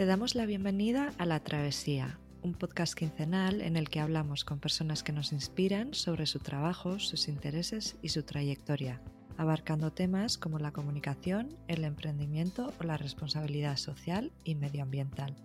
Te 0.00 0.06
damos 0.06 0.34
la 0.34 0.46
bienvenida 0.46 1.12
a 1.18 1.26
La 1.26 1.40
Travesía, 1.40 2.18
un 2.40 2.54
podcast 2.54 2.94
quincenal 2.94 3.60
en 3.60 3.76
el 3.76 3.90
que 3.90 4.00
hablamos 4.00 4.46
con 4.46 4.58
personas 4.58 5.02
que 5.02 5.12
nos 5.12 5.30
inspiran 5.30 5.92
sobre 5.92 6.24
su 6.24 6.38
trabajo, 6.38 6.98
sus 6.98 7.28
intereses 7.28 7.98
y 8.00 8.08
su 8.08 8.22
trayectoria, 8.22 9.02
abarcando 9.36 9.92
temas 9.92 10.38
como 10.38 10.58
la 10.58 10.72
comunicación, 10.72 11.54
el 11.68 11.84
emprendimiento 11.84 12.72
o 12.80 12.84
la 12.84 12.96
responsabilidad 12.96 13.76
social 13.76 14.32
y 14.42 14.54
medioambiental. 14.54 15.36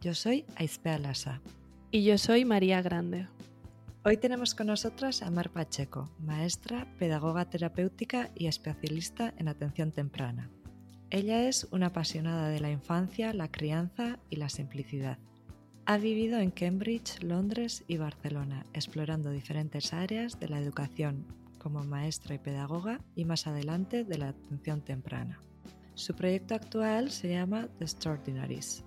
Yo 0.00 0.14
soy 0.14 0.46
Aispea 0.56 0.98
Lasa. 0.98 1.42
Y 1.90 2.02
yo 2.02 2.16
soy 2.16 2.46
María 2.46 2.80
Grande. 2.80 3.28
Hoy 4.06 4.16
tenemos 4.16 4.54
con 4.54 4.68
nosotras 4.68 5.20
a 5.20 5.30
Mar 5.30 5.50
Pacheco, 5.50 6.10
maestra, 6.18 6.90
pedagoga 6.98 7.50
terapéutica 7.50 8.30
y 8.34 8.46
especialista 8.46 9.34
en 9.36 9.48
atención 9.48 9.92
temprana. 9.92 10.50
Ella 11.12 11.46
es 11.46 11.68
una 11.70 11.88
apasionada 11.88 12.48
de 12.48 12.58
la 12.58 12.70
infancia, 12.70 13.34
la 13.34 13.48
crianza 13.48 14.18
y 14.30 14.36
la 14.36 14.48
simplicidad. 14.48 15.18
Ha 15.84 15.98
vivido 15.98 16.38
en 16.38 16.50
Cambridge, 16.50 17.22
Londres 17.22 17.84
y 17.86 17.98
Barcelona, 17.98 18.64
explorando 18.72 19.30
diferentes 19.30 19.92
áreas 19.92 20.40
de 20.40 20.48
la 20.48 20.58
educación 20.58 21.26
como 21.58 21.84
maestra 21.84 22.34
y 22.34 22.38
pedagoga 22.38 22.98
y 23.14 23.26
más 23.26 23.46
adelante 23.46 24.04
de 24.04 24.16
la 24.16 24.28
atención 24.28 24.80
temprana. 24.80 25.38
Su 25.92 26.14
proyecto 26.14 26.54
actual 26.54 27.10
se 27.10 27.28
llama 27.28 27.68
The 27.76 27.84
Extraordinaries, 27.84 28.82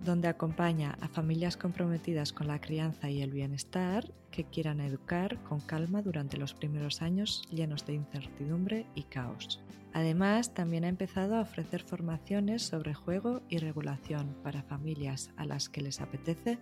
donde 0.00 0.26
acompaña 0.26 0.98
a 1.00 1.06
familias 1.06 1.56
comprometidas 1.56 2.32
con 2.32 2.48
la 2.48 2.60
crianza 2.60 3.08
y 3.08 3.22
el 3.22 3.30
bienestar 3.30 4.12
que 4.32 4.42
quieran 4.42 4.80
educar 4.80 5.40
con 5.44 5.60
calma 5.60 6.02
durante 6.02 6.38
los 6.38 6.54
primeros 6.54 7.02
años 7.02 7.44
llenos 7.52 7.86
de 7.86 7.94
incertidumbre 7.94 8.84
y 8.96 9.04
caos. 9.04 9.62
Además, 9.94 10.54
también 10.54 10.84
ha 10.84 10.88
empezado 10.88 11.36
a 11.36 11.42
ofrecer 11.42 11.82
formaciones 11.82 12.62
sobre 12.62 12.94
juego 12.94 13.42
y 13.48 13.58
regulación 13.58 14.36
para 14.42 14.62
familias 14.62 15.30
a 15.36 15.44
las 15.44 15.68
que 15.68 15.82
les 15.82 16.00
apetece 16.00 16.58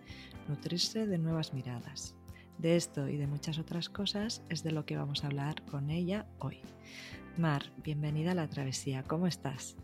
nutrirse 0.49 1.07
de 1.07 1.19
nuevas 1.19 1.55
miradas. 1.55 2.17
De 2.59 2.77
esto 2.77 3.09
y 3.09 3.17
de 3.17 3.27
muchas 3.27 3.59
otras 3.59 3.89
cosas 3.89 4.43
es 4.49 4.63
de 4.63 4.73
lo 4.73 4.85
que 4.85 4.97
vamos 4.97 5.23
a 5.23 5.29
hablar 5.29 5.63
con 5.65 5.91
ella 5.91 6.27
hoy. 6.39 6.61
Mar, 7.39 7.63
bienvenida 7.83 8.33
a 8.33 8.35
la 8.35 8.49
travesía, 8.49 9.05
¿cómo 9.05 9.27
estás? 9.27 9.77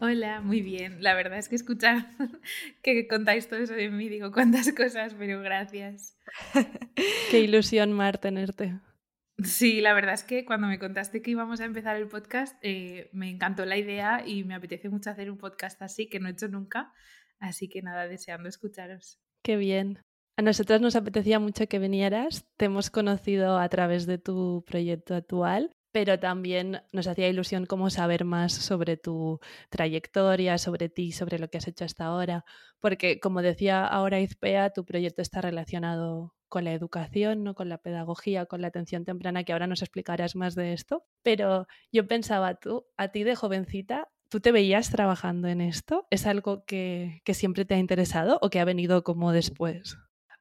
Hola, 0.00 0.40
muy 0.40 0.62
bien. 0.62 1.02
La 1.02 1.14
verdad 1.14 1.38
es 1.38 1.50
que 1.50 1.56
escuchar 1.56 2.06
que 2.82 3.06
contáis 3.06 3.48
todo 3.48 3.60
eso 3.60 3.74
de 3.74 3.90
mí, 3.90 4.08
digo 4.08 4.32
cuántas 4.32 4.72
cosas, 4.72 5.14
pero 5.18 5.42
gracias. 5.42 6.16
Qué 7.30 7.40
ilusión, 7.40 7.92
Mar, 7.92 8.16
tenerte. 8.16 8.78
Sí, 9.44 9.80
la 9.80 9.94
verdad 9.94 10.14
es 10.14 10.24
que 10.24 10.44
cuando 10.44 10.66
me 10.66 10.78
contaste 10.78 11.22
que 11.22 11.30
íbamos 11.30 11.60
a 11.60 11.64
empezar 11.64 11.96
el 11.96 12.08
podcast, 12.08 12.56
eh, 12.62 13.08
me 13.12 13.30
encantó 13.30 13.64
la 13.64 13.76
idea 13.76 14.22
y 14.26 14.44
me 14.44 14.54
apetece 14.54 14.88
mucho 14.88 15.10
hacer 15.10 15.30
un 15.30 15.38
podcast 15.38 15.80
así, 15.82 16.08
que 16.08 16.20
no 16.20 16.28
he 16.28 16.32
hecho 16.32 16.48
nunca. 16.48 16.92
Así 17.38 17.68
que 17.68 17.80
nada, 17.82 18.06
deseando 18.06 18.48
escucharos. 18.48 19.18
Qué 19.42 19.56
bien. 19.56 20.00
A 20.36 20.42
nosotros 20.42 20.80
nos 20.80 20.96
apetecía 20.96 21.38
mucho 21.38 21.66
que 21.66 21.78
vinieras. 21.78 22.46
Te 22.56 22.66
hemos 22.66 22.90
conocido 22.90 23.58
a 23.58 23.68
través 23.68 24.06
de 24.06 24.18
tu 24.18 24.64
proyecto 24.66 25.14
actual, 25.14 25.70
pero 25.92 26.18
también 26.18 26.82
nos 26.92 27.06
hacía 27.06 27.28
ilusión 27.28 27.66
como 27.66 27.90
saber 27.90 28.24
más 28.24 28.52
sobre 28.52 28.96
tu 28.96 29.40
trayectoria, 29.70 30.58
sobre 30.58 30.88
ti, 30.88 31.12
sobre 31.12 31.38
lo 31.38 31.48
que 31.48 31.58
has 31.58 31.68
hecho 31.68 31.84
hasta 31.84 32.04
ahora, 32.04 32.44
porque 32.80 33.20
como 33.20 33.42
decía 33.42 33.86
ahora 33.86 34.20
Izpea, 34.20 34.70
tu 34.70 34.84
proyecto 34.84 35.22
está 35.22 35.40
relacionado 35.40 36.34
con 36.50 36.64
la 36.64 36.74
educación, 36.74 37.42
¿no? 37.42 37.54
con 37.54 37.70
la 37.70 37.78
pedagogía, 37.78 38.44
con 38.44 38.60
la 38.60 38.68
atención 38.68 39.06
temprana, 39.06 39.44
que 39.44 39.54
ahora 39.54 39.66
nos 39.66 39.80
explicarás 39.80 40.36
más 40.36 40.54
de 40.54 40.74
esto. 40.74 41.06
Pero 41.22 41.66
yo 41.90 42.06
pensaba, 42.06 42.56
tú, 42.56 42.84
a 42.98 43.08
ti 43.08 43.24
de 43.24 43.34
jovencita, 43.34 44.08
¿tú 44.28 44.40
te 44.40 44.52
veías 44.52 44.90
trabajando 44.90 45.48
en 45.48 45.62
esto? 45.62 46.06
¿Es 46.10 46.26
algo 46.26 46.64
que, 46.66 47.22
siempre 47.32 47.64
te 47.64 47.74
ha 47.74 47.78
interesado 47.78 48.38
o 48.42 48.50
que 48.50 48.60
ha 48.60 48.66
venido 48.66 49.02
como 49.02 49.32
después? 49.32 49.96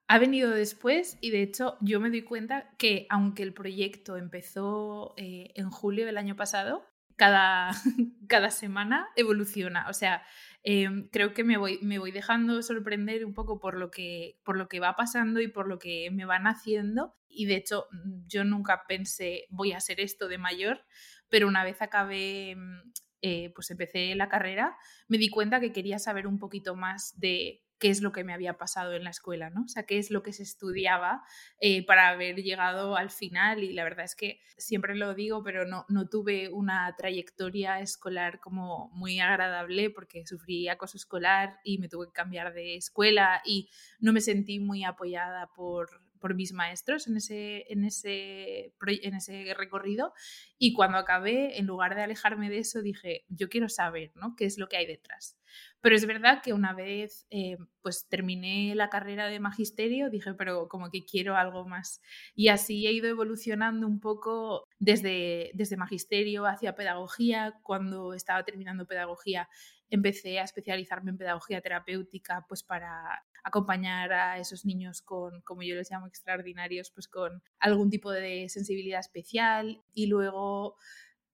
Ha 0.07 0.19
venido 0.19 0.49
después 0.49 1.17
y 1.21 1.29
de 1.29 1.43
hecho 1.43 1.77
yo 1.79 1.99
me 1.99 2.09
doy 2.09 2.23
cuenta 2.23 2.71
que 2.77 3.05
aunque 3.09 3.43
el 3.43 3.53
proyecto 3.53 4.17
empezó 4.17 5.13
eh, 5.17 5.51
en 5.55 5.69
julio 5.69 6.05
del 6.07 6.17
año 6.17 6.35
pasado, 6.35 6.83
cada, 7.15 7.71
cada 8.27 8.49
semana 8.49 9.09
evoluciona. 9.15 9.87
O 9.87 9.93
sea, 9.93 10.23
Em, 10.63 11.07
creo 11.09 11.33
que 11.33 11.43
me 11.43 11.57
voy, 11.57 11.79
me 11.81 11.99
voy 11.99 12.11
dejando 12.11 12.61
sorprender 12.61 13.25
un 13.25 13.33
poco 13.33 13.59
por 13.59 13.77
lo, 13.77 13.91
que, 13.91 14.39
por 14.43 14.57
lo 14.57 14.67
que 14.67 14.79
va 14.79 14.95
pasando 14.95 15.39
y 15.39 15.47
por 15.47 15.67
lo 15.67 15.79
que 15.79 16.09
me 16.11 16.25
van 16.25 16.47
haciendo. 16.47 17.15
Y 17.29 17.45
de 17.45 17.55
hecho, 17.55 17.87
mm, 17.91 18.27
yo 18.27 18.43
nunca 18.43 18.83
pensé 18.87 19.45
voy 19.49 19.71
a 19.71 19.77
hacer 19.77 19.99
esto 20.01 20.27
de 20.27 20.37
mayor, 20.37 20.83
pero 21.29 21.47
una 21.47 21.63
vez 21.63 21.81
acabé, 21.81 22.55
mm, 22.55 22.91
eh, 23.21 23.51
pues 23.55 23.71
empecé 23.71 24.15
la 24.15 24.29
carrera, 24.29 24.77
me 25.07 25.17
di 25.17 25.29
cuenta 25.29 25.59
que 25.59 25.71
quería 25.71 25.99
saber 25.99 26.27
un 26.27 26.39
poquito 26.39 26.75
más 26.75 27.17
de 27.19 27.63
qué 27.79 27.89
es 27.89 28.01
lo 28.01 28.11
que 28.11 28.23
me 28.23 28.33
había 28.33 28.57
pasado 28.57 28.93
en 28.93 29.03
la 29.03 29.09
escuela, 29.09 29.49
¿no? 29.49 29.63
O 29.63 29.67
sea, 29.67 29.83
qué 29.83 29.97
es 29.97 30.11
lo 30.11 30.21
que 30.21 30.33
se 30.33 30.43
estudiaba 30.43 31.23
eh, 31.59 31.85
para 31.85 32.09
haber 32.09 32.35
llegado 32.37 32.97
al 32.97 33.09
final 33.09 33.63
y 33.63 33.73
la 33.73 33.83
verdad 33.83 34.05
es 34.05 34.15
que 34.15 34.41
siempre 34.57 34.95
lo 34.95 35.13
digo, 35.13 35.43
pero 35.43 35.65
no, 35.65 35.85
no 35.87 36.09
tuve 36.09 36.49
una 36.49 36.93
trayectoria 36.97 37.79
escolar 37.79 38.39
como 38.39 38.89
muy 38.89 39.19
agradable 39.19 39.89
porque 39.89 40.25
sufrí 40.27 40.67
acoso 40.67 40.97
escolar 40.97 41.59
y 41.63 41.77
me 41.77 41.87
tuve 41.87 42.07
que 42.07 42.13
cambiar 42.13 42.53
de 42.53 42.75
escuela 42.75 43.41
y 43.45 43.69
no 43.99 44.13
me 44.13 44.21
sentí 44.21 44.59
muy 44.59 44.83
apoyada 44.83 45.47
por 45.55 45.89
por 46.19 46.35
mis 46.35 46.53
maestros 46.53 47.07
en 47.07 47.17
ese, 47.17 47.65
en, 47.71 47.83
ese, 47.83 48.73
en 48.85 49.15
ese 49.15 49.53
recorrido 49.57 50.13
y 50.57 50.73
cuando 50.73 50.97
acabé, 50.97 51.57
en 51.57 51.65
lugar 51.65 51.95
de 51.95 52.03
alejarme 52.03 52.49
de 52.49 52.59
eso, 52.59 52.81
dije, 52.81 53.25
yo 53.29 53.49
quiero 53.49 53.69
saber 53.69 54.11
¿no? 54.15 54.35
qué 54.35 54.45
es 54.45 54.57
lo 54.57 54.67
que 54.67 54.77
hay 54.77 54.85
detrás. 54.85 55.37
Pero 55.81 55.95
es 55.95 56.05
verdad 56.05 56.41
que 56.43 56.51
una 56.53 56.73
vez 56.73 57.25
eh, 57.29 57.57
pues 57.81 58.07
terminé 58.09 58.75
la 58.75 58.89
carrera 58.89 59.27
de 59.27 59.39
magisterio, 59.39 60.09
dije, 60.09 60.33
pero 60.33 60.67
como 60.67 60.89
que 60.89 61.05
quiero 61.05 61.37
algo 61.37 61.65
más. 61.65 62.01
Y 62.35 62.49
así 62.49 62.85
he 62.85 62.91
ido 62.91 63.07
evolucionando 63.07 63.87
un 63.87 63.99
poco 63.99 64.65
desde, 64.77 65.51
desde 65.53 65.77
magisterio 65.77 66.45
hacia 66.45 66.75
pedagogía. 66.75 67.59
Cuando 67.63 68.13
estaba 68.13 68.43
terminando 68.43 68.87
pedagogía, 68.87 69.47
empecé 69.89 70.39
a 70.39 70.43
especializarme 70.43 71.11
en 71.11 71.17
pedagogía 71.17 71.61
terapéutica 71.61 72.45
pues 72.47 72.63
para 72.63 73.23
acompañar 73.43 74.11
a 74.11 74.37
esos 74.37 74.65
niños 74.65 75.01
con, 75.01 75.41
como 75.41 75.63
yo 75.63 75.75
les 75.75 75.89
llamo, 75.89 76.07
extraordinarios, 76.07 76.91
pues 76.91 77.07
con 77.07 77.41
algún 77.59 77.89
tipo 77.89 78.11
de 78.11 78.49
sensibilidad 78.49 78.99
especial. 78.99 79.81
Y 79.93 80.07
luego, 80.07 80.75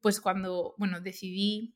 pues 0.01 0.21
cuando, 0.21 0.75
bueno, 0.77 1.01
decidí 1.01 1.75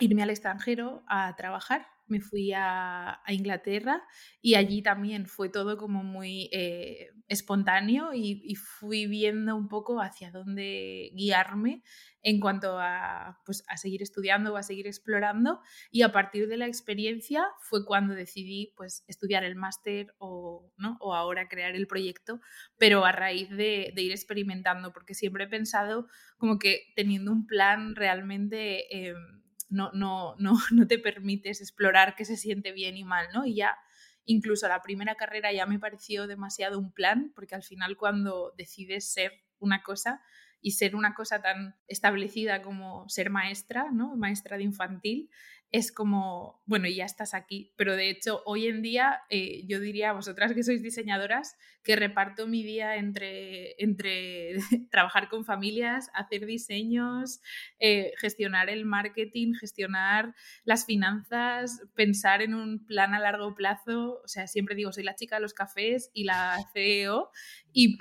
irme 0.00 0.22
al 0.22 0.30
extranjero 0.30 1.02
a 1.06 1.34
trabajar 1.36 1.86
me 2.08 2.20
fui 2.20 2.52
a, 2.54 3.20
Inglaterra 3.28 4.02
y 4.40 4.54
allí 4.54 4.82
también 4.82 5.26
fue 5.26 5.50
todo 5.50 5.76
como 5.76 6.02
muy 6.02 6.48
eh, 6.52 7.10
espontáneo 7.28 8.14
y, 8.14 8.54
fui 8.54 9.06
viendo 9.06 9.54
un 9.54 9.68
poco 9.68 10.00
hacia 10.00 10.30
dónde 10.30 11.10
guiarme 11.14 11.82
en 12.22 12.40
cuanto 12.40 12.78
a, 12.78 13.40
pues, 13.44 13.64
a 13.68 13.76
seguir 13.76 14.02
estudiando 14.02 14.52
o 14.52 14.56
a 14.56 14.62
seguir 14.62 14.86
explorando 14.86 15.60
y 15.90 16.02
a 16.02 16.10
partir 16.10 16.48
de 16.48 16.56
la 16.56 16.66
experiencia 16.66 17.44
fue 17.60 17.84
cuando 17.84 18.14
decidí 18.14 18.72
pues, 18.76 19.04
estudiar 19.06 19.44
el 19.44 19.56
máster 19.56 20.14
o, 20.18 20.72
¿no? 20.78 20.96
o 21.00 21.14
ahora 21.14 21.48
crear 21.48 21.74
el 21.76 21.86
proyecto, 21.86 22.40
pero 22.78 23.04
a 23.04 23.12
raíz 23.12 23.50
de, 23.50 23.92
ir 23.96 24.12
experimentando, 24.12 24.92
porque 24.92 25.14
siempre 25.14 25.44
he 25.44 25.48
pensado 25.48 26.06
como 26.38 26.58
que 26.58 26.92
teniendo 26.96 27.30
un 27.30 27.46
plan 27.46 27.94
realmente... 27.94 29.08
Em, 29.08 29.47
no, 29.68 29.90
no, 29.92 30.34
no, 30.38 30.54
no 30.72 30.86
te 30.86 30.98
permites 30.98 31.60
explorar 31.60 32.14
qué 32.14 32.24
se 32.24 32.36
siente 32.36 32.72
bien 32.72 32.96
y 32.96 33.04
mal, 33.04 33.28
¿no? 33.34 33.44
Y 33.44 33.56
ya 33.56 33.76
incluso 34.24 34.68
la 34.68 34.82
primera 34.82 35.14
carrera 35.14 35.52
ya 35.52 35.66
me 35.66 35.78
pareció 35.78 36.26
demasiado 36.26 36.78
un 36.78 36.92
plan, 36.92 37.32
porque 37.34 37.54
al 37.54 37.62
final 37.62 37.96
cuando 37.96 38.52
decides 38.56 39.10
ser 39.10 39.32
una 39.58 39.82
cosa 39.82 40.22
y 40.60 40.72
ser 40.72 40.96
una 40.96 41.14
cosa 41.14 41.40
tan 41.40 41.76
establecida 41.86 42.62
como 42.62 43.08
ser 43.08 43.30
maestra, 43.30 43.90
¿no? 43.92 44.16
Maestra 44.16 44.56
de 44.56 44.64
infantil, 44.64 45.30
es 45.70 45.92
como, 45.92 46.62
bueno, 46.64 46.88
ya 46.88 47.04
estás 47.04 47.34
aquí. 47.34 47.74
Pero 47.76 47.94
de 47.94 48.08
hecho, 48.08 48.42
hoy 48.46 48.66
en 48.66 48.80
día, 48.80 49.20
eh, 49.28 49.64
yo 49.66 49.80
diría 49.80 50.10
a 50.10 50.12
vosotras 50.14 50.54
que 50.54 50.62
sois 50.62 50.82
diseñadoras, 50.82 51.56
que 51.82 51.94
reparto 51.94 52.46
mi 52.46 52.62
día 52.62 52.96
entre, 52.96 53.74
entre 53.82 54.56
trabajar 54.90 55.28
con 55.28 55.44
familias, 55.44 56.10
hacer 56.14 56.46
diseños, 56.46 57.40
eh, 57.78 58.12
gestionar 58.18 58.70
el 58.70 58.86
marketing, 58.86 59.52
gestionar 59.54 60.34
las 60.64 60.86
finanzas, 60.86 61.82
pensar 61.94 62.40
en 62.40 62.54
un 62.54 62.86
plan 62.86 63.12
a 63.12 63.20
largo 63.20 63.54
plazo. 63.54 64.20
O 64.24 64.28
sea, 64.28 64.46
siempre 64.46 64.74
digo, 64.74 64.92
soy 64.92 65.04
la 65.04 65.16
chica 65.16 65.36
de 65.36 65.42
los 65.42 65.54
cafés 65.54 66.10
y 66.14 66.24
la 66.24 66.58
CEO. 66.72 67.30
Y, 67.72 67.98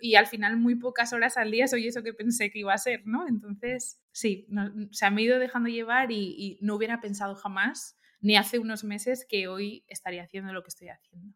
y, 0.00 0.14
al 0.14 0.26
final 0.26 0.56
muy 0.56 0.74
pocas 0.74 1.12
horas 1.12 1.36
al 1.36 1.50
día 1.50 1.68
soy 1.68 1.86
eso 1.86 2.02
que 2.02 2.14
pensé 2.14 2.50
que 2.50 2.60
iba 2.60 2.72
a 2.72 2.78
ser, 2.78 3.06
¿no? 3.06 3.28
Entonces, 3.28 4.00
sí, 4.12 4.46
se 4.90 5.06
ha 5.06 5.20
ido 5.20 5.38
dejando 5.38 5.68
llevar 5.68 6.10
y, 6.10 6.34
y 6.36 6.58
no 6.62 6.74
hubiera 6.74 7.00
pensado 7.00 7.34
jamás, 7.34 7.98
ni 8.20 8.36
hace 8.36 8.58
unos 8.58 8.82
meses, 8.82 9.26
que 9.28 9.46
hoy 9.48 9.84
estaría 9.88 10.22
haciendo 10.22 10.52
lo 10.52 10.62
que 10.62 10.68
estoy 10.68 10.88
haciendo. 10.88 11.34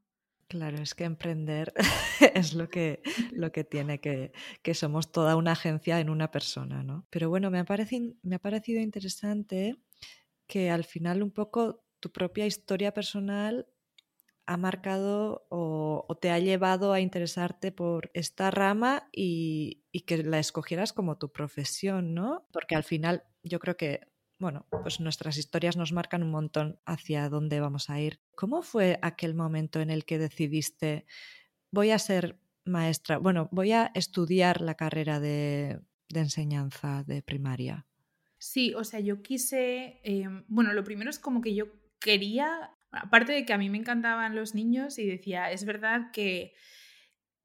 Claro, 0.49 0.79
es 0.79 0.95
que 0.95 1.05
emprender 1.05 1.73
es 2.35 2.55
lo 2.55 2.69
que, 2.69 3.03
lo 3.33 3.51
que 3.51 3.65
tiene, 3.65 4.01
que, 4.01 4.33
que, 4.63 4.75
somos 4.75 5.11
toda 5.11 5.37
una 5.37 5.53
agencia 5.53 6.01
en 6.01 6.11
una 6.11 6.31
persona, 6.31 6.83
¿no? 6.83 7.07
Pero 7.11 7.29
bueno, 7.29 7.51
me 7.51 7.59
ha, 7.59 7.65
parecido, 7.65 8.15
me 8.23 8.37
ha 8.37 8.39
parecido 8.39 8.81
interesante 8.81 9.77
que 10.47 10.71
al 10.71 10.85
final 10.85 11.23
un 11.23 11.31
poco 11.31 11.85
tu 12.01 12.13
propia 12.13 12.47
historia 12.47 12.93
personal 12.93 13.67
ha 14.47 14.57
marcado 14.57 15.47
o, 15.51 16.07
te 16.21 16.31
ha 16.31 16.39
llevado 16.39 16.93
a 16.93 17.01
interesarte 17.01 17.73
por 17.73 18.11
esta 18.15 18.51
rama 18.51 19.09
y, 19.13 19.85
que 20.07 20.19
la 20.23 20.39
escogieras 20.39 20.93
como 20.93 21.19
tu 21.19 21.33
profesión, 21.33 22.15
¿no? 22.15 22.47
Porque 22.53 22.75
al 22.75 22.85
final 22.85 23.25
yo 23.43 23.59
creo 23.59 23.77
que, 23.77 24.01
bueno, 24.39 24.67
pues 24.83 25.01
nuestras 25.01 25.39
historias 25.39 25.77
nos 25.77 25.93
marcan 25.93 26.23
un 26.23 26.31
montón 26.31 26.81
hacia 26.85 27.29
dónde 27.29 27.61
vamos 27.61 27.91
a 27.91 28.01
ir. 28.01 28.21
¿Cómo 28.35 28.63
fue 28.63 28.99
aquel 29.03 29.35
momento 29.35 29.81
en 29.81 29.91
el 29.91 30.05
que 30.05 30.19
decidiste, 30.19 31.07
voy 31.71 31.91
a 31.91 31.99
ser 31.99 32.39
maestra, 32.65 33.19
bueno, 33.19 33.49
voy 33.53 33.73
a 33.73 33.91
estudiar 33.95 34.61
la 34.61 34.75
carrera 34.75 35.21
de, 35.21 35.81
enseñanza 36.15 37.05
de 37.05 37.23
primaria? 37.23 37.87
Sí, 38.39 38.75
o 38.75 38.85
sea, 38.85 39.01
yo 39.01 39.23
quise, 39.23 40.01
em, 40.03 40.45
bueno, 40.49 40.73
lo 40.73 40.85
primero 40.85 41.11
es 41.11 41.19
como 41.19 41.41
que 41.41 41.55
yo 41.55 41.67
quería 41.99 42.74
Aparte 42.97 43.33
de 43.33 43.45
que 43.45 43.53
a 43.53 43.59
mí 43.59 43.71
me 43.71 43.79
encantaban 43.79 44.35
los 44.35 44.55
niños 44.55 44.99
y 44.99 45.07
decía, 45.07 45.51
es 45.51 45.65
verdad 45.65 46.11
que, 46.13 46.55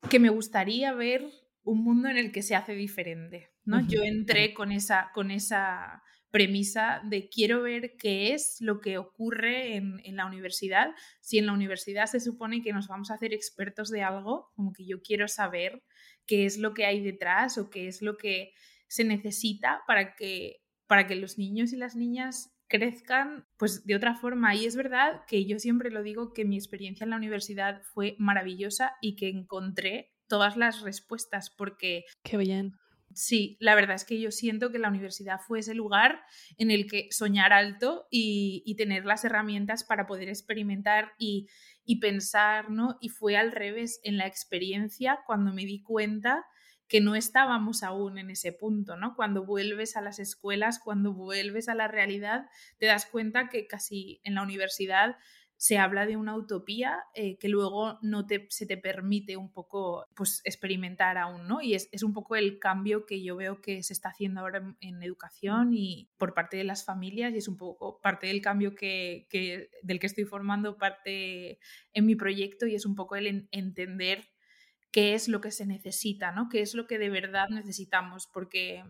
que 0.10 0.19
me 0.19 0.30
gustaría 0.30 0.94
ver 0.94 1.25
un 1.63 1.84
mundo 1.84 2.10
en 2.10 2.18
el 2.18 2.31
que 2.31 2.42
se 2.42 2.56
hace 2.56 2.74
diferente. 2.74 3.51
¿no? 3.66 3.86
Yo 3.88 4.01
entré 4.04 4.54
con 4.54 4.72
esa, 4.72 5.12
con 5.13 5.31
esa 5.31 6.04
premisa 6.31 7.01
de 7.06 7.30
quiero 7.30 7.62
ver 7.63 7.96
qué 7.98 8.34
es 8.34 8.57
lo 8.60 8.80
que 8.80 8.98
ocurre 8.98 9.75
en, 9.75 10.00
en, 10.04 10.16
la 10.16 10.25
universidad. 10.25 10.90
Si 11.22 11.38
en 11.38 11.48
la 11.48 11.54
universidad 11.54 12.06
se 12.06 12.19
supone 12.19 12.62
que 12.62 12.74
nos 12.74 12.88
vamos 12.88 13.12
a 13.12 13.16
hacer 13.16 13.34
expertos 13.34 13.90
de 13.90 14.04
algo, 14.04 14.52
como 14.56 14.74
que 14.74 14.86
yo 14.86 15.02
quiero 15.02 15.28
saber 15.28 15.84
qué 16.25 16.45
es 16.45 16.57
lo 16.57 16.74
que 16.74 16.86
hay 16.86 17.02
detrás 17.02 17.57
o 17.57 17.69
qué 17.69 17.88
es 17.88 18.02
lo 18.02 18.18
que 18.18 18.54
se 18.88 19.04
necesita 19.04 19.81
para 19.88 20.16
que, 20.16 20.63
para 20.88 21.07
que 21.07 21.16
los 21.16 21.38
niños 21.38 21.74
y 21.74 21.78
las 21.78 21.95
niñas 21.95 22.52
crezcan 22.69 23.45
pues 23.57 23.86
de 23.86 23.95
otra 23.95 24.16
forma. 24.16 24.56
Y 24.56 24.66
es 24.66 24.75
verdad 24.75 25.24
que 25.27 25.45
yo 25.45 25.60
siempre 25.60 25.92
lo 25.92 26.04
digo 26.04 26.31
que 26.31 26.45
mi 26.45 26.56
experiencia 26.56 27.04
en 27.04 27.10
la 27.10 27.18
universidad 27.18 27.81
fue 27.94 28.16
maravillosa 28.19 28.94
y 29.01 29.16
que 29.16 29.27
encontré 29.27 30.13
todas 30.27 30.56
las 30.56 30.81
respuestas 30.81 31.50
porque... 31.50 32.06
Qué 32.24 32.38
bien. 32.38 32.74
Sí, 33.13 33.57
la 33.60 33.74
verdad 33.74 33.95
es 33.95 34.06
que 34.06 34.21
yo 34.21 34.31
siento 34.31 34.71
que 34.71 34.77
la 34.77 34.88
universidad 34.88 35.39
fue 35.39 35.60
ese 35.60 35.74
lugar 35.74 36.21
en 36.57 36.69
el 36.69 36.86
que 36.86 37.07
soñar 37.10 37.51
alto 37.54 38.07
y, 38.12 38.62
y 38.66 38.75
tener 38.75 39.04
las 39.04 39.25
herramientas 39.25 39.83
para 39.83 40.06
poder 40.06 40.30
experimentar 40.30 41.13
y, 41.18 41.48
y 41.86 42.00
pensar, 42.00 42.69
¿no? 42.69 42.98
Y 43.01 43.10
fue 43.10 43.36
al 43.36 43.51
revés 43.51 44.00
en 44.04 44.18
la 44.18 44.27
experiencia 44.27 45.21
cuando 45.25 45.51
me 45.51 45.66
di 45.66 45.81
cuenta 45.81 46.45
que 46.89 47.00
no 47.00 47.15
estábamos 47.15 47.83
aún 47.83 48.18
en 48.18 48.31
ese 48.31 48.51
punto, 48.51 48.97
¿no? 48.97 49.15
Cuando 49.15 49.45
vuelves 49.45 49.95
a 49.95 50.01
las 50.01 50.18
escuelas, 50.19 50.80
cuando 50.80 51.13
vuelves 51.13 51.69
a 51.69 51.75
la 51.75 51.88
realidad, 51.88 52.50
te 52.80 52.88
das 52.88 53.06
cuenta 53.06 53.47
que 53.47 53.68
casi 53.68 54.19
en 54.24 54.36
la 54.36 54.41
universidad 54.41 55.15
se 55.56 55.77
habla 55.77 56.06
de 56.06 56.15
una 56.15 56.38
utopía 56.38 57.03
eh, 57.13 57.38
que 57.38 57.50
luego 57.50 58.00
no 58.01 58.25
te, 58.25 58.47
se 58.50 58.65
te 58.65 58.77
permite 58.77 59.36
un 59.36 59.51
poco 59.51 60.06
pues, 60.15 60.41
experimentar 60.45 61.18
aún, 61.18 61.50
¿no? 61.50 61.62
Y 61.62 61.75
es, 61.75 61.89
un 62.01 62.13
poco 62.13 62.38
el 62.38 62.59
cambio 62.59 63.06
que 63.06 63.21
yo 63.21 63.35
veo 63.35 63.59
que 63.59 63.83
se 63.83 63.92
está 63.92 64.09
haciendo 64.09 64.39
ahora 64.39 64.75
en, 64.80 65.03
educación 65.03 65.74
y 65.74 66.09
por 66.18 66.33
parte 66.33 66.56
de 66.56 66.63
las 66.63 66.85
familias 66.85 67.33
y 67.33 67.39
es 67.39 67.50
un 67.50 67.57
poco 67.57 68.00
parte 68.01 68.27
del 68.27 68.42
cambio 68.42 68.74
que, 68.74 69.27
del 69.83 70.00
que 70.00 70.07
estoy 70.07 70.24
formando 70.24 70.77
parte 70.77 71.59
en 71.92 72.06
mi 72.06 72.15
proyecto 72.15 72.65
y 72.65 72.75
es 72.75 72.85
un 72.85 72.95
poco 72.95 73.18
el 73.18 73.47
entender 73.51 74.30
qué 74.91 75.13
es 75.13 75.27
lo 75.27 75.41
que 75.41 75.51
se 75.51 75.65
necesita, 75.65 76.31
¿no? 76.31 76.50
¿Qué 76.50 76.62
es 76.62 76.74
lo 76.74 76.88
que 76.88 76.97
de 76.97 77.09
verdad 77.09 77.47
necesitamos? 77.50 78.27
Porque 78.27 78.83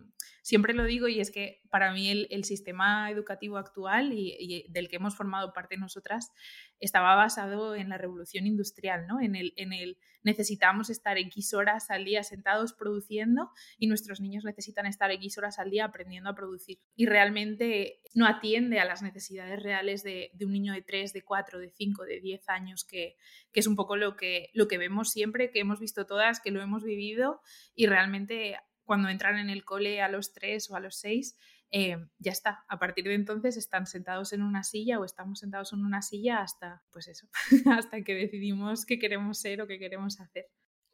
siempre 0.50 0.74
lo 0.74 0.84
digo 0.84 1.08
y 1.08 1.20
es 1.20 1.30
que 1.30 1.62
para 1.70 1.94
mí 1.94 2.10
el, 2.10 2.44
sistema 2.44 3.12
educativo 3.12 3.58
actual 3.58 4.14
y, 4.14 4.66
del 4.70 4.88
que 4.88 4.96
hemos 4.96 5.16
formado 5.16 5.54
parte 5.54 5.78
nosotras 5.78 6.32
estaba 6.80 7.14
basado 7.14 7.76
en 7.76 7.90
la 7.90 8.00
revolución 8.00 8.48
industrial, 8.48 9.06
¿no? 9.06 9.22
En 9.22 9.36
el, 9.36 9.54
en 9.58 9.74
el 9.74 10.00
necesitamos 10.24 10.90
estar 10.90 11.20
X 11.20 11.54
horas 11.54 11.92
al 11.92 12.04
día 12.04 12.24
sentados 12.24 12.74
produciendo 12.74 13.52
y 13.78 13.86
nuestros 13.86 14.22
niños 14.22 14.44
necesitan 14.44 14.88
estar 14.88 15.12
X 15.12 15.38
horas 15.38 15.60
al 15.60 15.70
día 15.70 15.86
aprendiendo 15.86 16.32
a 16.32 16.36
producir. 16.36 16.80
Y 16.96 17.06
realmente 17.06 18.02
no 18.16 18.26
atiende 18.26 18.80
a 18.80 18.86
las 18.86 19.04
necesidades 19.04 19.62
reales 19.62 20.02
de, 20.02 20.32
un 20.42 20.52
niño 20.52 20.74
de 20.74 20.82
3, 20.82 21.14
de 21.14 21.22
4, 21.22 21.60
de 21.60 21.70
5, 21.70 22.06
de 22.06 22.22
10 22.22 22.50
años, 22.50 22.86
que, 22.86 23.18
que, 23.52 23.60
es 23.60 23.68
un 23.68 23.76
poco 23.76 23.98
lo 23.98 24.16
que, 24.16 24.50
lo 24.56 24.68
que 24.68 24.80
vemos 24.80 25.12
siempre, 25.12 25.52
que 25.52 25.60
hemos 25.60 25.80
visto 25.80 26.08
todas, 26.08 26.40
que 26.40 26.50
lo 26.50 26.60
hemos 26.60 26.84
vivido 26.84 27.40
y 27.76 27.86
realmente 27.86 28.58
cuando 28.90 29.10
entran 29.10 29.38
en 29.38 29.52
el 29.52 29.64
cole 29.64 30.02
a 30.02 30.10
los 30.10 30.34
3 30.34 30.72
o 30.72 30.76
a 30.76 30.80
los 30.80 30.96
6 30.96 31.38
eh, 31.70 31.96
ya 32.18 32.32
está. 32.32 32.66
A 32.68 32.80
partir 32.80 33.06
de 33.06 33.14
entonces 33.14 33.56
están 33.56 33.86
sentados 33.86 34.34
en 34.34 34.42
una 34.42 34.64
silla 34.64 35.00
o 35.00 35.06
estamos 35.06 35.38
sentados 35.38 35.74
en 35.74 35.86
una 35.86 36.02
silla 36.02 36.42
hasta, 36.42 36.82
pues 36.92 37.08
eso, 37.08 37.28
hasta 37.72 38.02
que 38.02 38.16
decidimos 38.16 38.88
qué 38.88 38.98
queremos 38.98 39.38
ser 39.38 39.62
o 39.62 39.68
qué 39.68 39.78
queremos 39.78 40.20
hacer. 40.20 40.48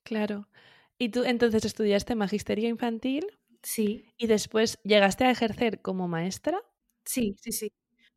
Claro. 0.03 0.49
¿Y 0.97 1.07
tú 1.07 1.23
entonces 1.23 1.63
estudiaste 1.63 2.15
magisterio 2.15 2.67
infantil? 2.67 3.27
Sí. 3.63 4.03
¿Y 4.17 4.27
después 4.27 4.77
llegaste 4.83 5.23
a 5.23 5.31
ejercer 5.31 5.81
como 5.81 6.09
maestra? 6.09 6.61
Sí, 7.05 7.37
sí, 7.39 7.53
sí. 7.53 7.71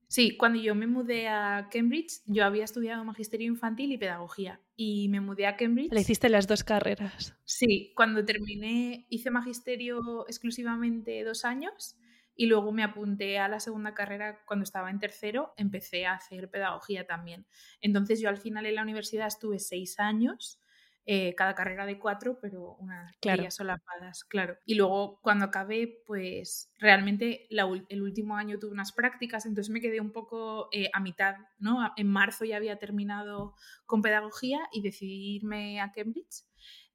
Sí, 0.09 0.37
cuando 0.37 0.61
yo 0.61 0.75
me 0.75 0.89
mudé 0.89 1.29
a 1.29 1.69
Cambridge, 1.71 2.23
yo 2.27 2.45
había 2.45 2.65
estudiado 2.65 3.05
magisterio 3.05 3.47
infantil 3.47 3.93
y 3.93 3.99
pedagogía. 3.99 4.61
Y 4.81 5.09
me 5.09 5.21
mudé 5.21 5.47
a 5.47 5.57
Cambridge. 5.57 5.93
Le 5.93 6.01
hiciste 6.01 6.29
las 6.29 6.47
dos 6.47 6.63
carreras. 6.63 7.37
Sí, 7.45 7.93
cuando 7.97 8.25
terminé, 8.25 9.07
hice 9.11 9.29
magisterio 9.29 10.25
exclusivamente 10.29 11.25
dos 11.25 11.45
años 11.45 11.97
y 12.37 12.47
luego 12.47 12.71
me 12.71 12.85
apunté 12.85 13.41
a 13.41 13.49
la 13.49 13.59
segunda 13.59 13.93
carrera 13.93 14.41
cuando 14.47 14.63
estaba 14.63 14.91
en 14.91 15.01
tercero, 15.01 15.53
empecé 15.57 16.07
a 16.07 16.15
hacer 16.15 16.49
pedagogía 16.49 17.05
también. 17.05 17.45
Entonces 17.81 18.21
yo 18.21 18.29
al 18.29 18.39
final 18.39 18.67
en 18.67 18.77
la 18.77 18.83
universidad 18.83 19.27
estuve 19.27 19.59
seis 19.59 19.99
años, 19.99 20.63
eh, 21.11 21.35
cada 21.35 21.55
carrera 21.55 21.87
de 21.87 21.99
cuatro, 21.99 22.39
pero 22.39 22.75
unas 22.75 23.17
claro. 23.17 23.51
solapadas, 23.51 24.25
claro. 24.25 24.59
Y 24.67 24.75
luego 24.75 25.19
cuando 25.23 25.47
acabé, 25.47 26.03
pues 26.05 26.71
realmente 26.79 27.47
el 27.49 28.03
último 28.03 28.37
año 28.37 28.59
tuve 28.59 28.73
unas 28.73 28.93
prácticas, 28.93 29.47
entonces 29.47 29.73
me 29.73 29.81
quedé 29.81 30.03
un 30.03 30.13
poco 30.13 30.69
eh, 30.71 30.91
a 30.93 31.01
mitad, 31.01 31.37
¿no? 31.59 31.79
En 31.97 32.09
marzo 32.09 32.45
ya 32.45 32.59
había 32.59 32.79
terminado 32.79 33.55
con 33.87 34.03
pedagogía 34.03 34.61
y 34.71 34.83
decidí 34.83 35.37
irme 35.37 35.81
a 35.81 35.93
Cambridge 35.93 36.45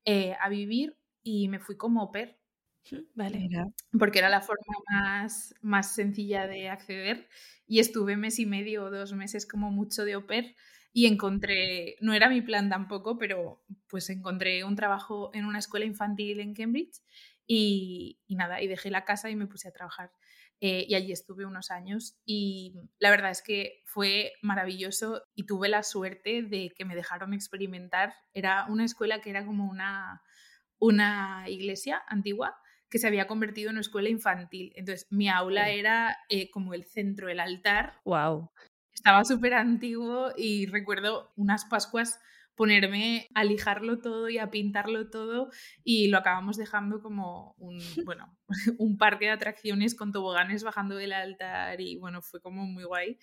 eh, 0.06 0.36
a 0.39 0.48
vivir 0.48 0.95
y 1.24 1.48
me 1.48 1.57
fui 1.57 1.75
como 1.75 2.01
au 2.01 2.12
pair 2.12 2.38
Vale. 3.15 3.50
Porque 3.98 4.19
era 4.19 4.30
la 4.30 4.42
forma 4.42 4.75
más, 4.92 5.56
más 5.62 5.95
sencilla 5.95 6.45
de 6.45 6.69
acceder 6.69 7.27
y 7.65 7.80
estuve 7.80 8.15
mes 8.15 8.38
y 8.38 8.45
medio 8.45 8.83
o 8.83 8.92
dos 8.92 9.13
meses 9.13 9.48
como 9.48 9.72
mucho 9.72 10.05
de 10.05 10.17
oper 10.17 10.55
y 10.94 11.08
encontré, 11.08 11.96
no 12.02 12.14
era 12.14 12.30
mi 12.30 12.42
plan 12.42 12.70
tampoco, 12.70 13.18
pero 13.18 13.64
pues 13.88 14.10
encontré 14.12 14.64
un 14.64 14.76
trabajo 14.76 15.32
en 15.34 15.46
una 15.46 15.58
escuela 15.58 15.86
infantil 15.86 16.40
en 16.40 16.54
Cambridge 16.54 17.02
y, 17.48 18.20
nada, 18.30 18.62
y 18.62 18.68
dejé 18.68 18.92
la 18.92 19.04
casa 19.04 19.32
y 19.32 19.36
me 19.36 19.48
puse 19.48 19.68
a 19.68 19.74
trabajar. 19.74 20.12
Eh, 20.62 20.86
y 20.88 20.96
allí 20.96 21.12
estuve 21.12 21.46
unos 21.46 21.72
años 21.72 22.22
y 22.26 22.76
la 23.00 23.10
verdad 23.10 23.32
es 23.32 23.42
que 23.42 23.82
fue 23.86 24.32
maravilloso 24.42 25.24
y 25.36 25.46
tuve 25.46 25.68
la 25.68 25.84
suerte 25.84 26.44
de 26.44 26.72
que 26.78 26.86
me 26.86 26.96
dejaron 26.96 27.34
experimentar. 27.34 28.14
Era 28.34 28.68
una 28.70 28.86
escuela 28.86 29.20
que 29.20 29.32
era 29.32 29.46
como 29.46 29.70
una, 29.70 30.22
una 30.78 31.46
iglesia 31.50 32.04
antigua 32.08 32.56
que 32.90 33.00
se 33.00 33.08
había 33.08 33.26
convertido 33.26 33.72
en 33.72 33.78
una 33.78 33.82
escuela 33.82 34.10
infantil. 34.10 34.72
Entonces, 34.76 35.08
mi 35.10 35.28
aula 35.28 35.72
era 35.72 36.16
eh, 36.30 36.52
como 36.52 36.76
el 36.76 36.86
centro, 36.86 37.28
el 37.28 37.40
altar. 37.40 38.00
¡Wow! 38.06 38.52
Estaba 38.94 39.24
súper 39.26 39.54
antiguo 39.54 40.32
y 40.38 40.66
recuerdo 40.68 41.32
unas 41.36 41.66
Pascuas 41.66 42.20
ponerme 42.56 43.30
a 43.34 43.44
lijarlo 43.44 44.00
todo 44.00 44.30
y 44.30 44.38
a 44.38 44.52
pintarlo 44.52 45.10
todo 45.10 45.50
y 45.84 46.10
lo 46.10 46.20
acabamos 46.20 46.58
dejando 46.58 47.02
como 47.02 47.56
un, 47.58 47.80
bueno, 48.06 48.38
un 48.78 48.98
parque 48.98 49.26
de 49.26 49.32
atracciones 49.32 49.96
con 49.96 50.12
toboganes 50.12 50.64
bajando 50.64 50.96
del 50.96 51.14
altar 51.14 51.82
y 51.82 51.98
bueno, 51.98 52.22
fue 52.22 52.42
como 52.42 52.66
muy 52.66 52.84
guay. 52.84 53.18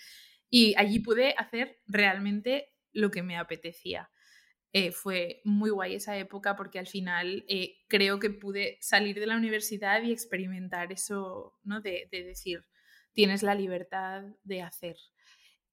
Y 0.48 0.74
allí 0.76 0.98
pude 0.98 1.34
hacer 1.38 1.80
realmente 1.86 2.74
lo 2.92 3.10
que 3.10 3.22
me 3.22 3.36
apetecía. 3.36 4.10
Eh, 4.72 4.92
fue 4.92 5.40
muy 5.44 5.70
guay 5.70 5.96
esa 5.96 6.16
época 6.16 6.54
porque 6.54 6.78
al 6.78 6.86
final 6.86 7.44
eh, 7.48 7.78
creo 7.88 8.20
que 8.20 8.30
pude 8.30 8.78
salir 8.80 9.18
de 9.18 9.26
la 9.26 9.36
universidad 9.36 10.02
y 10.02 10.12
experimentar 10.12 10.92
eso, 10.92 11.58
¿no? 11.64 11.80
De, 11.80 12.08
decir, 12.10 12.64
tienes 13.12 13.42
la 13.42 13.54
libertad 13.56 14.22
de 14.44 14.62
hacer. 14.62 14.96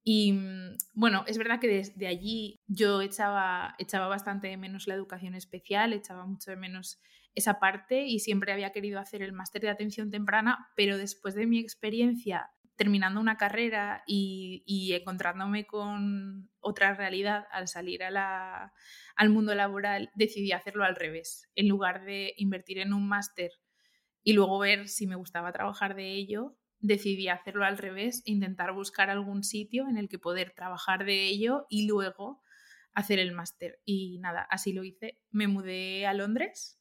Y 0.09 0.31
mm, 0.31 0.77
bueno, 0.93 1.25
es 1.27 1.37
verdad 1.37 1.59
que 1.59 1.67
desde 1.67 2.07
allí 2.07 2.61
yo 2.65 3.01
echaba, 3.01 3.75
echaba 3.77 4.07
bastante 4.07 4.47
de 4.47 4.55
menos 4.55 4.87
la 4.87 4.93
educación 4.93 5.35
especial, 5.35 5.91
echaba 5.91 6.25
mucho 6.25 6.49
de 6.49 6.55
menos 6.55 7.01
esa 7.35 7.59
parte 7.59 8.05
y 8.05 8.19
siempre 8.19 8.53
había 8.53 8.71
querido 8.71 9.01
hacer 9.01 9.21
el 9.21 9.33
máster 9.33 9.63
de 9.63 9.69
atención 9.69 10.09
temprana, 10.09 10.69
pero 10.77 10.97
después 10.97 11.35
de 11.35 11.45
mi 11.45 11.59
experiencia 11.59 12.51
terminando 12.77 13.19
una 13.19 13.35
carrera 13.35 14.03
y, 14.07 14.93
encontrándome 14.93 15.65
con 15.65 16.49
otra 16.61 16.93
realidad 16.93 17.45
al 17.51 17.67
salir 17.67 18.01
al 18.05 19.29
mundo 19.29 19.55
laboral, 19.55 20.09
decidí 20.15 20.53
hacerlo 20.53 20.85
al 20.85 20.95
revés. 20.95 21.49
En 21.53 21.67
lugar 21.67 22.05
de 22.05 22.33
invertir 22.37 22.77
en 22.77 22.93
un 22.93 23.09
máster 23.09 23.51
y 24.23 24.31
luego 24.31 24.57
ver 24.57 24.87
si 24.87 25.05
me 25.05 25.17
gustaba 25.17 25.51
trabajar 25.51 25.95
de 25.95 26.13
ello, 26.13 26.55
decidí 26.79 27.27
hacerlo 27.27 27.65
al 27.65 27.77
revés, 27.77 28.21
intentar 28.25 28.73
buscar 28.73 29.09
algún 29.09 29.43
sitio 29.43 29.87
en 29.87 29.97
el 29.97 30.09
que 30.09 30.19
poder 30.19 30.53
trabajar 30.55 31.05
de 31.05 31.25
ello 31.25 31.65
y 31.69 31.87
luego 31.87 32.41
hacer 32.93 33.19
el 33.19 33.31
máster. 33.31 33.79
Y 33.85 34.19
nada, 34.19 34.41
así 34.49 34.73
lo 34.73 34.83
hice. 34.83 35.19
Me 35.31 35.47
mudé 35.47 36.07
a 36.07 36.13
Londres, 36.13 36.79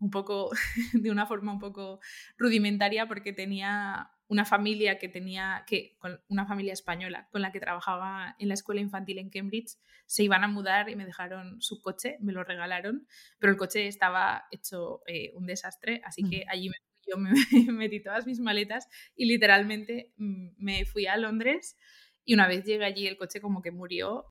un 0.00 0.10
poco 0.10 0.50
de 0.92 1.10
una 1.10 1.26
forma 1.26 1.52
un 1.52 1.58
poco 1.58 2.00
rudimentaria 2.36 3.06
porque 3.06 3.32
tenía 3.32 4.10
una 4.28 4.44
familia 4.44 4.98
que 4.98 5.08
tenía 5.08 5.64
que 5.66 5.96
una 6.28 6.46
familia 6.46 6.74
española 6.74 7.28
con 7.32 7.40
la 7.40 7.50
que 7.50 7.60
trabajaba 7.60 8.36
en 8.38 8.48
la 8.48 8.54
escuela 8.54 8.80
infantil 8.80 9.18
en 9.18 9.30
Cambridge 9.30 9.78
se 10.04 10.22
iban 10.22 10.44
a 10.44 10.48
mudar 10.48 10.90
y 10.90 10.96
me 10.96 11.06
dejaron 11.06 11.60
su 11.62 11.80
coche 11.80 12.18
me 12.20 12.32
lo 12.32 12.44
regalaron 12.44 13.06
pero 13.38 13.52
el 13.52 13.58
coche 13.58 13.86
estaba 13.86 14.44
hecho 14.50 15.00
eh, 15.06 15.32
un 15.34 15.46
desastre 15.46 16.02
así 16.04 16.28
que 16.28 16.44
allí 16.48 16.68
me 16.68 16.76
yo 17.10 17.18
me 17.18 17.30
metí 17.72 18.00
todas 18.02 18.26
mis 18.26 18.40
maletas 18.40 18.88
y 19.16 19.26
literalmente 19.26 20.12
mm, 20.16 20.48
me 20.58 20.84
fui 20.84 21.06
a 21.06 21.16
Londres 21.16 21.76
y 22.24 22.34
una 22.34 22.46
vez 22.46 22.64
llegué 22.64 22.84
allí 22.84 23.06
el 23.06 23.16
coche 23.16 23.40
como 23.40 23.62
que 23.62 23.70
murió. 23.70 24.26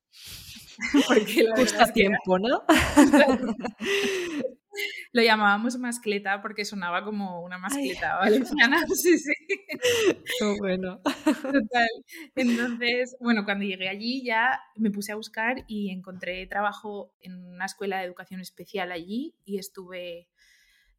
Porque 1.08 1.42
la 1.42 1.56
Justo 1.56 1.82
a 1.82 1.92
tiempo, 1.92 2.38
¿no? 2.38 2.62
Lo 5.12 5.22
llamábamos 5.22 5.76
mascleta 5.78 6.40
porque 6.40 6.64
sonaba 6.64 7.04
como 7.04 7.42
una 7.42 7.58
mascleta 7.58 8.16
valenciana. 8.16 8.86
Sí, 8.94 9.18
sí. 9.18 9.32
bueno. 10.60 11.00
Total. 11.24 11.88
Entonces, 12.36 13.16
bueno, 13.18 13.44
cuando 13.44 13.64
llegué 13.64 13.88
allí 13.88 14.22
ya 14.24 14.60
me 14.76 14.92
puse 14.92 15.10
a 15.10 15.16
buscar 15.16 15.64
y 15.66 15.90
encontré 15.90 16.46
trabajo 16.46 17.12
en 17.20 17.44
una 17.44 17.64
escuela 17.64 17.98
de 17.98 18.04
educación 18.04 18.40
especial 18.40 18.92
allí 18.92 19.34
y 19.44 19.58
estuve 19.58 20.28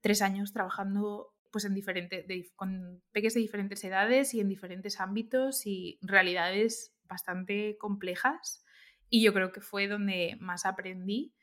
tres 0.01 0.21
años 0.21 0.51
trabajando 0.51 1.33
pues 1.51 1.65
en 1.65 1.73
diferentes, 1.73 2.25
con 2.55 3.01
peques 3.11 3.33
de 3.33 3.39
diferentes 3.39 3.83
edades 3.83 4.33
y 4.33 4.39
en 4.39 4.49
diferentes 4.49 4.99
ámbitos 4.99 5.65
y 5.65 5.99
realidades 6.01 6.95
bastante 7.03 7.77
complejas. 7.77 8.63
Y 9.09 9.23
yo 9.23 9.33
creo 9.33 9.51
que 9.51 9.61
fue 9.61 9.87
donde 9.87 10.37
más 10.39 10.65
aprendí. 10.65 11.33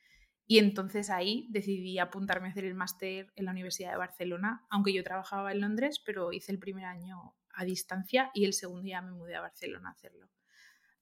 Y 0.46 0.58
entonces 0.58 1.10
ahí 1.10 1.48
decidí 1.50 1.98
apuntarme 1.98 2.46
a 2.46 2.50
hacer 2.52 2.64
el 2.64 2.74
máster 2.74 3.32
en 3.34 3.46
la 3.46 3.50
Universidad 3.50 3.90
de 3.90 3.96
Barcelona, 3.96 4.64
aunque 4.70 4.92
yo 4.92 5.02
trabajaba 5.02 5.50
en 5.50 5.60
Londres, 5.60 6.00
pero 6.04 6.32
hice 6.32 6.52
el 6.52 6.60
primer 6.60 6.84
año 6.84 7.34
a 7.52 7.64
distancia 7.64 8.30
y 8.32 8.44
el 8.44 8.52
segundo 8.52 8.86
ya 8.86 9.02
me 9.02 9.10
mudé 9.10 9.34
a 9.34 9.40
Barcelona 9.40 9.88
a 9.88 9.92
hacerlo. 9.92 10.28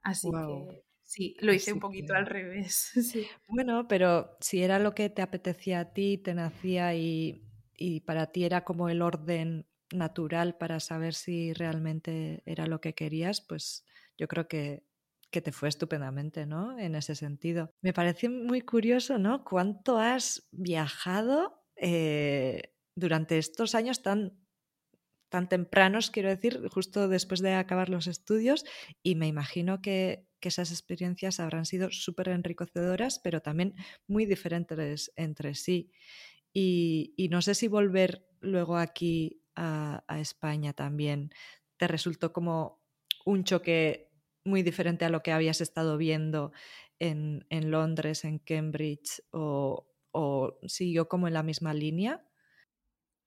Así 0.01 0.31
que 0.31 0.85
sí, 1.03 1.37
lo 1.41 1.53
hice 1.53 1.75
un 1.75 1.81
poquito 1.81 2.15
al 2.15 2.27
revés. 2.27 2.93
Bueno, 3.49 3.87
pero 3.87 4.37
si 4.41 4.63
era 4.63 4.79
lo 4.79 4.95
que 4.95 5.11
te 5.11 5.21
apetecía 5.21 5.81
a 5.81 5.93
ti, 5.93 6.17
te 6.17 6.33
nacía 6.33 6.95
y 6.95 7.43
y 7.77 8.01
para 8.01 8.33
ti 8.33 8.45
era 8.45 8.65
como 8.65 8.89
el 8.89 9.03
orden 9.03 9.67
natural 9.93 10.57
para 10.57 10.81
saber 10.81 11.15
si 11.15 11.53
realmente 11.53 12.43
era 12.47 12.67
lo 12.67 12.81
que 12.81 12.95
querías, 12.95 13.41
pues 13.41 13.85
yo 14.19 14.29
creo 14.29 14.49
que, 14.49 14.85
que 15.31 15.41
te 15.43 15.53
fue 15.53 15.69
estupendamente, 15.69 16.47
¿no? 16.47 16.79
En 16.79 16.95
ese 16.95 17.15
sentido. 17.15 17.71
Me 17.83 17.93
parece 17.93 18.29
muy 18.29 18.61
curioso, 18.63 19.19
¿no? 19.19 19.45
Cuánto 19.45 19.99
has 19.99 20.49
viajado 20.53 21.65
eh, 21.77 22.75
durante 22.97 23.39
estos 23.39 23.75
años 23.75 24.03
tan, 24.03 24.39
tan 25.29 25.49
tempranos, 25.49 26.11
quiero 26.11 26.29
decir, 26.29 26.61
justo 26.69 27.09
después 27.09 27.41
de 27.41 27.55
acabar 27.55 27.89
los 27.89 28.07
estudios, 28.07 28.65
y 29.03 29.17
me 29.17 29.27
imagino 29.27 29.83
que, 29.83 30.29
que 30.41 30.49
esas 30.49 30.71
experiencias 30.71 31.41
habrán 31.41 31.67
sido 31.67 31.91
súper 31.91 32.29
enriquecedoras, 32.29 33.19
pero 33.19 33.41
también 33.43 33.75
muy 34.07 34.27
diferentes 34.27 35.13
entre 35.17 35.55
sí. 35.55 35.91
Y, 36.57 37.29
no 37.31 37.43
sé 37.43 37.55
si 37.55 37.67
volver 37.67 38.29
luego 38.41 38.77
aquí 38.77 39.43
a, 39.57 40.05
España 40.21 40.73
también 40.73 41.31
te 41.77 41.89
resultó 41.89 42.33
como 42.33 42.81
un 43.27 43.43
choque 43.43 44.13
muy 44.45 44.63
diferente 44.63 45.05
a 45.05 45.09
lo 45.09 45.23
que 45.23 45.33
habías 45.33 45.61
estado 45.61 45.97
viendo 45.97 46.53
en, 47.01 47.45
Londres, 47.51 48.25
en 48.25 48.39
Cambridge, 48.39 49.23
o, 49.33 49.89
siguió 50.67 51.09
como 51.09 51.27
en 51.27 51.35
la 51.35 51.43
misma 51.43 51.75
línea. 51.75 52.25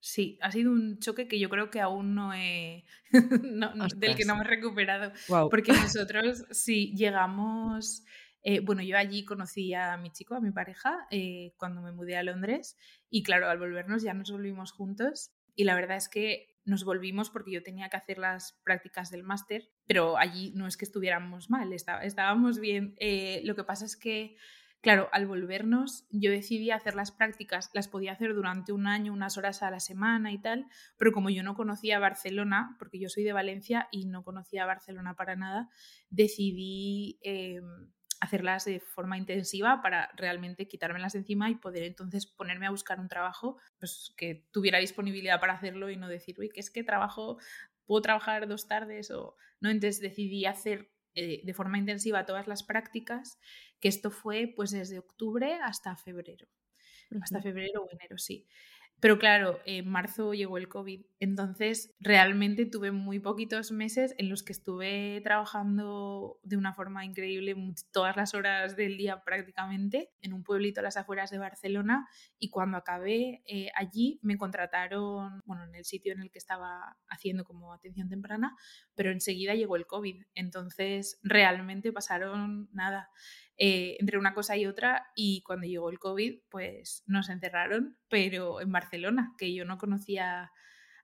Sí, 0.00 0.38
ha 0.40 0.50
sido 0.50 0.70
un 0.70 0.98
choque 1.00 1.28
que 1.28 1.38
yo 1.38 1.50
creo 1.50 1.70
que 1.70 1.80
aún 1.80 2.14
no 2.14 2.32
he. 2.32 2.84
del 3.96 4.16
que 4.16 4.24
no 4.24 4.36
me 4.36 4.42
he 4.42 4.46
recuperado. 4.46 5.12
Porque 5.50 5.72
nosotros, 5.72 6.46
si 6.50 6.94
llegamos 6.94 8.04
eh, 8.42 8.60
bueno, 8.60 8.82
yo 8.82 8.96
allí 8.96 9.24
conocí 9.24 9.74
a 9.74 9.96
mi 9.96 10.10
chico, 10.10 10.34
a 10.34 10.40
mi 10.40 10.50
pareja, 10.52 11.06
eh, 11.10 11.54
cuando 11.56 11.82
me 11.82 11.92
mudé 11.92 12.16
a 12.16 12.22
Londres 12.22 12.76
y 13.10 13.22
claro, 13.22 13.48
al 13.48 13.58
volvernos 13.58 14.02
ya 14.02 14.14
nos 14.14 14.30
volvimos 14.30 14.72
juntos 14.72 15.32
y 15.54 15.64
la 15.64 15.74
verdad 15.74 15.96
es 15.96 16.08
que 16.08 16.58
nos 16.64 16.84
volvimos 16.84 17.30
porque 17.30 17.50
yo 17.50 17.62
tenía 17.62 17.88
que 17.88 17.96
hacer 17.96 18.18
las 18.18 18.60
prácticas 18.62 19.10
del 19.10 19.24
máster, 19.24 19.68
pero 19.86 20.18
allí 20.18 20.52
no 20.54 20.66
es 20.66 20.76
que 20.76 20.84
estuviéramos 20.84 21.50
mal, 21.50 21.72
estábamos 21.72 22.60
bien. 22.60 22.94
Eh, 23.00 23.40
lo 23.44 23.56
que 23.56 23.64
pasa 23.64 23.86
es 23.86 23.96
que, 23.96 24.36
claro, 24.82 25.08
al 25.12 25.26
volvernos 25.26 26.06
yo 26.10 26.30
decidí 26.30 26.70
hacer 26.70 26.94
las 26.94 27.10
prácticas, 27.10 27.70
las 27.72 27.88
podía 27.88 28.12
hacer 28.12 28.34
durante 28.34 28.72
un 28.72 28.86
año, 28.86 29.14
unas 29.14 29.38
horas 29.38 29.62
a 29.62 29.70
la 29.70 29.80
semana 29.80 30.30
y 30.30 30.40
tal, 30.40 30.66
pero 30.98 31.10
como 31.12 31.30
yo 31.30 31.42
no 31.42 31.54
conocía 31.54 31.98
Barcelona, 31.98 32.76
porque 32.78 33.00
yo 33.00 33.08
soy 33.08 33.24
de 33.24 33.32
Valencia 33.32 33.88
y 33.90 34.04
no 34.04 34.22
conocía 34.22 34.66
Barcelona 34.66 35.16
para 35.16 35.36
nada, 35.36 35.70
decidí 36.10 37.18
em, 37.22 37.90
hacerlas 38.20 38.64
de 38.64 38.80
forma 38.80 39.16
intensiva 39.18 39.80
para 39.82 40.10
realmente 40.16 40.66
quitármelas 40.66 41.12
de 41.12 41.20
encima 41.20 41.50
y 41.50 41.56
poder 41.56 41.84
entonces 41.84 42.26
ponerme 42.26 42.66
a 42.66 42.70
buscar 42.70 43.00
un 43.00 43.08
trabajo 43.08 43.58
pues, 43.78 44.12
que 44.16 44.46
tuviera 44.50 44.78
disponibilidad 44.78 45.40
para 45.40 45.54
hacerlo 45.54 45.90
y 45.90 45.96
no 45.96 46.08
decir, 46.08 46.38
uy, 46.38 46.48
que 46.50 46.60
es 46.60 46.70
que 46.70 46.84
trabajo, 46.84 47.38
puedo 47.86 48.02
trabajar 48.02 48.48
dos 48.48 48.66
tardes 48.66 49.10
o 49.10 49.36
no. 49.60 49.70
Entonces 49.70 50.00
decidí 50.00 50.46
hacer 50.46 50.90
eh, 51.14 51.40
de 51.44 51.54
forma 51.54 51.78
intensiva 51.78 52.26
todas 52.26 52.46
las 52.48 52.62
prácticas, 52.62 53.38
que 53.80 53.88
esto 53.88 54.10
fue 54.10 54.52
pues 54.54 54.70
desde 54.70 54.98
octubre 54.98 55.54
hasta 55.62 55.96
febrero. 55.96 56.48
Hasta 57.20 57.40
febrero 57.42 57.84
o 57.84 57.88
enero, 57.90 58.18
sí. 58.18 58.46
Pero 59.00 59.18
claro, 59.18 59.60
en 59.64 59.88
marzo 59.88 60.34
llegó 60.34 60.58
el 60.58 60.68
COVID, 60.68 61.02
entonces 61.20 61.94
realmente 62.00 62.66
tuve 62.66 62.90
muy 62.90 63.20
poquitos 63.20 63.70
meses 63.70 64.12
en 64.18 64.28
los 64.28 64.42
que 64.42 64.52
estuve 64.52 65.20
trabajando 65.22 66.40
de 66.42 66.56
una 66.56 66.74
forma 66.74 67.04
increíble 67.04 67.54
todas 67.92 68.16
las 68.16 68.34
horas 68.34 68.76
del 68.76 68.96
día 68.96 69.22
prácticamente 69.22 70.10
en 70.20 70.32
un 70.32 70.42
pueblito 70.42 70.80
a 70.80 70.82
las 70.82 70.96
afueras 70.96 71.30
de 71.30 71.38
Barcelona 71.38 72.08
y 72.40 72.50
cuando 72.50 72.76
acabé 72.76 73.42
eh, 73.46 73.70
allí 73.76 74.18
me 74.22 74.36
contrataron, 74.36 75.42
bueno, 75.44 75.62
en 75.64 75.76
el 75.76 75.84
sitio 75.84 76.12
en 76.12 76.20
el 76.20 76.32
que 76.32 76.38
estaba 76.38 76.96
haciendo 77.08 77.44
como 77.44 77.72
atención 77.72 78.08
temprana, 78.08 78.56
pero 78.96 79.12
enseguida 79.12 79.54
llegó 79.54 79.76
el 79.76 79.86
COVID, 79.86 80.24
entonces 80.34 81.20
realmente 81.22 81.92
pasaron 81.92 82.68
nada. 82.72 83.10
Eh, 83.60 83.96
entre 83.98 84.18
una 84.18 84.34
cosa 84.34 84.56
y 84.56 84.66
otra 84.66 85.08
y 85.16 85.42
cuando 85.42 85.66
llegó 85.66 85.90
el 85.90 85.98
COVID 85.98 86.42
pues 86.48 87.02
nos 87.06 87.28
encerraron, 87.28 87.98
pero 88.08 88.60
en 88.60 88.70
Barcelona, 88.70 89.34
que 89.36 89.52
yo 89.52 89.64
no 89.64 89.78
conocía 89.78 90.52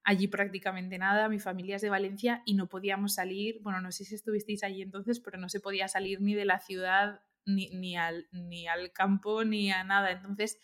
allí 0.04 0.28
prácticamente 0.28 0.96
nada, 0.96 1.28
mi 1.28 1.40
familia 1.40 1.76
es 1.76 1.82
de 1.82 1.90
Valencia 1.90 2.42
y 2.46 2.54
no 2.54 2.68
podíamos 2.68 3.14
salir, 3.14 3.58
bueno, 3.62 3.80
no 3.80 3.90
sé 3.90 4.04
si 4.04 4.14
estuvisteis 4.14 4.62
allí 4.62 4.82
entonces, 4.82 5.18
pero 5.18 5.36
no 5.36 5.48
se 5.48 5.58
podía 5.58 5.88
salir 5.88 6.20
ni 6.20 6.34
de 6.34 6.44
la 6.44 6.60
ciudad, 6.60 7.22
ni, 7.44 7.70
ni, 7.70 7.96
al, 7.96 8.28
ni 8.30 8.68
al 8.68 8.92
campo, 8.92 9.44
ni 9.44 9.72
a 9.72 9.82
nada. 9.82 10.12
Entonces 10.12 10.58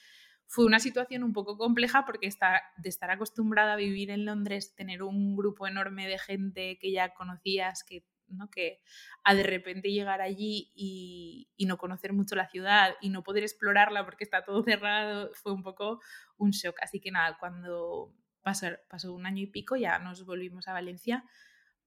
fue 0.47 0.67
una 0.67 0.79
situación 0.79 1.25
un 1.25 1.33
poco 1.33 1.57
compleja 1.57 2.05
porque 2.05 2.27
está, 2.27 2.63
de 2.77 2.89
estar 2.89 3.11
acostumbrada 3.11 3.73
a 3.73 3.77
vivir 3.77 4.11
en 4.11 4.25
Londres, 4.25 4.75
tener 4.75 5.03
un 5.03 5.37
grupo 5.37 5.67
enorme 5.67 6.07
de 6.07 6.19
gente 6.19 6.79
que 6.81 6.93
ya 6.93 7.15
conocías, 7.15 7.83
que 7.83 8.05
que 8.51 8.81
a 9.25 9.35
de 9.35 9.43
repente 9.43 9.91
llegar 9.91 10.21
allí 10.21 10.71
y, 10.75 11.49
no 11.67 11.79
conocer 11.79 12.13
mucho 12.13 12.35
la 12.35 12.49
ciudad 12.49 12.97
y 13.01 13.11
no 13.11 13.23
poder 13.23 13.45
explorarla 13.45 14.05
porque 14.05 14.25
está 14.25 14.45
todo 14.45 14.63
cerrado 14.65 15.31
fue 15.35 15.53
un 15.53 15.63
poco 15.63 16.01
un 16.37 16.51
shock. 16.51 16.77
Así 16.83 17.01
que 17.01 17.11
nada, 17.11 17.37
cuando 17.39 18.15
pasó, 18.43 18.67
pasó 18.89 19.13
un 19.13 19.27
año 19.27 19.43
y 19.43 19.47
pico 19.47 19.77
ya 19.77 19.99
nos 19.99 20.25
volvimos 20.25 20.69
a 20.69 20.73
Valencia, 20.73 21.25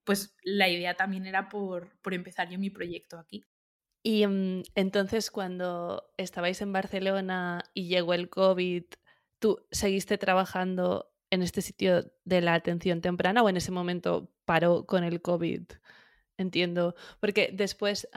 pues 0.04 0.36
la 0.44 0.70
idea 0.70 0.96
también 0.96 1.26
era 1.26 1.50
por, 1.50 1.98
por 2.02 2.14
empezar 2.14 2.50
yo 2.50 2.60
mi 2.60 2.70
proyecto 2.70 3.18
aquí. 3.18 3.46
Y 4.04 4.28
mm, 4.28 4.64
entonces 4.76 5.32
cuando 5.32 6.12
estabais 6.18 6.62
en 6.62 6.74
Barcelona 6.74 7.64
y 7.74 7.88
llegó 7.88 8.14
el 8.14 8.30
COVID, 8.30 8.84
¿tú 9.40 9.66
seguiste 9.72 10.18
trabajando 10.18 11.10
en 11.32 11.42
este 11.42 11.62
sitio 11.62 12.12
de 12.26 12.42
la 12.42 12.54
atención 12.54 13.02
temprana 13.02 13.42
o 13.42 13.50
en 13.50 13.58
ese 13.58 13.72
momento 13.72 14.30
paró 14.46 14.86
con 14.86 15.06
el 15.06 15.22
COVID? 15.22 15.64
Entiendo, 16.38 16.96
porque 17.20 17.52
después, 17.54 18.08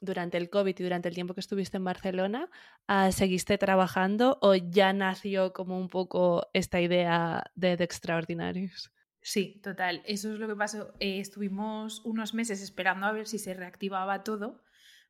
durante 0.00 0.36
el 0.36 0.50
COVID 0.50 0.78
y 0.78 0.82
durante 0.82 1.08
el 1.08 1.14
tiempo 1.14 1.32
que 1.32 1.40
estuviste 1.40 1.78
en 1.78 1.84
Barcelona, 1.84 2.50
ah, 2.86 3.12
¿seguiste 3.12 3.56
trabajando 3.56 4.38
o 4.42 4.54
ya 4.54 4.92
nació 4.92 5.54
como 5.54 5.78
un 5.78 5.88
poco 5.88 6.48
esta 6.52 6.80
idea 6.80 7.44
de, 7.54 7.72
Extraordinarios? 7.72 8.92
Sí, 9.22 9.60
total. 9.62 10.02
Eso 10.04 10.32
es 10.32 10.38
lo 10.38 10.46
que 10.46 10.54
pasó. 10.54 10.94
Eh, 11.00 11.18
estuvimos 11.18 12.02
unos 12.04 12.34
meses 12.34 12.62
esperando 12.62 13.06
a 13.06 13.12
ver 13.12 13.26
si 13.26 13.38
se 13.38 13.54
reactivaba 13.54 14.22
todo, 14.22 14.62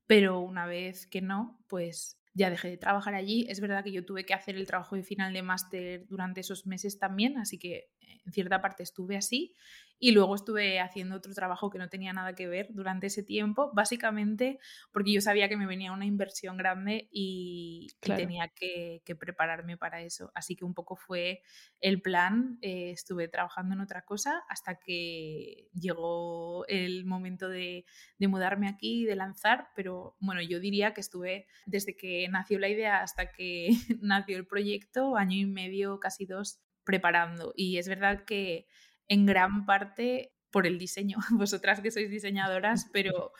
pero 0.07 0.41
una 0.41 0.67
vez 0.67 1.07
que 1.07 1.21
no, 1.21 1.65
pues 1.69 2.23
ya 2.33 2.51
dejé 2.51 2.69
de 2.69 2.77
trabajar 2.77 3.15
allí. 3.15 3.47
Es 3.49 3.61
verdad 3.61 3.83
que 3.83 3.93
yo 3.93 4.05
tuve 4.05 4.25
que 4.25 4.35
hacer 4.35 4.57
el 4.57 4.67
trabajo 4.67 4.95
de 4.95 5.03
final 5.03 5.33
de 5.33 5.43
máster 5.43 6.07
durante 6.07 6.41
esos 6.41 6.67
meses 6.67 6.99
también, 6.99 7.39
así 7.39 7.59
que 7.59 7.91
en 8.07 8.33
cierta 8.33 8.61
parte 8.61 8.83
estuve 8.83 9.17
así 9.17 9.55
y 9.99 10.11
luego 10.13 10.35
estuve 10.35 10.79
haciendo 10.81 11.17
otro 11.17 11.33
trabajo 11.33 11.71
que 11.71 11.79
no 11.79 11.89
tenía 11.89 12.13
nada 12.13 12.35
que 12.35 12.47
ver 12.47 12.69
durante 12.71 13.07
ese 13.07 13.23
tiempo, 13.23 13.71
básicamente 13.73 14.59
porque 14.93 15.13
yo 15.13 15.21
sabía 15.21 15.49
que 15.49 15.57
me 15.57 15.67
venía 15.67 15.93
una 15.93 16.05
inversión 16.05 16.57
grande 16.57 17.09
y, 17.11 17.89
tenía 18.01 18.49
que, 18.49 19.03
prepararme 19.19 19.77
para 19.79 20.03
eso. 20.03 20.31
Así 20.35 20.55
que 20.55 20.65
un 20.65 20.75
poco 20.75 20.97
fue 20.97 21.43
el 21.81 22.03
plan. 22.03 22.59
Eh, 22.61 22.91
estuve 22.91 23.29
trabajando 23.29 23.75
en 23.75 23.81
otra 23.81 24.03
cosa 24.03 24.45
hasta 24.49 24.79
que 24.79 25.69
llegó 25.73 26.67
el 26.67 27.05
momento 27.07 27.49
de, 27.49 27.87
de 28.19 28.29
mudarme 28.29 28.69
aquí 28.69 29.03
y 29.03 29.05
de 29.07 29.17
lanzar, 29.17 29.69
pero 29.75 30.17
bueno, 30.21 30.43
yo 30.43 30.61
diría 30.61 30.93
que 30.93 31.01
estuve 31.01 31.47
desde 31.65 31.97
que 31.97 32.29
nació 32.29 32.59
la 32.59 32.69
idea 32.69 33.03
hasta 33.03 33.33
que 33.33 33.71
nació 34.03 34.37
el 34.37 34.47
proyecto, 34.47 35.17
año 35.17 35.39
y 35.39 35.47
medio, 35.47 35.99
casi 36.01 36.27
dos, 36.27 36.61
preparando. 36.87 37.53
Y 37.55 37.77
es 37.77 37.89
verdad 37.89 38.25
que 38.25 38.67
en 39.09 39.27
gran 39.27 39.67
parte 39.67 40.33
por 40.51 40.67
el 40.67 40.79
diseño, 40.79 41.19
vosotras 41.33 41.83
que 41.83 41.91
sois 41.91 42.09
diseñadoras, 42.09 42.89
pero 42.95 43.33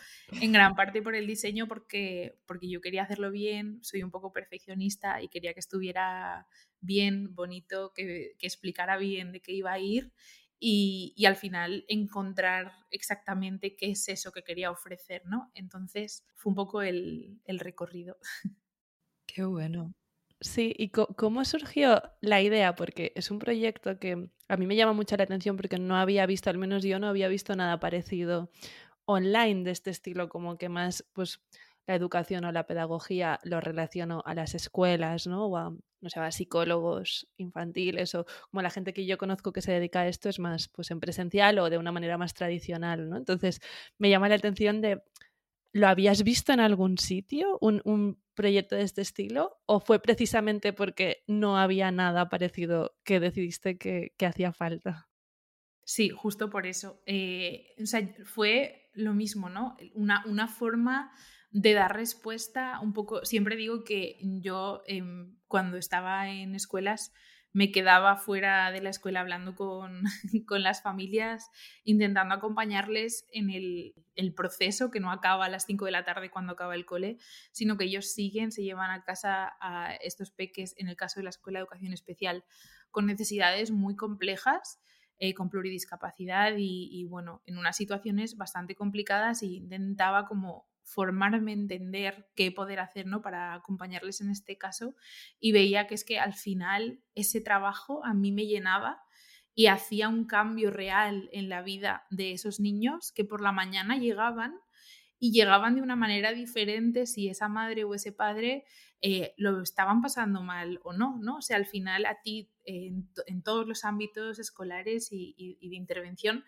en 0.43 0.53
gran 0.53 0.75
parte 0.75 1.01
por 1.01 1.15
el 1.15 1.27
diseño 1.27 1.67
porque, 1.67 2.39
porque 2.47 2.69
yo 2.69 2.83
quería 2.83 3.05
hacerlo 3.05 3.31
bien, 3.31 3.79
soy 3.83 4.03
un 4.03 4.11
poco 4.11 4.33
perfeccionista 4.33 5.23
y 5.23 5.29
quería 5.29 5.55
que 5.55 5.61
estuviera 5.61 6.47
bien, 6.81 7.35
bonito, 7.35 7.95
que, 7.95 8.35
que 8.39 8.47
explicara 8.47 8.99
bien 8.99 9.33
de 9.33 9.41
qué 9.41 9.53
iba 9.53 9.73
a 9.73 9.79
ir 9.79 10.13
y, 10.59 11.15
y, 11.17 11.27
al 11.27 11.37
final 11.37 11.85
encontrar 11.89 12.73
exactamente 12.91 13.77
qué 13.77 13.91
es 13.91 14.09
eso 14.09 14.33
que 14.33 14.43
quería 14.43 14.71
ofrecer, 14.71 15.23
¿no? 15.27 15.51
Entonces 15.55 16.25
fue 16.35 16.51
un 16.51 16.57
poco 16.57 16.83
el, 16.83 17.41
el 17.45 17.59
recorrido. 17.59 18.19
Qué 19.27 19.45
bueno. 19.45 19.95
Sí, 20.41 20.75
¿y 20.77 20.91
cómo 20.91 21.45
surgió 21.47 22.03
la 22.21 22.43
idea? 22.43 22.75
Porque 22.75 23.13
es 23.17 23.31
un 23.31 23.39
proyecto 23.39 23.99
que 23.99 24.29
a 24.49 24.57
mí 24.59 24.67
me 24.67 24.77
llama 24.77 24.93
mucho 24.93 25.17
la 25.17 25.25
atención 25.25 25.57
porque 25.57 25.79
no 25.79 25.97
había 25.97 26.27
visto, 26.27 26.51
al 26.51 26.59
menos 26.59 26.83
yo 26.85 26.99
no 26.99 27.09
había 27.09 27.29
visto 27.29 27.57
nada 27.57 27.81
parecido 27.81 28.51
online 29.07 29.65
de 29.65 29.71
este 29.71 29.91
estilo, 29.91 30.29
como 30.29 30.59
que 30.59 30.69
más 30.69 31.05
pues 31.15 31.41
la 31.87 31.95
educación 31.95 32.45
o 32.45 32.53
la 32.53 32.67
pedagogía 32.67 33.41
lo 33.45 33.61
relaciono 33.61 34.23
a 34.27 34.35
las 34.35 34.55
escuelas, 34.55 35.27
¿no? 35.27 35.47
O 35.47 35.57
a, 35.57 35.71
no 36.01 36.11
sé, 36.11 36.21
a 36.21 36.31
psicólogos 36.33 37.29
infantiles 37.39 38.15
o 38.15 38.27
como 38.51 38.61
la 38.63 38.71
gente 38.71 38.93
que 38.93 39.07
yo 39.07 39.19
conozco 39.19 39.53
que 39.53 39.63
se 39.63 39.73
dedica 39.73 40.01
a 40.01 40.09
esto 40.09 40.29
es 40.29 40.39
más 40.39 40.69
pues 40.69 40.91
en 40.91 41.01
presencial 41.01 41.59
o 41.61 41.71
de 41.71 41.79
una 41.79 41.93
manera 41.93 42.19
más 42.19 42.35
tradicional, 42.35 43.09
¿no? 43.09 43.17
Entonces 43.17 43.61
me 43.99 44.11
llama 44.11 44.29
la 44.29 44.35
atención 44.35 44.83
de 44.83 45.03
¿Lo 45.77 45.89
habías 45.89 46.23
visto 46.23 46.55
en 46.55 46.61
algún 46.61 46.97
sitio, 46.97 47.59
un, 47.61 48.19
proyecto 48.33 48.77
de 48.77 48.83
este 48.83 49.03
estilo? 49.03 49.61
¿O 49.67 49.79
fue 49.79 50.01
precisamente 50.01 50.73
porque 50.73 51.23
no 51.27 51.59
había 51.59 51.91
nada 51.91 52.31
parecido 52.31 52.97
que 53.05 53.21
decidiste 53.21 53.77
que, 53.77 54.15
hacía 54.27 54.55
falta? 54.55 55.11
Sí, 55.85 56.09
justo 56.09 56.49
por 56.49 56.67
eso. 56.67 57.03
Eh, 57.05 57.75
o 57.79 57.85
sea, 57.85 58.09
fue 58.25 58.89
lo 58.95 59.13
mismo, 59.13 59.51
¿no? 59.51 59.77
Una, 59.93 60.25
una, 60.25 60.49
forma 60.49 61.13
de 61.51 61.75
dar 61.75 61.95
respuesta 61.95 62.81
un 62.81 62.95
poco. 62.95 63.27
Siempre 63.27 63.55
digo 63.55 63.85
que 63.85 64.17
yo, 64.41 64.83
em, 64.87 65.37
cuando 65.47 65.77
estaba 65.77 66.31
en 66.31 66.55
escuelas, 66.55 67.13
me 67.57 67.73
quedaba 67.73 68.17
fuera 68.17 68.71
de 68.71 68.83
la 68.83 68.91
escuela 68.91 69.21
hablando 69.21 69.55
con, 69.55 70.03
las 70.63 70.83
familias, 70.83 71.51
intentando 71.85 72.35
acompañarles 72.35 73.27
en 73.33 73.49
el, 73.49 73.95
proceso 74.35 74.91
que 74.91 75.01
no 75.01 75.11
acaba 75.11 75.47
a 75.47 75.49
las 75.49 75.65
5 75.65 75.87
de 75.87 75.91
la 75.91 76.05
tarde 76.05 76.31
cuando 76.31 76.53
acaba 76.53 76.75
el 76.75 76.85
cole, 76.85 77.17
sino 77.53 77.79
que 77.79 77.85
ellos 77.85 78.13
siguen, 78.13 78.53
se 78.53 78.63
llevan 78.63 78.91
a 78.91 79.05
casa 79.05 79.57
a 79.59 79.95
estos 80.03 80.31
peques, 80.31 80.75
en 80.77 80.89
el 80.89 80.97
caso 80.97 81.19
de 81.19 81.25
la 81.25 81.31
Escuela 81.31 81.59
de 81.59 81.63
Educación 81.63 81.95
Especial, 81.95 82.45
con 82.91 83.07
necesidades 83.07 83.71
muy 83.71 83.97
complejas. 83.97 84.79
Eh, 85.19 85.33
con 85.33 85.49
pluridiscapacidad 85.49 86.59
y, 86.59 86.91
y, 86.93 87.07
bueno, 87.07 87.41
en 87.47 87.57
unas 87.57 87.75
situaciones 87.75 88.37
bastante 88.37 88.75
complicadas 88.75 89.43
y 89.43 89.57
intentaba 89.57 90.27
como 90.27 90.67
formarme, 90.87 91.53
entender 91.53 92.29
qué 92.37 92.53
poder 92.53 92.79
hacer 92.79 93.07
¿no? 93.07 93.21
para 93.21 93.55
acompañarles 93.55 94.21
en 94.21 94.31
este 94.31 94.57
caso 94.57 94.95
y 95.41 95.51
veía 95.51 95.89
que 95.89 95.97
es 95.97 96.05
que 96.05 96.21
al 96.21 96.35
final 96.35 97.01
ese 97.17 97.41
trabajo 97.41 98.05
a 98.05 98.15
mí 98.15 98.31
me 98.31 98.47
llenaba 98.47 99.03
y 99.53 99.67
hacía 99.67 100.09
un 100.09 100.27
cambio 100.27 100.71
real 100.71 101.29
en 101.33 101.49
la 101.49 101.63
vida 101.63 102.07
de 102.11 102.33
esos 102.33 102.61
niños 102.61 103.11
que 103.11 103.25
por 103.25 103.41
la 103.41 103.51
mañana 103.51 103.97
llegaban 103.97 104.55
y 105.19 105.33
llegaban 105.33 105.75
de 105.75 105.83
una 105.83 105.97
manera 105.97 106.33
diferente 106.33 107.07
si 107.07 107.29
esa 107.29 107.49
madre 107.49 107.83
o 107.83 107.93
ese 107.93 108.13
padre 108.13 108.65
eh, 109.01 109.35
lo 109.37 109.63
estaban 109.63 110.03
pasando 110.03 110.41
mal 110.41 110.79
o 110.85 110.93
no, 110.93 111.19
¿no? 111.21 111.39
O 111.39 111.43
sea, 111.43 111.57
al 111.57 111.67
final 111.67 112.07
a 112.07 112.21
ti 112.23 112.53
en, 112.65 113.11
todos 113.43 113.67
los 113.67 113.85
ámbitos 113.85 114.39
escolares 114.39 115.11
y, 115.11 115.35
y 115.37 115.69
de 115.69 115.77
intervención, 115.77 116.45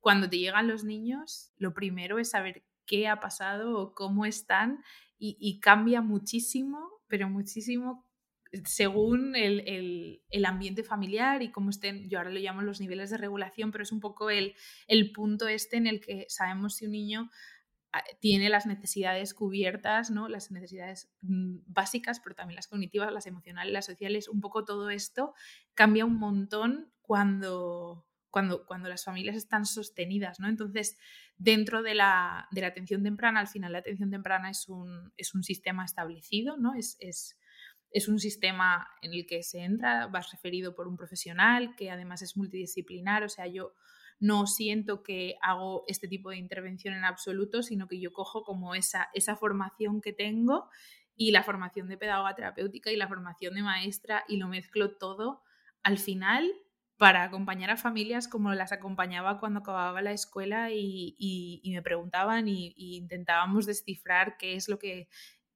cuando 0.00 0.28
te 0.28 0.38
llegan 0.38 0.68
los 0.68 0.84
niños, 0.84 1.52
lo 1.56 1.72
primero 1.72 2.18
es 2.18 2.30
saber 2.30 2.64
qué 2.86 3.08
ha 3.08 3.20
pasado 3.20 3.78
o 3.78 3.94
cómo 3.94 4.26
están 4.26 4.82
y, 5.22 5.60
cambia 5.60 6.00
muchísimo, 6.00 7.02
pero 7.06 7.28
muchísimo 7.28 8.06
según 8.64 9.36
el, 9.36 10.22
ambiente 10.46 10.82
familiar 10.82 11.42
y 11.42 11.50
cómo 11.50 11.70
estén, 11.70 12.08
yo 12.08 12.18
ahora 12.18 12.30
lo 12.30 12.40
llamo 12.40 12.62
los 12.62 12.80
niveles 12.80 13.10
de 13.10 13.18
regulación, 13.18 13.70
pero 13.70 13.82
es 13.82 13.92
un 13.92 14.00
poco 14.00 14.30
el, 14.30 14.54
el 14.88 15.12
punto 15.12 15.46
este 15.46 15.76
en 15.76 15.86
el 15.86 16.00
que 16.00 16.24
sabemos 16.28 16.76
si 16.76 16.86
un 16.86 16.92
niño 16.92 17.30
ah, 17.92 18.02
tiene 18.20 18.48
las 18.48 18.66
necesidades 18.66 19.34
cubiertas, 19.34 20.10
¿no? 20.10 20.28
las 20.28 20.50
necesidades 20.50 21.12
mm, 21.20 21.58
básicas, 21.66 22.18
pero 22.20 22.34
también 22.34 22.56
las 22.56 22.66
cognitivas, 22.66 23.12
las 23.12 23.26
emocionales, 23.26 23.72
las 23.72 23.86
sociales, 23.86 24.26
un 24.28 24.40
poco 24.40 24.64
todo 24.64 24.90
esto 24.90 25.34
cambia 25.74 26.06
un 26.06 26.18
montón 26.18 26.90
cuando, 27.02 28.06
cuando, 28.30 28.64
cuando 28.64 28.88
las 28.88 29.04
familias 29.04 29.36
están 29.36 29.66
sostenidas, 29.66 30.40
¿no? 30.40 30.48
Entonces, 30.48 30.96
dentro 31.36 31.82
de 31.82 31.94
la, 31.94 32.48
de 32.50 32.60
la, 32.60 32.68
atención 32.68 33.02
temprana, 33.02 33.40
al 33.40 33.48
final 33.48 33.72
la 33.72 33.78
atención 33.78 34.10
temprana 34.10 34.50
es 34.50 34.68
un, 34.68 35.12
es 35.16 35.34
un 35.34 35.42
sistema 35.42 35.84
establecido, 35.84 36.56
¿no? 36.56 36.74
Es, 36.74 36.96
es, 37.00 37.38
es, 37.90 38.08
un 38.08 38.20
sistema 38.20 38.88
en 39.02 39.12
el 39.12 39.26
que 39.26 39.42
se 39.42 39.60
entra, 39.60 40.06
vas 40.06 40.30
referido 40.30 40.74
por 40.74 40.86
un 40.86 40.96
profesional 40.96 41.74
que 41.76 41.90
además 41.90 42.22
es 42.22 42.36
multidisciplinar, 42.36 43.24
o 43.24 43.28
sea, 43.28 43.46
yo 43.46 43.74
no 44.20 44.46
siento 44.46 45.02
que 45.02 45.36
hago 45.42 45.84
este 45.88 46.06
tipo 46.06 46.30
de 46.30 46.36
intervención 46.36 46.94
en 46.94 47.04
absoluto, 47.04 47.62
sino 47.62 47.88
que 47.88 47.98
yo 47.98 48.12
cojo 48.12 48.44
como 48.44 48.74
esa, 48.74 49.08
esa 49.14 49.34
formación 49.34 50.00
que 50.02 50.12
tengo 50.12 50.68
y 51.16 51.32
la 51.32 51.42
formación 51.42 51.88
de 51.88 51.96
pedagoga 51.96 52.34
terapéutica 52.34 52.92
y 52.92 52.96
la 52.96 53.08
formación 53.08 53.54
de 53.54 53.62
maestra 53.62 54.24
y 54.28 54.36
lo 54.36 54.46
mezclo 54.48 54.96
todo 54.96 55.42
al 55.82 55.98
final 55.98 56.50
para 57.00 57.22
acompañar 57.22 57.70
a 57.70 57.78
familias 57.78 58.28
como 58.28 58.52
las 58.52 58.72
acompañaba 58.72 59.40
cuando 59.40 59.60
acababa 59.60 60.02
la 60.02 60.12
escuela 60.12 60.70
y, 60.70 61.62
me 61.64 61.80
preguntaban 61.80 62.46
y, 62.46 62.74
intentábamos 62.76 63.64
descifrar 63.64 64.36
qué 64.36 64.54
es 64.54 64.68
lo 64.68 64.78
que 64.78 65.08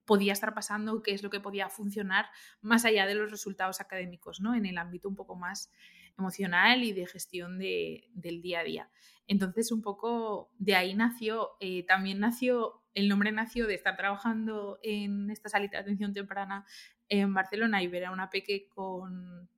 podía 0.06 0.32
estar 0.32 0.54
pasando, 0.54 1.02
qué 1.02 1.12
es 1.12 1.22
lo 1.22 1.28
que 1.28 1.40
podía 1.40 1.68
funcionar 1.68 2.30
más 2.62 2.86
allá 2.86 3.04
de 3.04 3.14
los 3.14 3.30
resultados 3.30 3.82
académicos, 3.82 4.40
¿no? 4.40 4.54
En 4.54 4.64
el 4.64 4.78
ámbito 4.78 5.06
un 5.06 5.16
poco 5.16 5.36
más 5.36 5.70
emocional 6.16 6.82
y 6.82 6.94
de 6.94 7.06
gestión 7.06 7.58
del 7.58 8.40
día 8.40 8.60
a 8.60 8.64
día. 8.64 8.90
Entonces, 9.26 9.70
un 9.70 9.82
poco 9.82 10.50
de 10.56 10.76
ahí 10.76 10.94
nació, 10.94 11.58
eh, 11.60 11.84
también 11.84 12.20
nació, 12.20 12.82
el 12.94 13.06
nombre 13.06 13.32
nació 13.32 13.66
de 13.66 13.74
estar 13.74 13.98
trabajando 13.98 14.78
en 14.82 15.28
esta 15.28 15.50
salita 15.50 15.76
de 15.76 15.82
atención 15.82 16.14
temprana 16.14 16.64
en 17.06 17.34
Barcelona 17.34 17.82
y 17.82 17.88
ver 17.88 18.06
a 18.06 18.12
una 18.12 18.30
peque 18.30 18.66
con 18.70 19.50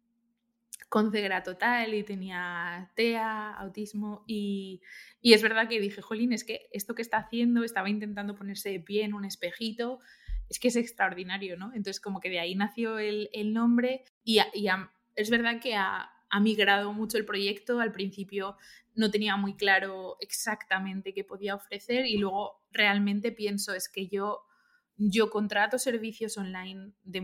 con 0.89 1.11
ceguera 1.11 1.43
total 1.43 1.95
y 1.95 2.03
tenía 2.03 2.91
TEA, 2.95 3.53
autismo 3.55 4.25
y, 4.27 4.83
es 5.23 5.43
verdad 5.43 5.69
que 5.69 5.81
dije, 5.81 6.01
jolín, 6.03 6.33
es 6.33 6.45
que 6.45 6.69
esto 6.73 6.95
que 6.95 7.03
está 7.03 7.19
haciendo, 7.19 7.65
estaba 7.65 7.91
intentando 7.91 8.37
ponerse 8.37 8.71
de 8.71 8.81
pie 8.81 9.05
en 9.05 9.15
un 9.15 9.25
espejito, 9.25 9.99
es 10.49 10.61
que 10.61 10.69
es 10.69 10.77
extraordinario, 10.77 11.57
¿no? 11.57 11.73
Entonces 11.75 12.01
como 12.01 12.21
que 12.21 12.31
de 12.31 12.39
ahí 12.39 12.55
nació 12.55 12.99
el, 12.99 13.29
nombre 13.53 14.05
y, 14.23 14.39
es 15.17 15.31
verdad 15.31 15.61
que 15.61 15.75
ha, 15.75 16.11
ha 16.31 16.41
migrado 16.41 16.93
mucho 16.93 17.19
el 17.19 17.25
proyecto, 17.25 17.81
al 17.81 17.91
principio 17.91 18.57
no 18.95 19.11
tenía 19.11 19.37
muy 19.37 19.55
claro 19.57 20.17
exactamente 20.21 21.13
qué 21.13 21.25
podía 21.25 21.55
ofrecer 21.55 22.07
y 22.07 22.19
luego 22.19 22.63
realmente 22.71 23.33
pienso 23.33 23.75
es 23.75 23.89
que 23.89 24.07
yo 24.09 24.47
yo 24.97 25.31
contrato 25.31 25.79
servicios 25.79 26.39
online 26.39 26.93
de, 27.03 27.21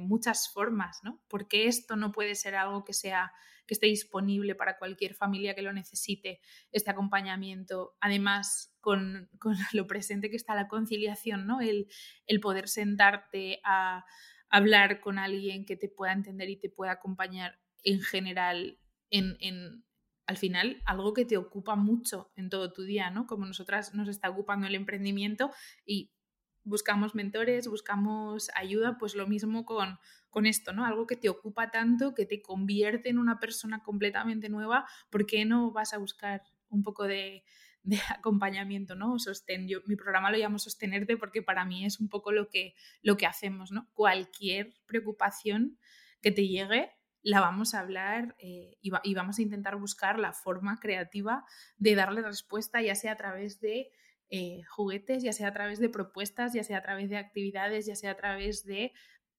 muchas 0.00 0.52
formas, 0.52 1.00
¿no? 1.02 1.22
Porque 1.28 1.66
esto 1.66 1.96
no 1.96 2.12
puede 2.12 2.34
ser 2.34 2.54
algo 2.54 2.84
que 2.84 2.92
sea 2.92 3.32
que 3.66 3.72
esté 3.72 3.86
disponible 3.86 4.54
para 4.54 4.76
cualquier 4.76 5.14
familia 5.14 5.54
que 5.54 5.62
lo 5.62 5.72
necesite, 5.72 6.40
este 6.70 6.90
acompañamiento. 6.90 7.96
Además, 8.00 8.76
con, 8.80 9.30
lo 9.72 9.86
presente 9.86 10.28
que 10.28 10.36
está 10.36 10.54
la 10.54 10.68
conciliación, 10.68 11.46
¿no? 11.46 11.60
El, 11.62 11.86
poder 12.42 12.68
sentarte 12.68 13.60
a 13.64 14.04
hablar 14.50 15.00
con 15.00 15.18
alguien 15.18 15.64
que 15.64 15.76
te 15.76 15.88
pueda 15.88 16.12
entender 16.12 16.50
y 16.50 16.56
te 16.60 16.68
pueda 16.68 16.92
acompañar 16.92 17.58
en 17.82 18.02
general 18.02 18.78
en, 19.08 19.36
en 19.40 19.84
al 20.26 20.36
final 20.36 20.82
algo 20.84 21.14
que 21.14 21.24
te 21.24 21.36
ocupa 21.36 21.74
mucho 21.76 22.32
en 22.36 22.50
todo 22.50 22.72
tu 22.72 22.82
día, 22.82 23.10
¿no? 23.10 23.26
Como 23.26 23.46
nosotras 23.46 23.94
nos 23.94 24.08
está 24.08 24.28
ocupando 24.28 24.66
el 24.66 24.74
emprendimiento 24.74 25.50
y 25.86 26.10
buscamos 26.64 27.14
mentores, 27.14 27.68
buscamos 27.68 28.50
ayuda, 28.54 28.98
pues 28.98 29.14
lo 29.14 29.26
mismo 29.26 29.64
con, 29.64 29.98
con 30.30 30.46
esto, 30.46 30.72
¿no? 30.72 30.84
Algo 30.84 31.06
que 31.06 31.16
te 31.16 31.28
ocupa 31.28 31.70
tanto, 31.70 32.14
que 32.14 32.26
te 32.26 32.42
convierte 32.42 33.10
en 33.10 33.18
una 33.18 33.38
persona 33.38 33.82
completamente 33.82 34.48
nueva, 34.48 34.86
¿por 35.10 35.26
qué 35.26 35.44
no 35.44 35.70
vas 35.70 35.94
a 35.94 35.98
buscar 35.98 36.42
un 36.68 36.82
poco 36.82 37.04
de, 37.04 37.44
acompañamiento, 38.18 38.94
¿no? 38.94 39.18
Sostén. 39.18 39.66
Mi 39.86 39.96
programa 39.96 40.30
lo 40.30 40.38
llamo 40.38 40.58
Sostenerte 40.58 41.16
porque 41.16 41.42
para 41.42 41.64
mí 41.64 41.84
es 41.84 42.00
un 42.00 42.08
poco 42.08 42.32
lo 42.32 42.48
que, 42.48 42.74
lo 43.02 43.16
que 43.16 43.26
hacemos, 43.26 43.70
¿no? 43.70 43.88
Cualquier 43.92 44.72
preocupación 44.86 45.78
que 46.20 46.32
te 46.32 46.48
llegue, 46.48 46.90
la 47.22 47.40
vamos 47.40 47.74
a 47.74 47.80
hablar 47.80 48.34
eh, 48.38 48.76
y, 48.80 48.90
y, 49.02 49.14
vamos 49.14 49.38
a 49.38 49.42
intentar 49.42 49.76
buscar 49.76 50.18
la 50.18 50.32
forma 50.32 50.78
creativa 50.78 51.44
de 51.78 51.94
darle 51.94 52.22
respuesta, 52.22 52.82
ya 52.82 52.94
sea 52.94 53.12
a 53.12 53.16
través 53.16 53.60
de 53.60 53.90
eh, 54.36 54.64
juguetes, 54.68 55.22
ya 55.22 55.32
sea 55.32 55.46
a 55.46 55.52
través 55.52 55.78
de 55.78 55.88
propuestas, 55.88 56.52
ya 56.54 56.64
sea 56.64 56.78
a 56.78 56.82
través 56.82 57.08
de 57.08 57.18
actividades, 57.18 57.86
ya 57.86 57.94
sea 57.94 58.10
a 58.10 58.16
través 58.16 58.64
de 58.64 58.92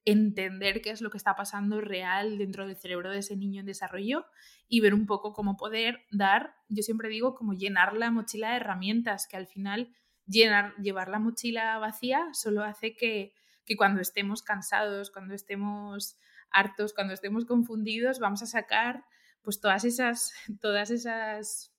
entender 0.05 0.81
qué 0.81 0.91
es 0.91 1.01
lo 1.01 1.09
que 1.09 1.17
está 1.17 1.35
pasando 1.35 1.81
real 1.81 2.37
dentro 2.37 2.65
del 2.65 2.77
cerebro 2.77 3.11
de 3.11 3.17
ese 3.17 3.35
niño 3.35 3.59
en 3.59 3.65
desarrollo 3.65 4.25
y 4.69 4.79
ver 4.79 4.93
un 4.93 5.05
poco 5.05 5.33
cómo 5.33 5.57
poder 5.57 6.05
dar, 6.11 6.55
yo 6.69 6.81
siempre 6.81 7.09
digo, 7.09 7.35
como 7.35 7.53
llenar 7.53 7.93
la 7.93 8.09
mochila 8.09 8.51
de 8.51 8.55
herramientas, 8.55 9.27
que 9.27 9.35
al 9.35 9.47
final 9.47 9.93
llenar, 10.27 10.73
llevar 10.77 11.09
la 11.09 11.19
mochila 11.19 11.77
vacía 11.77 12.29
solo 12.31 12.63
hace 12.63 12.95
que, 12.95 13.33
que 13.65 13.75
cuando 13.75 13.99
estemos 13.99 14.43
cansados, 14.43 15.11
cuando 15.11 15.33
estemos 15.33 16.17
hartos, 16.51 16.93
cuando 16.93 17.13
estemos 17.13 17.43
confundidos, 17.43 18.19
vamos 18.19 18.41
a 18.43 18.45
sacar 18.45 19.03
pues 19.41 19.59
todas 19.59 19.83
esas, 19.83 20.31
todas 20.61 20.89
esas 20.89 21.74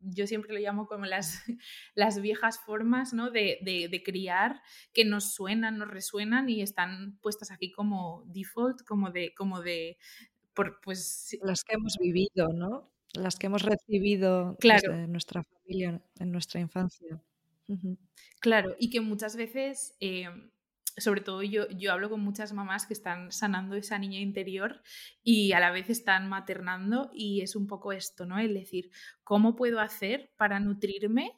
yo 0.00 0.26
siempre 0.26 0.52
lo 0.52 0.60
llamo 0.60 0.86
como 0.86 1.06
las, 1.06 1.42
las 1.94 2.20
viejas 2.20 2.58
formas 2.58 3.12
¿no? 3.12 3.30
de, 3.30 3.58
de, 3.62 4.02
criar 4.02 4.62
que 4.92 5.04
nos 5.04 5.32
suenan, 5.32 5.78
nos 5.78 5.88
resuenan 5.88 6.48
y 6.48 6.62
están 6.62 7.18
puestas 7.22 7.50
aquí 7.50 7.72
como 7.72 8.24
default, 8.26 8.82
como 8.82 9.10
de, 9.10 9.34
como 9.34 9.62
de 9.62 9.98
por, 10.54 10.80
pues... 10.80 11.36
Las 11.42 11.64
que 11.64 11.74
hemos 11.74 11.96
vivido, 11.98 12.48
¿no? 12.52 12.90
Las 13.14 13.36
que 13.36 13.46
hemos 13.46 13.62
recibido 13.62 14.56
claro. 14.60 14.92
desde 14.92 15.08
nuestra 15.08 15.42
familia, 15.42 16.02
en 16.18 16.32
nuestra 16.32 16.60
infancia. 16.60 17.20
Claro, 18.40 18.76
y 18.78 18.90
que 18.90 19.00
muchas 19.00 19.36
veces 19.36 19.96
eh, 20.00 20.28
sobre 20.96 21.20
todo 21.20 21.42
yo, 21.42 21.68
yo 21.70 21.92
hablo 21.92 22.08
con 22.08 22.20
muchas 22.20 22.52
mamás 22.52 22.86
que 22.86 22.94
están 22.94 23.32
sanando 23.32 23.74
esa 23.74 23.98
niña 23.98 24.20
interior 24.20 24.82
y 25.22 25.52
a 25.52 25.60
la 25.60 25.70
vez 25.70 25.90
están 25.90 26.28
maternando 26.28 27.10
y 27.12 27.40
es 27.40 27.56
un 27.56 27.66
poco 27.66 27.92
esto, 27.92 28.26
¿no? 28.26 28.38
El 28.38 28.54
decir, 28.54 28.90
¿cómo 29.24 29.56
puedo 29.56 29.80
hacer 29.80 30.32
para 30.36 30.60
nutrirme? 30.60 31.32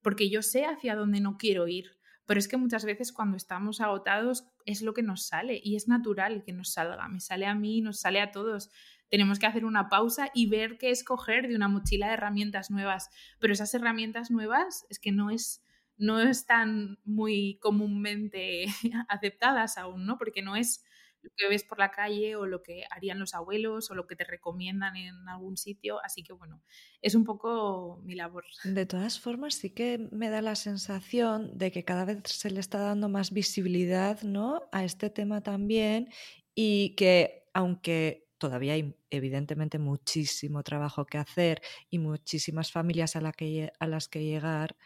Porque 0.00 0.30
yo 0.30 0.42
sé 0.42 0.64
hacia 0.64 0.96
dónde 0.96 1.20
no 1.20 1.36
quiero 1.36 1.68
ir, 1.68 1.98
pero 2.26 2.38
es 2.38 2.48
que 2.48 2.56
muchas 2.56 2.84
veces 2.84 3.12
cuando 3.12 3.36
estamos 3.36 3.80
agotados 3.80 4.44
es 4.64 4.80
lo 4.80 4.94
que 4.94 5.02
nos 5.02 5.26
sale 5.26 5.60
y 5.62 5.76
es 5.76 5.88
natural 5.88 6.42
que 6.44 6.52
nos 6.52 6.72
salga, 6.72 7.08
me 7.08 7.20
sale 7.20 7.46
a 7.46 7.54
mí, 7.54 7.80
nos 7.82 8.00
sale 8.00 8.20
a 8.20 8.30
todos. 8.30 8.70
Tenemos 9.10 9.38
que 9.38 9.46
hacer 9.46 9.66
una 9.66 9.90
pausa 9.90 10.30
y 10.32 10.48
ver 10.48 10.78
qué 10.78 10.90
escoger 10.90 11.46
de 11.48 11.54
una 11.56 11.68
mochila 11.68 12.08
de 12.08 12.14
herramientas 12.14 12.70
nuevas, 12.70 13.10
pero 13.38 13.52
esas 13.52 13.74
herramientas 13.74 14.30
nuevas 14.30 14.86
es 14.88 14.98
que 14.98 15.12
no 15.12 15.30
es 15.30 15.62
no 15.96 16.20
están 16.20 16.98
muy 17.04 17.58
comúnmente 17.60 18.64
aceptadas 19.08 19.78
aún, 19.78 20.06
¿no? 20.06 20.18
Porque 20.18 20.42
no 20.42 20.56
es 20.56 20.84
lo 21.22 21.30
que 21.36 21.48
ves 21.48 21.62
por 21.62 21.78
la 21.78 21.90
calle 21.90 22.36
o 22.36 22.46
lo 22.46 22.62
que 22.62 22.84
harían 22.90 23.20
los 23.20 23.34
abuelos 23.34 23.90
o 23.90 23.94
lo 23.94 24.06
que 24.06 24.16
te 24.16 24.24
recomiendan 24.24 24.96
en 24.96 25.28
algún 25.28 25.56
sitio. 25.56 26.02
Así 26.04 26.22
que 26.24 26.32
bueno, 26.32 26.62
es 27.00 27.14
un 27.14 27.24
poco 27.24 28.00
mi 28.04 28.14
labor. 28.14 28.44
De 28.64 28.86
todas 28.86 29.20
formas, 29.20 29.54
sí 29.54 29.70
que 29.70 30.08
me 30.10 30.30
da 30.30 30.42
la 30.42 30.56
sensación 30.56 31.56
de 31.56 31.70
que 31.70 31.84
cada 31.84 32.04
vez 32.04 32.22
se 32.24 32.50
le 32.50 32.60
está 32.60 32.78
dando 32.78 33.08
más 33.08 33.32
visibilidad 33.32 34.20
¿no? 34.22 34.62
a 34.72 34.84
este 34.84 35.10
tema 35.10 35.42
también 35.42 36.08
y 36.54 36.94
que 36.96 37.44
aunque 37.54 38.28
todavía 38.38 38.72
hay 38.72 38.96
evidentemente 39.10 39.78
muchísimo 39.78 40.64
trabajo 40.64 41.06
que 41.06 41.18
hacer 41.18 41.62
y 41.90 41.98
muchísimas 42.00 42.72
familias 42.72 43.14
a, 43.14 43.32
que, 43.32 43.72
a 43.78 43.86
las 43.86 44.08
que 44.08 44.24
llegar, 44.24 44.76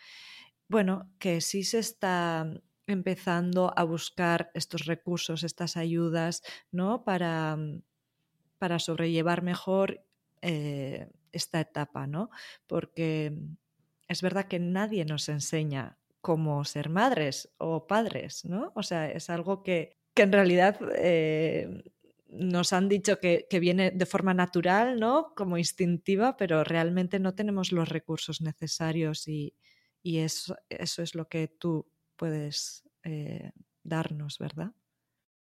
bueno, 0.68 1.12
que 1.18 1.40
sí 1.40 1.64
se 1.64 1.78
está 1.78 2.46
empezando 2.86 3.72
a 3.76 3.84
buscar 3.84 4.50
estos 4.54 4.86
recursos, 4.86 5.42
estas 5.42 5.76
ayudas, 5.76 6.42
¿no? 6.70 7.04
Para, 7.04 7.56
mm, 7.56 7.82
para 8.58 8.78
sobrellevar 8.78 9.42
mejor 9.42 10.04
eh, 10.42 11.08
esta 11.32 11.60
etapa, 11.60 12.06
¿no? 12.06 12.30
Porque 12.66 13.32
mm, 13.34 13.56
es 14.08 14.22
verdad 14.22 14.46
que 14.46 14.58
nadie 14.58 15.04
nos 15.04 15.28
enseña 15.28 15.98
cómo 16.20 16.64
ser 16.64 16.88
madres 16.88 17.50
o 17.58 17.86
padres, 17.86 18.44
¿no? 18.44 18.72
O 18.74 18.82
sea, 18.82 19.10
es 19.10 19.30
algo 19.30 19.62
que, 19.62 19.96
que 20.14 20.22
en 20.22 20.32
realidad 20.32 20.78
eh, 20.96 21.84
nos 22.28 22.72
han 22.72 22.88
dicho 22.88 23.18
que, 23.20 23.46
que, 23.48 23.60
viene 23.60 23.90
de 23.92 24.06
forma 24.06 24.34
natural, 24.34 24.98
¿no? 24.98 25.32
Como 25.36 25.58
instintiva, 25.58 26.36
pero 26.36 26.64
realmente 26.64 27.18
no 27.20 27.34
tenemos 27.34 27.72
los 27.72 27.88
recursos 27.88 28.40
necesarios 28.40 29.28
y, 29.28 29.54
y 30.06 30.18
eso, 30.18 30.56
eso 30.68 31.02
es 31.02 31.16
lo 31.16 31.28
que 31.28 31.48
tú 31.48 31.90
puedes 32.14 32.88
eh, 33.02 33.50
darnos, 33.82 34.38
¿verdad? 34.38 34.72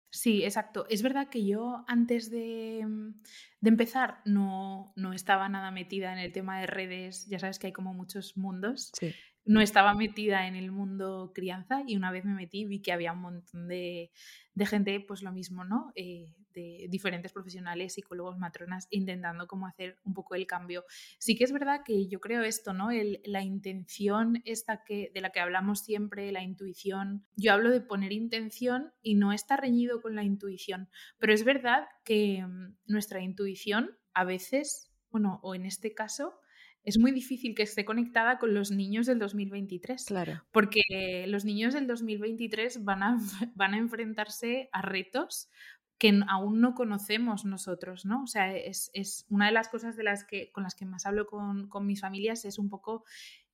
Sí, 0.09 0.45
exacto. 0.45 0.87
Es 0.89 1.03
verdad 1.03 1.29
que 1.29 1.45
yo 1.45 1.85
antes 1.89 2.31
de, 2.31 2.87
de, 3.61 3.69
empezar 3.69 4.23
no, 4.25 4.93
no 4.95 5.15
estaba 5.15 5.49
nada 5.49 5.73
metida 5.73 6.13
en 6.13 6.21
el 6.21 6.31
tema 6.31 6.61
de 6.61 6.69
redes, 6.69 7.27
ya 7.27 7.41
sabes 7.41 7.59
que 7.59 7.67
hay 7.67 7.73
como 7.73 7.93
muchos 7.93 8.37
mundos. 8.37 8.93
Sí. 8.97 9.13
No 9.45 9.61
estaba 9.61 9.95
metida 9.95 10.47
en 10.47 10.55
el 10.55 10.71
mundo 10.71 11.33
crianza 11.35 11.83
y 11.87 11.97
una 11.97 12.11
vez 12.11 12.25
me 12.25 12.35
metí 12.35 12.65
vi 12.65 12.81
que 12.81 12.93
había 12.93 13.13
un 13.13 13.21
montón 13.21 13.69
de, 13.69 14.11
de 14.55 14.67
gente, 14.67 15.01
pues 15.01 15.23
lo 15.23 15.33
mismo, 15.33 15.65
¿no? 15.65 15.93
Eh, 15.95 16.35
de 16.53 16.87
diferentes 16.91 17.33
profesionales, 17.33 17.95
psicólogos, 17.95 18.39
matronas, 18.39 18.87
intentando 18.91 19.47
cómo 19.47 19.67
hacer 19.67 19.99
un 20.05 20.15
poco 20.15 20.35
el 20.35 20.47
cambio. 20.47 20.85
Sí 21.19 21.37
que 21.37 21.45
es 21.45 21.53
verdad 21.53 21.81
que 21.85 22.09
yo 22.09 22.21
creo 22.21 22.43
esto, 22.43 22.73
¿no? 22.73 22.91
La 23.25 23.43
intención 23.43 24.43
esta 24.45 24.85
que, 24.85 25.11
de 25.15 25.21
la 25.21 25.31
que 25.31 25.41
hablamos 25.41 25.81
siempre, 25.81 26.31
la 26.33 26.43
intuición. 26.43 27.25
Yo 27.37 27.53
hablo 27.53 27.71
de 27.71 27.81
poner 27.81 28.13
intención 28.13 28.93
y 29.03 29.15
no 29.15 29.33
está 29.33 29.57
reñido 29.57 30.03
con 30.03 30.15
la 30.15 30.25
intuición, 30.25 30.89
pero 31.19 31.33
es 31.33 31.45
verdad 31.45 31.87
que 32.05 32.45
mm, 32.47 32.77
nuestra 32.87 33.21
intuición 33.21 33.97
a 34.15 34.25
veces, 34.25 34.93
bueno, 35.11 35.41
o 35.43 35.55
en 35.55 35.65
este 35.65 35.95
caso, 35.95 36.39
es 36.85 36.99
muy 36.99 37.13
difícil 37.13 37.55
que 37.55 37.63
esté 37.63 37.85
conectada 37.85 38.39
con 38.39 38.55
los 38.55 38.71
niños 38.71 39.07
del 39.07 39.19
2023. 39.19 40.05
Claro. 40.05 40.43
Porque 40.53 40.83
los 41.29 41.45
niños 41.45 41.75
del 41.75 41.87
2023 41.87 42.85
van 42.85 43.03
a, 43.03 43.17
van 43.55 43.75
a 43.75 43.79
enfrentarse 43.79 44.69
a 44.73 44.83
retos 44.83 45.49
que 45.99 46.21
aún 46.27 46.61
no 46.61 46.75
conocemos 46.75 47.45
nosotros, 47.45 48.05
¿no? 48.05 48.25
O 48.25 48.27
sea, 48.27 48.57
es, 48.57 48.91
una 49.29 49.47
de 49.47 49.53
las 49.53 49.69
cosas 49.69 49.97
de 49.97 50.03
las 50.03 50.25
que, 50.25 50.51
con 50.51 50.65
las 50.65 50.75
que 50.75 50.85
más 50.85 51.07
hablo 51.07 51.27
con, 51.27 51.69
con, 51.69 51.87
mis 51.87 52.01
familias 52.01 52.45
es 52.45 52.59
un 52.59 52.69
poco, 52.69 53.05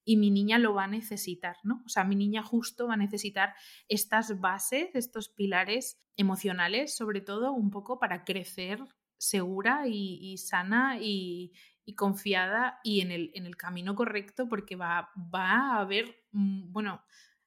y 0.02 0.16
mi 0.16 0.30
niña 0.30 0.58
lo 0.58 0.72
va 0.72 0.84
a 0.84 0.88
necesitar, 0.88 1.56
¿no? 1.62 1.82
O 1.84 1.90
sea, 1.90 2.04
mi 2.04 2.16
niña 2.16 2.42
justo 2.42 2.86
va 2.86 2.94
a 2.94 2.96
necesitar 2.96 3.52
estas 3.88 4.40
bases, 4.40 4.88
estos 4.94 5.28
pilares 5.28 6.00
emocionales, 6.16 6.96
sobre 6.96 7.20
todo, 7.20 7.52
un 7.52 7.70
poco 7.70 7.98
para 7.98 8.24
crecer 8.24 8.82
segura 9.18 9.82
y, 9.86 10.38
sana 10.38 10.98
y, 10.98 11.52
y, 11.88 11.94
confiada 11.94 12.80
y 12.84 13.00
en 13.00 13.10
el, 13.10 13.30
en 13.34 13.46
el 13.46 13.56
camino 13.56 13.94
correcto, 13.94 14.48
porque 14.48 14.76
va, 14.76 15.10
va 15.16 15.52
a 15.52 15.80
haber, 15.80 16.24
mm, 16.32 16.70
bueno, 16.72 17.02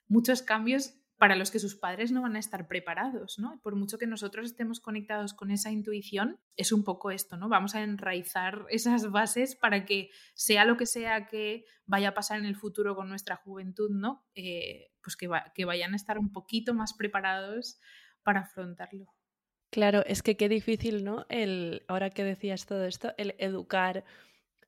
muchos 0.07 0.41
cambios 0.41 0.95
para 1.17 1.35
los 1.35 1.51
que 1.51 1.59
sus 1.59 1.75
padres 1.75 2.11
no 2.11 2.23
van 2.23 2.35
a 2.35 2.39
estar 2.39 2.67
preparados, 2.67 3.37
¿no? 3.37 3.59
Por 3.61 3.75
mucho 3.75 3.99
que 3.99 4.07
nosotros 4.07 4.47
estemos 4.47 4.79
conectados 4.79 5.35
con 5.35 5.51
esa 5.51 5.69
intuición, 5.69 6.39
es 6.55 6.71
un 6.71 6.83
poco 6.83 7.11
esto, 7.11 7.37
¿no? 7.37 7.47
Vamos 7.47 7.75
a 7.75 7.83
enraizar 7.83 8.65
esas 8.69 9.11
bases 9.11 9.55
para 9.55 9.85
que 9.85 10.09
sea 10.33 10.65
lo 10.65 10.77
que 10.77 10.87
sea 10.87 11.27
que 11.27 11.65
vaya 11.85 12.09
a 12.09 12.13
pasar 12.15 12.39
en 12.39 12.45
el 12.45 12.55
futuro 12.55 12.95
con 12.95 13.07
nuestra 13.07 13.35
juventud, 13.35 13.91
¿no? 13.91 14.25
Eh, 14.33 14.91
pues 15.03 15.15
que, 15.15 15.29
que 15.53 15.65
vayan 15.65 15.93
a 15.93 15.97
estar 15.97 16.17
un 16.17 16.31
poquito 16.31 16.73
más 16.73 16.95
preparados 16.95 17.79
para 18.23 18.39
afrontarlo. 18.39 19.13
Claro, 19.71 20.03
es 20.05 20.21
que 20.21 20.35
qué 20.35 20.49
difícil, 20.49 21.03
¿no? 21.05 21.25
El, 21.29 21.85
ahora 21.87 22.09
que 22.09 22.23
decías 22.23 22.65
todo 22.65 22.85
esto, 22.85 23.13
el 23.17 23.35
educar 23.37 24.03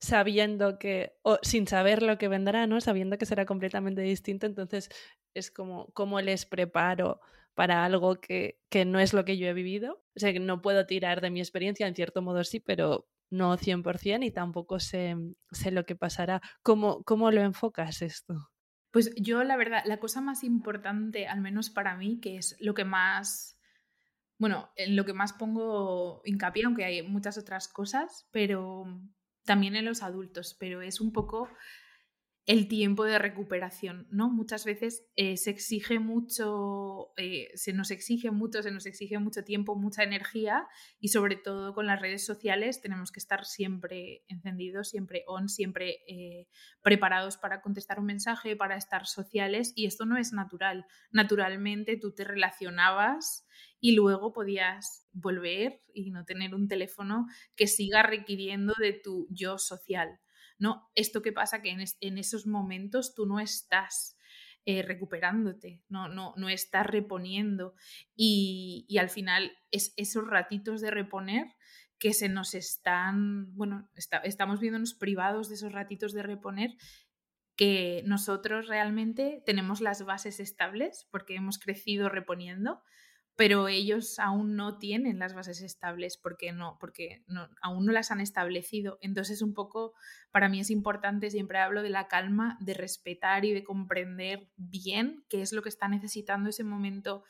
sabiendo 0.04 0.78
que, 0.78 1.16
o 1.22 1.40
sin 1.44 1.66
saber 1.66 2.04
lo 2.04 2.18
que 2.18 2.28
vendrá, 2.28 2.68
¿no? 2.68 2.82
Sabiendo 2.82 3.18
que 3.18 3.26
será 3.26 3.46
completamente 3.46 4.02
distinto, 4.02 4.46
entonces 4.46 4.90
es 5.34 5.50
como 5.50 5.88
cómo 5.94 6.20
les 6.20 6.46
preparo 6.46 7.22
para 7.54 7.86
algo 7.86 8.20
que, 8.20 8.60
que, 8.70 8.84
no 8.84 9.00
es 9.00 9.14
lo 9.14 9.24
que 9.24 9.38
yo 9.38 9.48
he 9.48 9.54
vivido. 9.54 10.04
O 10.16 10.20
sea, 10.20 10.34
que 10.34 10.42
no 10.42 10.62
puedo 10.62 10.86
tirar 10.86 11.22
de 11.22 11.30
mi 11.30 11.40
experiencia, 11.40 11.88
en 11.88 11.96
cierto 11.96 12.22
modo 12.22 12.44
sí, 12.44 12.60
pero 12.60 13.08
no 13.30 13.58
100% 13.58 14.26
y 14.26 14.32
tampoco 14.32 14.80
sé, 14.82 15.16
sé 15.52 15.72
lo 15.72 15.86
que 15.86 15.96
pasará. 15.96 16.42
¿Cómo, 16.64 17.04
¿Cómo 17.04 17.32
lo 17.32 17.42
enfocas 17.42 18.02
esto? 18.02 18.50
Pues 18.92 19.16
yo, 19.16 19.44
la 19.46 19.56
verdad, 19.56 19.84
la 19.86 20.02
cosa 20.02 20.20
más 20.20 20.44
importante, 20.44 21.28
al 21.28 21.40
menos 21.40 21.70
para 21.70 21.96
mí, 21.96 22.20
que 22.20 22.36
es 22.36 22.58
lo 22.60 22.74
que 22.74 22.84
más, 22.84 23.58
bueno, 24.38 24.70
en 24.76 24.98
lo 24.98 25.06
que 25.06 25.14
más 25.14 25.32
pongo 25.32 26.22
hincapié, 26.26 26.66
aunque 26.66 26.84
hay 26.84 27.02
muchas 27.04 27.38
otras 27.38 27.70
cosas, 27.70 28.28
pero 28.32 28.86
también 29.46 29.76
en 29.76 29.86
los 29.86 30.04
adultos, 30.04 30.56
pero 30.60 30.82
es 30.82 31.02
un 31.02 31.12
poco 31.12 31.50
el 32.46 32.68
tiempo 32.68 33.06
de 33.06 33.20
recuperación, 33.20 34.06
¿no? 34.12 34.30
Muchas 34.30 34.66
veces 34.66 35.06
eh, 35.16 35.38
se 35.38 35.50
exige 35.50 36.00
mucho, 36.00 37.14
eh, 37.16 37.50
se 37.56 37.72
nos 37.72 37.90
exige 37.90 38.32
mucho, 38.32 38.62
se 38.62 38.72
nos 38.72 38.86
exige 38.86 39.18
mucho 39.18 39.46
tiempo, 39.46 39.78
mucha 39.78 40.04
energía 40.04 40.68
y 41.00 41.08
sobre 41.08 41.38
todo 41.38 41.74
con 41.74 41.86
las 41.86 42.02
redes 42.02 42.26
sociales 42.26 42.82
tenemos 42.82 43.14
que 43.14 43.22
estar 43.22 43.46
siempre 43.46 44.26
encendidos, 44.28 44.90
siempre 44.90 45.24
on, 45.26 45.48
siempre 45.48 46.00
eh, 46.06 46.50
preparados 46.82 47.38
para 47.38 47.62
contestar 47.62 47.98
un 47.98 48.08
mensaje, 48.08 48.58
para 48.58 48.76
estar 48.76 49.06
sociales 49.06 49.72
y 49.74 49.86
esto 49.86 50.06
no 50.06 50.18
es 50.18 50.34
natural. 50.34 50.86
Naturalmente 51.12 51.96
tú 51.96 52.14
te 52.14 52.26
relacionabas 52.26 53.48
y 53.80 53.94
luego 53.94 54.34
podías 54.34 55.03
volver 55.14 55.82
y 55.94 56.12
no 56.12 56.26
tener 56.26 56.54
un 56.56 56.68
teléfono 56.68 57.28
que 57.56 57.68
siga 57.68 58.04
requiriendo 58.04 58.74
de 58.80 58.94
tu 58.94 59.28
yo 59.30 59.58
social. 59.58 60.20
¿no? 60.60 60.90
Esto 60.96 61.22
que 61.22 61.32
pasa 61.32 61.62
que 61.62 61.72
en, 61.72 62.18
esos 62.18 62.48
momentos 62.48 63.14
tú 63.14 63.26
no 63.26 63.40
estás 63.40 64.18
eh, 64.66 64.82
recuperándote, 64.82 65.84
no, 65.90 66.08
no, 66.08 66.34
no 66.38 66.50
estás 66.50 66.88
reponiendo 66.88 67.76
y, 68.16 68.88
al 69.00 69.10
final 69.10 69.52
es 69.72 69.94
esos 69.98 70.26
ratitos 70.28 70.82
de 70.82 70.92
reponer 70.92 71.48
que 72.00 72.14
se 72.14 72.30
nos 72.30 72.54
están, 72.54 73.54
bueno, 73.56 73.90
estamos 74.24 74.60
viéndonos 74.60 74.94
privados 74.94 75.50
de 75.50 75.56
esos 75.56 75.72
ratitos 75.72 76.14
de 76.14 76.24
reponer 76.24 76.72
que 77.56 78.02
nosotros 78.06 78.68
realmente 78.68 79.44
tenemos 79.46 79.80
las 79.80 80.04
bases 80.06 80.40
estables 80.40 81.08
porque 81.12 81.36
hemos 81.36 81.60
crecido 81.60 82.10
reponiendo, 82.10 82.82
pero 83.36 83.68
ellos 83.68 84.20
aún 84.20 84.56
no 84.56 84.78
tienen 84.78 85.18
las 85.18 85.34
bases 85.34 85.62
estables 85.62 86.18
porque 86.18 86.52
no, 86.52 86.78
porque 86.80 87.24
no, 87.28 87.50
aún 87.62 87.86
no 87.86 87.92
las 87.92 88.12
han 88.12 88.22
establecido. 88.22 89.00
Entonces, 89.02 89.42
un 89.42 89.54
poco 89.54 89.94
para 90.32 90.50
mí 90.50 90.60
es 90.60 90.70
importante, 90.70 91.32
siempre 91.32 91.58
hablo 91.58 91.82
de 91.82 91.90
la 91.90 92.08
calma, 92.08 92.58
de 92.62 92.76
respetar 92.76 93.46
y 93.46 93.54
de 93.54 93.64
comprender 93.64 94.52
bien 94.56 95.26
qué 95.30 95.42
es 95.42 95.52
lo 95.52 95.64
que 95.64 95.70
está 95.70 95.88
necesitando 95.88 96.50
ese 96.50 96.64
momento, 96.64 97.24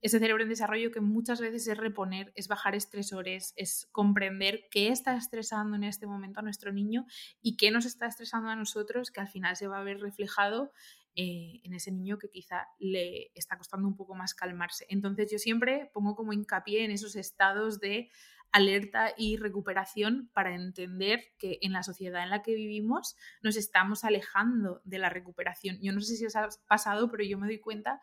ese 0.00 0.18
cerebro 0.18 0.42
en 0.42 0.48
desarrollo 0.48 0.90
que 0.90 1.00
muchas 1.00 1.40
veces 1.40 1.66
es 1.68 1.76
reponer, 1.76 2.32
es 2.34 2.48
bajar 2.48 2.74
estresores, 2.74 3.52
es 3.56 3.88
comprender 3.92 4.64
qué 4.70 4.88
está 4.88 5.14
estresando 5.16 5.76
en 5.76 5.84
este 5.84 6.06
momento 6.06 6.40
a 6.40 6.42
nuestro 6.42 6.72
niño 6.72 7.04
y 7.42 7.56
qué 7.56 7.70
nos 7.70 7.84
está 7.84 8.06
estresando 8.06 8.48
a 8.48 8.56
nosotros, 8.56 9.10
que 9.10 9.20
al 9.20 9.28
final 9.28 9.54
se 9.56 9.68
va 9.68 9.78
a 9.78 9.84
ver 9.84 10.00
reflejado 10.00 10.72
eh, 11.14 11.60
en 11.64 11.74
ese 11.74 11.92
niño 11.92 12.18
que 12.18 12.30
quizá 12.30 12.68
le 12.78 13.30
está 13.34 13.58
costando 13.58 13.86
un 13.86 13.96
poco 13.96 14.14
más 14.14 14.34
calmarse. 14.34 14.86
Entonces 14.88 15.30
yo 15.30 15.38
siempre 15.38 15.90
pongo 15.92 16.14
como 16.14 16.32
hincapié 16.32 16.84
en 16.84 16.90
esos 16.90 17.16
estados 17.16 17.80
de 17.80 18.10
alerta 18.52 19.14
y 19.16 19.36
recuperación 19.36 20.30
para 20.34 20.54
entender 20.54 21.24
que 21.38 21.58
en 21.62 21.72
la 21.72 21.82
sociedad 21.82 22.22
en 22.22 22.30
la 22.30 22.42
que 22.42 22.54
vivimos 22.54 23.16
nos 23.42 23.56
estamos 23.56 24.04
alejando 24.04 24.82
de 24.84 24.98
la 24.98 25.08
recuperación. 25.08 25.78
Yo 25.80 25.92
no 25.92 26.00
sé 26.00 26.16
si 26.16 26.26
os 26.26 26.36
ha 26.36 26.48
pasado, 26.68 27.10
pero 27.10 27.24
yo 27.24 27.38
me 27.38 27.46
doy 27.46 27.58
cuenta 27.58 28.00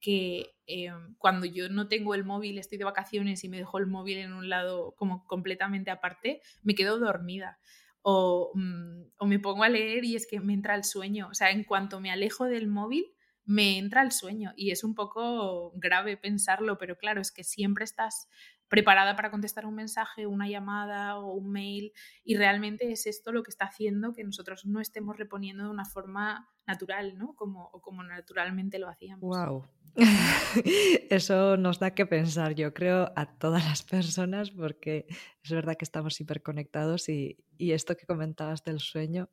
que 0.00 0.56
eh, 0.66 0.90
cuando 1.18 1.46
yo 1.46 1.68
no 1.68 1.86
tengo 1.86 2.14
el 2.14 2.24
móvil, 2.24 2.58
estoy 2.58 2.76
de 2.76 2.84
vacaciones 2.84 3.44
y 3.44 3.48
me 3.48 3.58
dejo 3.58 3.78
el 3.78 3.86
móvil 3.86 4.18
en 4.18 4.32
un 4.32 4.48
lado 4.48 4.94
como 4.96 5.24
completamente 5.26 5.92
aparte, 5.92 6.42
me 6.62 6.74
quedo 6.74 6.98
dormida. 6.98 7.60
Mm, 8.04 9.02
o, 9.18 9.26
me 9.26 9.38
pongo 9.38 9.62
a 9.62 9.68
leer 9.68 10.04
y 10.04 10.16
es 10.16 10.26
que 10.26 10.40
me 10.40 10.54
entra 10.54 10.74
el 10.74 10.84
sueño. 10.84 11.28
O 11.30 11.34
sea, 11.34 11.50
en 11.50 11.64
cuanto 11.64 12.00
me 12.00 12.10
alejo 12.10 12.46
del 12.46 12.68
móvil, 12.68 13.06
me 13.44 13.78
entra 13.78 14.02
el 14.02 14.12
sueño. 14.12 14.52
Y 14.56 14.70
es 14.70 14.84
un 14.84 14.94
poco 14.94 15.72
grave 15.76 16.16
pensarlo, 16.16 16.78
pero 16.78 16.96
claro, 16.96 17.20
es 17.20 17.32
que 17.32 17.44
siempre 17.44 17.84
estás 17.84 18.28
preparada 18.72 19.16
para 19.16 19.30
contestar 19.30 19.66
un 19.66 19.74
mensaje, 19.74 20.26
una 20.26 20.48
llamada 20.48 21.18
o 21.18 21.34
un 21.34 21.52
mail 21.52 21.92
y 22.24 22.38
realmente 22.38 22.90
es 22.90 23.06
esto 23.06 23.30
lo 23.30 23.42
que 23.42 23.50
está 23.50 23.66
haciendo 23.66 24.14
que 24.14 24.24
nosotros 24.24 24.64
no 24.64 24.80
estemos 24.80 25.18
reponiendo 25.18 25.64
de 25.64 25.68
una 25.68 25.84
forma 25.84 26.48
natural, 26.66 27.18
¿no? 27.18 27.34
Como, 27.34 27.70
como 27.82 28.02
naturalmente 28.02 28.78
lo 28.78 28.88
hacíamos. 28.88 29.20
Wow. 29.20 29.66
Eso 31.10 31.58
nos 31.58 31.80
da 31.80 31.94
que 31.94 32.06
pensar, 32.06 32.54
yo 32.54 32.72
creo, 32.72 33.12
a 33.14 33.26
todas 33.26 33.62
las 33.66 33.82
personas, 33.82 34.50
porque 34.50 35.04
es 35.44 35.50
verdad 35.50 35.76
que 35.76 35.84
estamos 35.84 36.18
hiperconectados 36.18 37.10
y, 37.10 37.44
y 37.58 37.72
esto 37.72 37.94
que 37.94 38.06
comentabas 38.06 38.64
del 38.64 38.80
sueño 38.80 39.28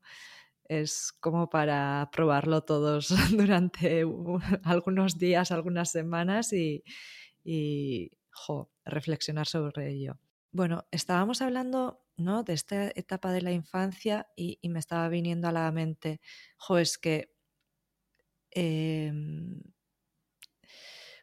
es 0.65 1.13
como 1.13 1.49
para 1.49 2.09
probarlo 2.11 2.65
todos 2.65 3.07
durante 3.31 4.03
algunos 4.65 5.17
días, 5.17 5.51
algunas 5.53 5.91
semanas 5.91 6.51
y, 6.51 6.83
y 7.45 8.11
reflexionar 8.89 9.47
sobre 9.47 9.89
ello. 9.89 10.19
Bueno, 10.51 10.87
estábamos 10.91 11.41
hablando 11.41 12.03
¿no? 12.17 12.43
de 12.43 12.53
esta 12.53 12.87
etapa 12.95 13.31
de 13.31 13.41
la 13.41 13.51
infancia 13.51 14.27
y, 14.35 14.59
me 14.69 14.79
estaba 14.79 15.07
viniendo 15.09 15.47
a 15.47 15.51
la 15.51 15.71
mente, 15.71 16.21
jo, 16.57 16.79
es 16.79 16.97
que 16.97 17.35
em, 18.51 19.61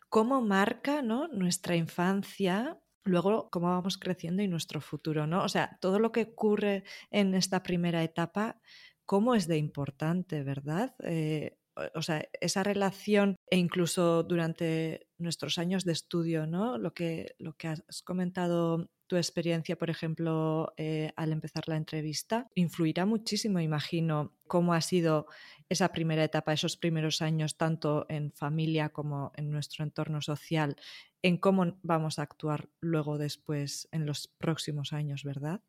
cómo 0.09 0.40
marca 0.42 1.02
¿no? 1.02 1.29
nuestra 1.29 1.76
infancia, 1.76 2.79
luego 3.05 3.50
cómo 3.50 3.68
vamos 3.68 3.98
creciendo 3.98 4.42
y 4.42 4.48
nuestro 4.48 4.81
futuro, 4.81 5.26
¿no? 5.26 5.42
O 5.44 5.48
sea, 5.48 5.79
todo 5.81 5.98
lo 5.98 6.12
que 6.12 6.22
ocurre 6.22 6.85
en 7.11 7.35
esta 7.35 7.62
primera 7.62 8.02
etapa, 8.05 8.61
cómo 9.05 9.35
es 9.35 9.48
de 9.48 9.59
importante, 9.59 10.42
¿verdad? 10.42 10.94
Eh, 11.02 11.59
o 11.95 12.03
sea, 12.03 12.29
esa 12.41 12.62
relación 12.62 13.37
e 13.51 13.59
incluso 13.59 14.23
durante 14.23 15.09
nuestros 15.19 15.59
años 15.59 15.85
de 15.85 15.93
estudio, 15.93 16.47
¿no? 16.47 16.79
Lo 16.79 16.95
que, 16.95 17.35
lo 17.39 17.55
que 17.55 17.69
has 17.69 18.03
comentado 18.03 18.89
tu 19.07 19.17
experiencia, 19.17 19.77
por 19.77 19.89
ejemplo, 19.89 20.73
eh, 20.77 21.12
al 21.17 21.33
empezar 21.33 21.69
la 21.69 21.77
entrevista, 21.77 22.49
influirá 22.55 23.07
muchísimo, 23.07 23.61
imagino, 23.61 24.35
cómo 24.49 24.75
ha 24.75 24.81
sido 24.81 25.27
esa 25.69 25.93
primera 25.93 26.25
etapa, 26.25 26.53
esos 26.53 26.77
primeros 26.77 27.23
años, 27.23 27.57
tanto 27.57 28.07
en 28.09 28.33
familia 28.33 28.89
como 28.89 29.33
en 29.37 29.51
nuestro 29.51 29.85
entorno 29.85 30.23
social, 30.23 30.77
en 31.23 31.37
cómo 31.39 31.79
vamos 31.83 32.19
a 32.19 32.23
actuar 32.23 32.69
luego 32.81 33.19
después 33.19 33.89
en 33.93 34.07
los 34.07 34.27
próximos 34.27 34.93
años, 34.93 35.23
¿verdad? 35.25 35.61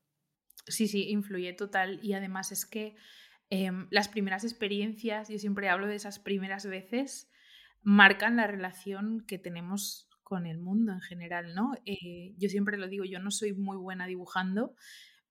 Sí, 0.65 0.87
sí, 0.87 1.09
influye 1.09 1.53
total. 1.53 1.99
Y 2.03 2.13
además 2.13 2.51
es 2.51 2.65
que 2.65 2.95
em, 3.49 3.87
las 3.91 4.07
primeras 4.07 4.43
experiencias, 4.43 5.29
yo 5.29 5.37
siempre 5.39 5.69
hablo 5.69 5.87
de 5.87 5.95
esas 5.95 6.19
primeras 6.19 6.65
veces, 6.65 7.31
marcan 7.81 8.35
la 8.35 8.47
relación 8.47 9.25
que 9.27 9.37
tenemos 9.37 10.09
con 10.23 10.45
el 10.45 10.59
mundo 10.59 10.91
en 10.91 11.01
general, 11.01 11.55
¿no? 11.55 11.73
Eh, 11.85 12.33
yo 12.37 12.49
siempre 12.49 12.77
lo 12.77 12.87
digo, 12.87 13.05
yo 13.05 13.19
no 13.19 13.31
soy 13.31 13.53
muy 13.53 13.77
buena 13.77 14.07
dibujando, 14.07 14.75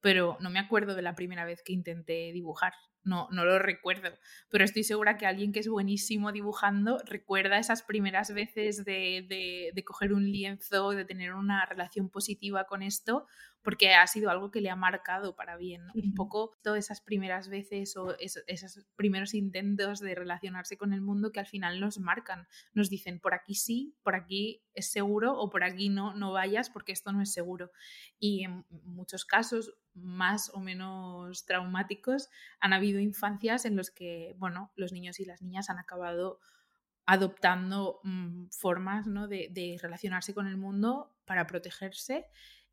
pero 0.00 0.38
no 0.40 0.50
me 0.50 0.59
acuerdo 0.59 0.94
de 0.94 1.02
la 1.02 1.14
primera 1.14 1.44
vez 1.44 1.62
que 1.62 1.72
intenté 1.72 2.33
dibujar 2.33 2.72
no, 3.07 3.29
no 3.31 3.44
lo 3.44 3.59
recuerdo, 3.61 4.11
pero 4.50 4.64
estoy 4.64 4.83
segura 4.83 5.16
que 5.16 5.26
alguien 5.26 5.52
que 5.52 5.61
es 5.61 5.68
buenísimo 5.68 6.33
dibujando 6.33 6.98
recuerda 7.07 7.59
esas 7.59 7.83
primeras 7.83 8.35
veces 8.35 8.85
de, 8.85 9.72
de, 9.72 9.85
coger 9.85 10.12
un 10.12 10.31
lienzo, 10.31 10.90
de 10.90 11.05
tener 11.05 11.33
una 11.33 11.64
relación 11.66 12.11
positiva 12.11 12.64
con 12.64 12.83
esto, 12.83 13.26
porque 13.66 13.94
ha 13.94 14.07
sido 14.07 14.31
algo 14.31 14.52
que 14.52 14.61
le 14.61 14.70
ha 14.70 14.76
marcado 14.76 15.35
para 15.35 15.57
bien. 15.57 15.83
Un 15.92 16.14
poco 16.14 16.57
todas 16.62 16.79
esas 16.79 17.00
primeras 17.00 17.48
veces 17.48 17.96
o 17.96 18.16
esos, 18.20 18.87
primeros 18.94 19.35
intentos 19.35 19.98
de 19.98 20.14
relacionarse 20.14 20.79
con 20.79 20.92
el 20.92 21.00
mundo 21.00 21.33
que 21.33 21.40
al 21.40 21.48
final 21.48 21.81
nos 21.81 21.98
marcan, 21.98 22.46
nos 22.74 22.90
dicen 22.90 23.18
por 23.18 23.35
aquí 23.35 23.57
sí, 23.57 23.96
por 24.05 24.14
aquí 24.14 24.62
es 24.72 24.92
seguro 24.92 25.37
o 25.37 25.50
por 25.50 25.64
aquí 25.64 25.88
no, 25.88 26.14
no 26.14 26.31
vayas 26.31 26.70
porque 26.70 26.92
esto 26.92 27.11
no 27.11 27.20
es 27.20 27.33
seguro. 27.33 27.72
Y 28.20 28.44
en 28.44 28.64
muchos 28.85 29.24
casos 29.24 29.74
más 29.94 30.48
o 30.55 30.61
menos 30.61 31.44
traumáticos 31.44 32.29
han 32.61 32.72
habido 32.72 33.00
infancias 33.00 33.64
en 33.64 33.74
los 33.74 33.90
que, 33.90 34.37
bueno, 34.38 34.70
los 34.76 34.92
niños 34.92 35.18
y 35.18 35.24
las 35.24 35.42
niñas 35.42 35.70
han 35.70 35.81
acabado 35.81 36.38
adoptando 37.05 37.98
mm, 38.05 38.46
formas 38.50 39.09
¿no? 39.09 39.26
de, 39.26 39.48
de, 39.50 39.76
relacionarse 39.83 40.35
con 40.35 40.46
el 40.46 40.57
mundo 40.57 41.16
para 41.24 41.48
protegerse 41.48 42.26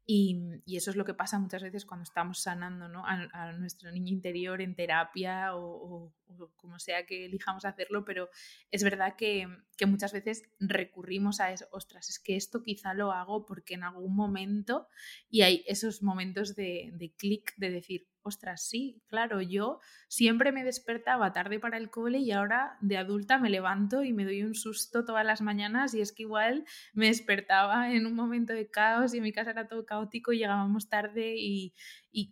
y, 0.06 0.62
eso 0.68 0.92
es 0.92 0.98
lo 0.98 1.06
que 1.06 1.13
pasa 1.13 1.39
muchas 1.39 1.63
veces 1.63 1.86
cuando 1.86 2.04
estamos 2.04 2.42
sanando 2.42 2.89
¿no? 2.89 3.06
a, 3.06 3.54
nuestro 3.54 3.92
niño 3.92 4.12
interior 4.12 4.62
en 4.62 4.76
terapia 4.76 5.56
o, 5.56 6.13
como 6.56 6.80
sea 6.80 7.06
que 7.06 7.26
elijamos 7.26 7.63
hacerlo, 7.63 8.04
pero 8.04 8.30
es 8.72 8.84
verdad 8.84 9.16
que, 9.16 9.48
que, 9.78 9.86
muchas 9.86 10.12
veces 10.12 10.44
recurrimos 10.60 11.39
a 11.39 11.52
eso, 11.52 11.68
ostras, 11.72 12.10
es 12.10 12.20
que 12.20 12.36
esto 12.36 12.63
quizá 12.63 12.94
lo 12.94 13.12
hago 13.12 13.46
porque 13.46 13.76
en 13.76 13.84
algún 13.84 14.16
momento, 14.16 14.88
y 15.30 15.42
hay 15.42 15.63
esos 15.68 16.02
momentos 16.02 16.56
de, 16.56 16.92
de 16.94 17.13
clic 17.13 17.54
de 17.58 17.70
decir, 17.70 18.08
ostras, 18.24 18.66
sí, 18.68 19.02
claro, 19.08 19.42
yo 19.42 19.80
siempre 20.08 20.52
me 20.52 20.64
despertaba 20.64 21.34
tarde 21.34 21.60
para 21.60 21.78
el 21.78 21.90
cole 21.90 22.20
y 22.20 22.32
ahora 22.32 22.78
de 22.82 22.98
adulta 22.98 23.38
me 23.38 23.50
levanto 23.50 24.04
y 24.04 24.14
me 24.14 24.24
doy 24.24 24.44
un 24.44 24.56
susto 24.56 25.06
todas 25.06 25.26
las 25.26 25.42
mañanas 25.42 25.94
y 25.94 26.02
es 26.02 26.14
que 26.14 26.24
igual 26.24 26.66
me 26.94 27.08
despertaba 27.08 27.94
en 27.94 28.06
un 28.06 28.16
momento 28.16 28.54
de 28.54 28.70
caos 28.70 29.14
y 29.14 29.18
en 29.18 29.24
mi 29.24 29.34
casa 29.34 29.52
era 29.52 29.68
todo 29.68 29.86
caótico 29.86 30.32
y 30.32 30.40
llegábamos 30.40 30.90
tarde 30.90 31.36
y, 31.38 31.74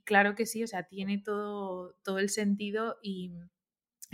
claro 0.05 0.33
que 0.35 0.45
sí, 0.45 0.63
o 0.63 0.67
sea, 0.67 0.83
tiene 0.83 1.17
todo, 1.17 1.95
todo 2.03 2.19
el 2.19 2.29
sentido 2.29 2.97
y, 3.03 3.33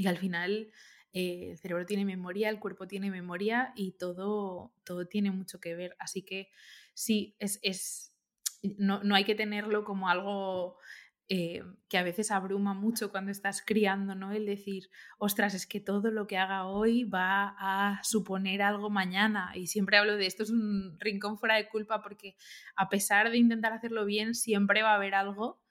al 0.05 0.17
final... 0.17 0.69
Eh, 1.13 1.51
el 1.51 1.57
cerebro 1.57 1.85
tiene 1.85 2.05
memoria, 2.05 2.49
el 2.49 2.59
cuerpo 2.59 2.85
tiene 2.85 3.09
memoria 3.09 3.71
y 3.75 3.93
todo, 3.93 4.73
todo 4.83 5.07
tiene 5.07 5.31
mucho 5.31 5.59
que 5.59 5.73
ver. 5.73 5.95
Así 5.97 6.21
que 6.21 6.49
sí, 6.93 7.35
es, 7.39 7.59
es 7.63 8.13
no, 8.77 9.03
no 9.03 9.15
hay 9.15 9.23
que 9.23 9.35
tenerlo 9.35 9.83
como 9.83 10.09
algo 10.09 10.77
eh, 11.29 11.61
que 11.89 11.97
a 11.97 12.03
veces 12.03 12.31
abruma 12.31 12.73
mucho 12.73 13.11
cuando 13.11 13.31
estás 13.31 13.61
criando, 13.61 14.15
¿no? 14.15 14.31
El 14.31 14.45
decir, 14.45 14.89
ostras, 15.17 15.53
es 15.53 15.67
que 15.67 15.81
todo 15.81 16.09
lo 16.09 16.25
que 16.25 16.37
haga 16.37 16.65
hoy 16.65 17.03
va 17.03 17.55
a 17.59 18.01
suponer 18.03 18.61
algo 18.61 18.89
mañana. 18.89 19.51
Y 19.55 19.67
siempre 19.67 19.97
hablo 19.97 20.15
de 20.15 20.25
esto, 20.25 20.43
es 20.43 20.51
un 20.51 20.97
rincón 20.99 21.37
fuera 21.37 21.55
de 21.55 21.67
culpa 21.67 22.01
porque 22.01 22.35
a 22.75 22.87
pesar 22.89 23.29
de 23.29 23.37
intentar 23.37 23.73
hacerlo 23.73 24.05
bien, 24.05 24.35
siempre 24.35 24.83
va 24.83 24.91
a 24.91 24.95
haber 24.95 25.15
algo 25.15 25.61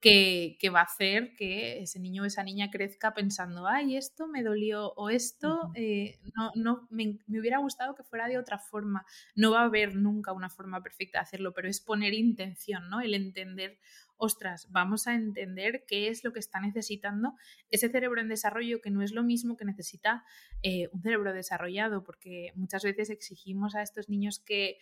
que, 0.00 0.70
va 0.72 0.80
a 0.80 0.84
hacer 0.84 1.34
que 1.34 1.82
ese 1.82 1.98
niño 1.98 2.22
o 2.22 2.26
esa 2.26 2.44
niña 2.44 2.70
crezca 2.70 3.14
pensando, 3.14 3.66
ay, 3.66 3.96
esto 3.96 4.28
me 4.28 4.42
dolió 4.42 4.92
o 4.94 5.10
esto 5.10 5.72
eh, 5.74 6.20
no, 6.36 6.52
no 6.54 6.86
me, 6.90 7.18
me, 7.26 7.40
hubiera 7.40 7.58
gustado 7.58 7.94
que 7.94 8.04
fuera 8.04 8.28
de 8.28 8.38
otra 8.38 8.58
forma. 8.58 9.04
No 9.34 9.50
va 9.50 9.62
a 9.62 9.64
haber 9.64 9.96
nunca 9.96 10.32
una 10.32 10.50
forma 10.50 10.82
perfecta 10.82 11.18
de 11.18 11.22
hacerlo, 11.22 11.52
pero 11.52 11.68
es 11.68 11.80
poner 11.80 12.14
intención, 12.14 12.88
¿no? 12.88 13.00
El 13.00 13.14
entender, 13.14 13.78
ostras, 14.18 14.68
vamos 14.70 15.06
a 15.06 15.14
entender 15.14 15.84
qué 15.86 16.08
es 16.08 16.24
lo 16.24 16.32
que 16.32 16.40
está 16.40 16.60
necesitando 16.60 17.34
ese 17.70 17.88
cerebro 17.88 18.20
en 18.20 18.28
desarrollo, 18.28 18.80
que 18.82 18.90
no 18.90 19.02
es 19.02 19.12
lo 19.12 19.22
mismo 19.22 19.56
que 19.56 19.64
necesita 19.64 20.24
eh, 20.62 20.88
un 20.92 21.02
cerebro 21.02 21.32
desarrollado, 21.32 22.04
porque 22.04 22.52
muchas 22.54 22.82
veces 22.82 23.10
exigimos 23.10 23.74
a 23.74 23.82
estos 23.82 24.08
niños 24.08 24.40
que 24.40 24.78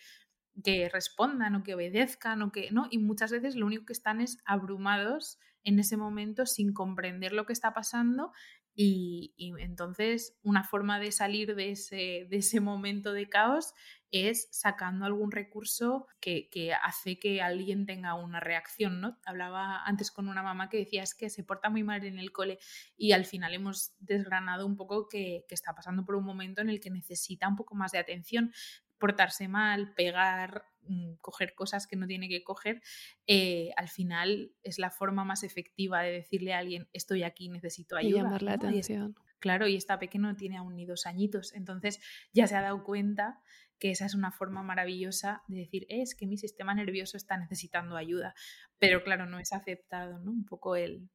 que 0.64 0.88
respondan 0.88 1.54
o 1.54 1.62
que 1.62 1.74
obedezcan 1.74 2.40
o 2.42 2.50
que 2.50 2.70
no 2.70 2.88
y 2.90 2.98
muchas 2.98 3.30
veces 3.30 3.56
lo 3.56 3.66
único 3.66 3.84
que 3.84 3.92
están 3.92 4.20
es 4.20 4.38
abrumados 4.46 5.38
en 5.64 5.78
ese 5.78 5.96
momento 5.96 6.46
sin 6.46 6.72
comprender 6.72 7.32
lo 7.32 7.44
que 7.44 7.52
está 7.52 7.74
pasando 7.74 8.32
y, 8.78 9.34
entonces 9.58 10.38
una 10.42 10.62
forma 10.62 11.00
de 11.00 11.10
salir 11.10 11.54
de 11.54 11.70
ese, 11.70 12.26
de 12.28 12.36
ese, 12.36 12.60
momento 12.60 13.12
de 13.12 13.28
caos 13.28 13.72
es 14.10 14.48
sacando 14.50 15.04
algún 15.04 15.32
recurso 15.32 16.06
que, 16.20 16.48
que, 16.50 16.72
hace 16.72 17.18
que 17.18 17.42
alguien 17.42 17.86
tenga 17.86 18.14
una 18.14 18.40
reacción, 18.40 19.00
¿no? 19.00 19.18
Hablaba 19.24 19.82
antes 19.84 20.10
con 20.10 20.28
una 20.28 20.42
mamá 20.42 20.68
que 20.68 20.78
decía 20.78 21.02
es 21.02 21.14
que 21.14 21.30
se 21.30 21.44
porta 21.44 21.70
muy 21.70 21.82
mal 21.82 22.04
en 22.04 22.18
el 22.18 22.32
cole 22.32 22.58
y 22.96 23.12
al 23.12 23.24
final 23.24 23.54
hemos 23.54 23.94
desgranado 23.98 24.66
un 24.66 24.76
poco 24.76 25.08
que, 25.08 25.44
que 25.48 25.54
está 25.54 25.74
pasando 25.74 26.04
por 26.04 26.16
un 26.16 26.24
momento 26.24 26.60
en 26.60 26.70
el 26.70 26.80
que 26.80 26.90
necesita 26.90 27.48
un 27.48 27.56
poco 27.56 27.74
más 27.74 27.92
de 27.92 27.98
atención, 27.98 28.52
portarse 28.98 29.48
mal, 29.48 29.92
pegar, 29.94 30.64
mm, 30.82 31.14
coger 31.20 31.54
cosas 31.54 31.86
que 31.86 31.96
no 31.96 32.06
tiene 32.06 32.28
que 32.28 32.42
coger, 32.44 32.82
eh, 33.26 33.70
al 33.76 33.88
final 33.88 34.52
es 34.62 34.78
la 34.78 34.90
forma 34.90 35.24
más 35.24 35.42
efectiva 35.42 36.02
de 36.02 36.12
decirle 36.12 36.54
a 36.54 36.58
alguien, 36.58 36.88
estoy 36.92 37.22
aquí, 37.22 37.48
necesito 37.48 37.96
ayuda. 37.96 38.20
Y 38.20 38.22
llamar 38.22 38.42
la 38.42 38.52
atención. 38.54 39.16
Claro, 39.38 39.66
y 39.66 39.76
está 39.76 39.98
pequeño 39.98 40.28
no 40.28 40.36
tiene 40.36 40.56
aún 40.56 40.76
ni 40.76 40.86
dos 40.86 41.06
añitos, 41.06 41.52
entonces 41.54 42.00
ya 42.32 42.46
se 42.46 42.56
ha 42.56 42.62
dado 42.62 42.82
cuenta 42.84 43.40
que 43.78 43.90
esa 43.90 44.06
es 44.06 44.14
una 44.14 44.32
forma 44.32 44.62
maravillosa 44.62 45.42
de 45.48 45.58
decir, 45.58 45.86
es 45.88 46.14
que 46.14 46.26
mi 46.26 46.38
sistema 46.38 46.74
nervioso 46.74 47.16
está 47.16 47.36
necesitando 47.36 47.96
ayuda, 47.96 48.34
pero 48.78 49.04
claro, 49.04 49.26
no 49.26 49.38
es 49.38 49.52
aceptado, 49.52 50.18
¿no? 50.18 50.30
Un 50.30 50.44
poco 50.44 50.76
el... 50.76 51.10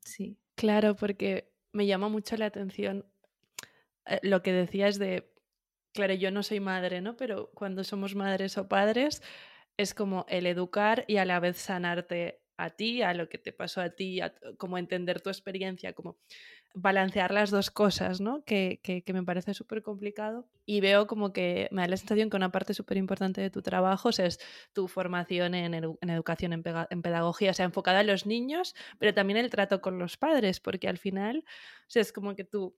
Sí. 0.00 0.36
Claro, 0.56 0.96
porque 0.96 1.52
me 1.72 1.86
llama 1.86 2.08
mucho 2.08 2.36
la 2.36 2.46
atención 2.46 3.06
eh, 4.06 4.18
lo 4.22 4.42
que 4.42 4.52
decías 4.52 4.98
de 4.98 5.32
claro, 5.92 6.14
yo 6.14 6.30
no 6.30 6.42
soy 6.42 6.60
madre, 6.60 7.00
¿no? 7.00 7.16
Pero 7.16 7.50
cuando 7.54 7.84
somos 7.84 8.14
madres 8.14 8.58
o 8.58 8.68
padres, 8.68 9.22
es 9.76 9.94
como 9.94 10.26
el 10.28 10.46
educar 10.46 11.04
y 11.06 11.18
a 11.18 11.24
la 11.24 11.40
vez 11.40 11.58
sanarte 11.58 12.41
a 12.64 12.70
ti, 12.70 13.02
a 13.02 13.14
lo 13.14 13.28
que 13.28 13.38
te 13.38 13.52
pasó 13.52 13.80
a 13.80 13.90
ti, 13.90 14.20
como 14.56 14.78
entender 14.78 15.20
tu 15.20 15.30
experiencia, 15.30 15.92
como 15.92 16.16
balancear 16.74 17.32
las 17.32 17.50
dos 17.50 17.70
cosas, 17.70 18.20
¿no? 18.20 18.44
Que, 18.44 18.80
que, 18.82 19.12
me 19.12 19.22
parece 19.22 19.54
súper 19.54 19.82
complicado. 19.82 20.48
Y 20.64 20.80
veo 20.80 21.06
como 21.06 21.32
que 21.32 21.68
me 21.70 21.82
da 21.82 21.88
la 21.88 21.96
sensación 21.96 22.30
que 22.30 22.36
una 22.36 22.52
parte 22.52 22.74
súper 22.74 22.96
importante 22.96 23.40
de 23.40 23.50
tu 23.50 23.62
trabajo 23.62 24.08
es 24.10 24.38
tu 24.72 24.88
formación 24.88 25.54
en, 25.54 25.74
educación, 25.74 26.52
en, 26.52 26.62
pedagogía, 27.02 27.50
o 27.50 27.54
sea, 27.54 27.66
enfocada 27.66 28.00
en 28.00 28.06
los 28.06 28.26
niños, 28.26 28.74
pero 28.98 29.12
también 29.12 29.38
el 29.38 29.50
trato 29.50 29.80
con 29.80 29.98
los 29.98 30.16
padres, 30.16 30.60
porque 30.60 30.88
al 30.88 30.98
final, 30.98 31.44
o 31.94 31.98
es 31.98 32.12
como 32.12 32.34
que 32.34 32.44
tú 32.44 32.76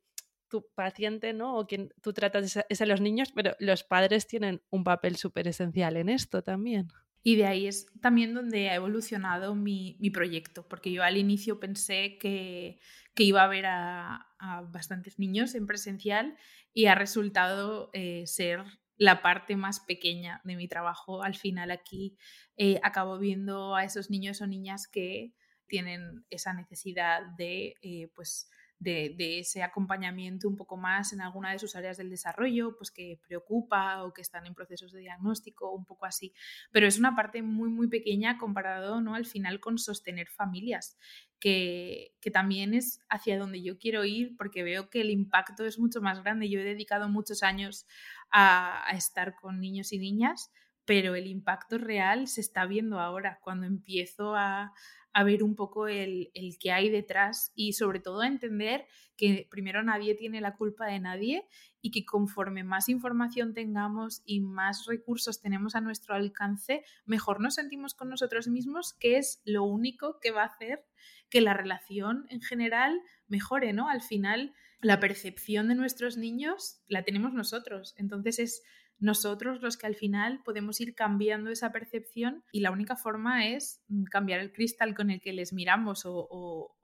tu 0.49 0.69
paciente, 0.75 1.33
¿no? 1.33 1.59
O 1.59 1.67
quien 1.67 1.93
tú 2.01 2.13
tratas 2.13 2.59
es 2.69 2.81
a, 2.81 2.87
los 2.87 3.01
niños, 3.01 3.33
pero 3.35 3.57
los 3.59 3.83
padres 3.83 4.29
tienen 4.29 4.63
un 4.71 4.85
papel 4.85 5.17
súper 5.17 5.49
esencial 5.49 5.97
en 5.97 6.09
esto 6.09 6.43
también. 6.43 6.93
Y 7.27 7.37
de 7.37 7.47
ahí 7.47 7.67
es 7.67 7.87
también 8.03 8.35
donde 8.35 8.69
ha 8.69 8.75
evolucionado 8.75 9.55
mi, 9.55 9.99
proyecto, 10.13 10.69
porque 10.69 10.93
yo 10.93 11.03
al 11.03 11.17
inicio 11.17 11.59
pensé 11.59 12.19
que, 12.19 12.79
iba 13.17 13.43
a 13.43 13.49
ver 13.49 13.65
a, 13.67 14.29
bastantes 14.71 15.19
niños 15.19 15.55
en 15.55 15.67
presencial 15.67 16.37
y 16.75 16.85
ha 16.87 16.95
resultado 16.95 17.89
eh, 17.95 18.25
ser 18.27 18.63
la 18.99 19.23
parte 19.23 19.57
más 19.57 19.81
pequeña 19.81 20.43
de 20.45 20.55
mi 20.55 20.69
trabajo. 20.69 21.23
Al 21.23 21.35
final 21.35 21.71
aquí 21.71 22.19
eh, 22.59 22.79
acabo 22.83 23.19
viendo 23.19 23.75
a 23.75 23.85
esos 23.85 24.11
niños 24.11 24.43
o 24.43 24.47
niñas 24.47 24.87
que 24.87 25.33
tienen 25.67 26.27
esa 26.29 26.53
necesidad 26.53 27.23
de, 27.39 27.77
eh, 27.81 28.11
pues, 28.15 28.51
de, 28.85 29.39
ese 29.39 29.63
acompañamiento 29.63 30.49
un 30.49 30.57
poco 30.57 30.77
más 30.77 31.13
en 31.13 31.21
alguna 31.21 31.53
de 31.53 31.59
sus 31.59 31.75
áreas 31.75 31.97
del 31.97 32.11
desarrollo, 32.11 32.77
pues 32.77 32.91
que 32.91 33.19
preocupa 33.27 34.03
o 34.05 34.13
que 34.13 34.23
están 34.23 34.47
en 34.47 34.55
procesos 34.55 34.93
de 34.93 35.01
diagnóstico, 35.01 35.73
un 35.73 35.85
poco 35.85 36.07
así. 36.07 36.35
Pero 36.71 36.87
es 36.87 36.99
una 36.99 37.17
parte 37.17 37.43
muy, 37.43 37.71
muy 37.71 37.89
pequeña 37.89 38.39
comparado 38.39 39.01
¿no? 39.01 39.15
al 39.15 39.27
final 39.27 39.61
con 39.61 39.79
sostener 39.79 40.29
familias, 40.29 40.99
que, 41.41 42.15
que 42.21 42.31
también 42.31 42.75
es 42.75 43.01
hacia 43.09 43.39
donde 43.39 43.63
yo 43.63 43.79
quiero 43.79 44.05
ir 44.05 44.37
porque 44.37 44.63
veo 44.63 44.91
que 44.91 45.01
el 45.01 45.11
impacto 45.11 45.65
es 45.65 45.79
mucho 45.79 46.01
más 46.01 46.23
grande. 46.23 46.49
Yo 46.49 46.61
he 46.61 46.65
dedicado 46.65 47.09
muchos 47.09 47.43
años 47.43 47.87
a, 48.31 48.89
a 48.89 48.97
estar 48.97 49.35
con 49.35 49.61
niños 49.61 49.93
y 49.93 49.99
niñas, 49.99 50.51
pero 50.85 51.15
el 51.15 51.27
impacto 51.27 51.79
real 51.79 52.29
se 52.29 52.41
está 52.41 52.67
viendo 52.67 53.01
ahora, 53.01 53.39
cuando 53.43 53.67
empiezo 53.67 54.35
a, 54.35 54.73
a 55.13 55.25
ver 55.25 55.43
un 55.43 55.55
poco 55.55 55.87
el, 55.87 56.31
el 56.35 56.59
que 56.59 56.73
hay 56.73 56.91
detrás 56.91 57.53
y 57.55 57.75
sobre 57.75 58.01
todo 58.01 58.21
a 58.21 58.27
entender 58.27 58.87
que 59.17 59.47
primero 59.51 59.83
nadie 59.83 60.15
tiene 60.15 60.41
la 60.41 60.57
culpa 60.57 60.87
de 60.87 60.99
nadie 60.99 61.47
y 61.81 61.91
que 61.91 62.05
conforme 62.05 62.65
más 62.65 62.89
información 62.89 63.55
tengamos 63.55 64.23
y 64.25 64.41
más 64.41 64.87
recursos 64.87 65.41
tenemos 65.41 65.77
a 65.77 65.81
nuestro 65.81 66.15
alcance, 66.15 66.85
mejor 67.05 67.41
nos 67.41 67.55
sentimos 67.55 67.95
con 67.95 68.09
nosotros 68.09 68.49
mismos, 68.49 68.93
que 68.95 69.19
es 69.19 69.41
lo 69.45 69.63
único 69.65 70.19
que 70.21 70.33
va 70.33 70.43
a 70.43 70.47
hacer 70.47 70.85
que 71.31 71.41
la 71.41 71.55
relación 71.55 72.27
en 72.29 72.41
general 72.41 73.01
mejore, 73.29 73.73
¿no? 73.73 73.89
Al 73.89 74.03
final, 74.03 74.55
la 74.81 75.01
percepción 75.01 75.69
de 75.69 75.75
nuestros 75.75 76.17
niños 76.17 76.81
la 76.89 77.05
tenemos 77.05 77.33
nosotros. 77.33 77.95
Entonces 77.97 78.39
es 78.39 78.63
nosotros 79.05 79.61
los 79.61 79.77
que 79.77 79.87
al 79.87 79.97
final 79.97 80.41
podemos 80.43 80.81
ir 80.81 80.95
cambiando 80.95 81.51
esa 81.51 81.73
percepción 81.73 82.43
y 82.53 82.61
la 82.61 82.71
única 82.71 82.97
forma 82.97 83.47
es 83.47 83.83
mm, 83.89 84.05
cambiar 84.05 84.41
el 84.41 84.51
cristal 84.51 84.95
con 84.95 85.11
el 85.11 85.21
que 85.21 85.35
les 85.35 85.53
miramos 85.53 86.05
o, 86.07 86.75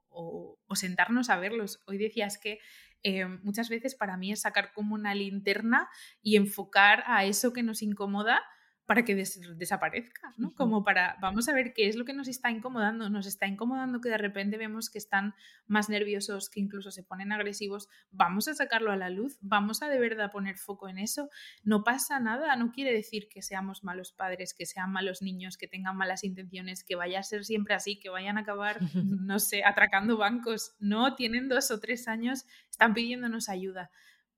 sentarnos 0.74 1.30
a 1.30 1.38
verlos. 1.38 1.82
Hoy 1.86 1.96
decías 1.96 2.36
que 2.36 2.58
eh, 3.02 3.24
muchas 3.42 3.70
veces 3.70 3.94
para 3.94 4.18
mí 4.18 4.32
es 4.32 4.42
sacar 4.42 4.72
como 4.72 4.94
una 4.94 5.14
linterna 5.14 5.88
y 6.22 6.36
enfocar 6.36 7.04
a 7.06 7.24
eso 7.24 7.54
que 7.54 7.62
nos 7.62 7.80
incomoda 7.80 8.42
para 8.90 9.04
que 9.04 9.14
desaparezca, 9.14 10.34
¿no? 10.36 10.52
Como 10.56 10.82
para, 10.82 11.16
vamos 11.20 11.48
a 11.48 11.52
ver 11.52 11.72
qué 11.74 11.86
es 11.86 11.94
lo 11.94 12.04
que 12.04 12.12
nos 12.12 12.26
está 12.26 12.50
incomodando. 12.50 13.08
Nos 13.08 13.24
está 13.24 13.46
incomodando 13.46 14.00
que 14.00 14.08
de 14.08 14.18
repente 14.18 14.58
vemos 14.58 14.90
que 14.90 14.98
están 14.98 15.36
más 15.68 15.88
nerviosos, 15.88 16.50
que 16.50 16.58
incluso 16.58 16.90
se 16.90 17.04
ponen 17.04 17.30
agresivos. 17.30 17.88
Vamos 18.10 18.48
a 18.48 18.54
sacarlo 18.54 18.90
a 18.90 18.96
la 18.96 19.08
luz, 19.08 19.38
vamos 19.42 19.80
a 19.82 19.88
de 19.88 20.00
verdad 20.00 20.32
poner 20.32 20.58
foco 20.58 20.88
en 20.88 20.98
eso. 20.98 21.30
No 21.62 21.84
pasa 21.84 22.18
nada, 22.18 22.56
no 22.56 22.72
quiere 22.72 22.92
decir 22.92 23.28
que 23.28 23.42
seamos 23.42 23.84
malos 23.84 24.10
padres, 24.10 24.54
que 24.54 24.66
sean 24.66 24.90
malos 24.90 25.22
niños, 25.22 25.56
que 25.56 25.68
tengan 25.68 25.96
malas 25.96 26.24
intenciones, 26.24 26.82
que 26.82 26.96
vaya 26.96 27.20
a 27.20 27.22
ser 27.22 27.44
siempre 27.44 27.74
así, 27.74 28.00
que 28.00 28.08
vayan 28.08 28.38
a 28.38 28.40
acabar, 28.40 28.80
no 29.04 29.38
sé, 29.38 29.62
atracando 29.64 30.16
bancos. 30.16 30.74
No, 30.80 31.14
tienen 31.14 31.48
dos 31.48 31.70
o 31.70 31.78
tres 31.78 32.08
años, 32.08 32.44
están 32.68 32.92
pidiéndonos 32.92 33.48
ayuda 33.50 33.88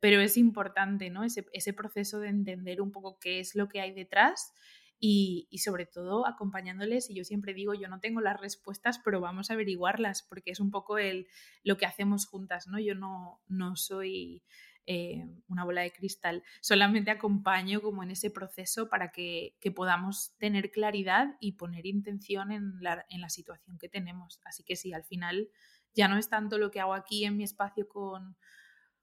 pero 0.02 0.20
es 0.20 0.36
importante, 0.36 1.10
¿no? 1.10 1.22
Ese, 1.22 1.72
proceso 1.72 2.18
de 2.18 2.28
entender 2.28 2.82
un 2.82 2.90
poco 2.90 3.20
qué 3.20 3.38
es 3.38 3.54
lo 3.54 3.68
que 3.68 3.80
hay 3.80 3.92
detrás 3.92 4.52
y, 4.98 5.46
sobre 5.62 5.86
todo 5.86 6.26
acompañándoles. 6.26 7.08
Y 7.08 7.14
yo 7.14 7.22
siempre 7.22 7.54
digo, 7.54 7.72
yo 7.74 7.86
no 7.86 8.00
tengo 8.00 8.20
las 8.20 8.40
respuestas, 8.40 8.98
pero 8.98 9.20
vamos 9.20 9.48
a 9.48 9.54
averiguarlas, 9.54 10.24
porque 10.24 10.50
es 10.50 10.58
un 10.58 10.72
poco 10.72 10.98
el, 10.98 11.28
lo 11.62 11.76
que 11.76 11.86
hacemos 11.86 12.26
juntas, 12.26 12.66
¿no? 12.66 12.80
Yo 12.80 12.96
no, 12.96 13.40
no 13.46 13.76
soy 13.76 14.42
eh, 14.86 15.24
una 15.46 15.62
bola 15.62 15.82
de 15.82 15.92
cristal, 15.92 16.42
solamente 16.60 17.12
acompaño 17.12 17.80
como 17.80 18.02
en 18.02 18.10
ese 18.10 18.28
proceso 18.28 18.88
para 18.88 19.12
que, 19.12 19.54
que 19.60 19.70
podamos 19.70 20.36
tener 20.38 20.72
claridad 20.72 21.36
y 21.38 21.52
poner 21.52 21.86
intención 21.86 22.50
en 22.50 22.72
la, 22.80 23.06
en 23.08 23.20
la 23.20 23.28
situación 23.28 23.78
que 23.78 23.88
tenemos. 23.88 24.40
Así 24.44 24.64
que 24.64 24.74
sí, 24.74 24.92
al 24.92 25.04
final 25.04 25.48
ya 25.94 26.08
no 26.08 26.18
es 26.18 26.28
tanto 26.28 26.58
lo 26.58 26.72
que 26.72 26.80
hago 26.80 26.94
aquí 26.94 27.24
en 27.24 27.36
mi 27.36 27.44
espacio 27.44 27.86
con 27.86 28.36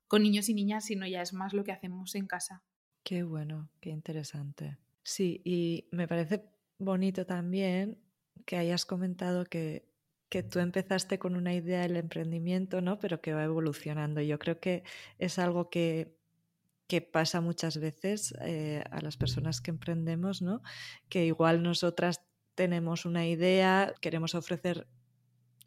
con 0.09 0.23
niños 0.23 0.49
y 0.49 0.53
niñas, 0.53 0.85
sino 0.85 1.07
ya 1.07 1.21
es 1.21 1.31
más 1.31 1.53
lo 1.53 1.63
que 1.63 1.71
hacemos 1.71 2.15
en 2.15 2.27
casa. 2.27 2.63
Qué 3.03 3.23
bueno, 3.23 3.69
qué 3.79 3.91
interesante. 3.91 4.77
Sí, 5.03 5.41
y 5.45 5.87
me 5.91 6.07
parece 6.07 6.43
bonito 6.79 7.25
también 7.25 7.99
que 8.45 8.57
hayas 8.57 8.85
comentado 8.85 9.45
que, 9.45 9.87
que 10.27 10.43
tú 10.43 10.59
empezaste 10.59 11.19
con 11.19 11.35
una 11.35 11.53
idea 11.53 11.81
del 11.81 11.95
emprendimiento, 11.95 12.81
¿no? 12.81 12.97
Pero 12.99 13.21
que 13.21 13.33
va 13.33 13.43
evolucionando. 13.43 14.19
Yo 14.21 14.39
creo 14.39 14.59
que 14.59 14.83
es 15.19 15.37
algo 15.37 15.69
que, 15.69 16.17
que 16.87 17.01
pasa 17.01 17.39
muchas 17.39 17.77
veces 17.77 18.33
eh, 18.41 18.83
a 18.89 19.01
las 19.01 19.15
personas 19.15 19.61
que 19.61 19.69
emprendemos, 19.69 20.41
¿no? 20.41 20.63
Que 21.07 21.25
igual 21.25 21.61
nosotras 21.61 22.25
tenemos 22.55 23.05
una 23.05 23.27
idea, 23.27 23.93
queremos 24.01 24.33
ofrecer 24.33 24.87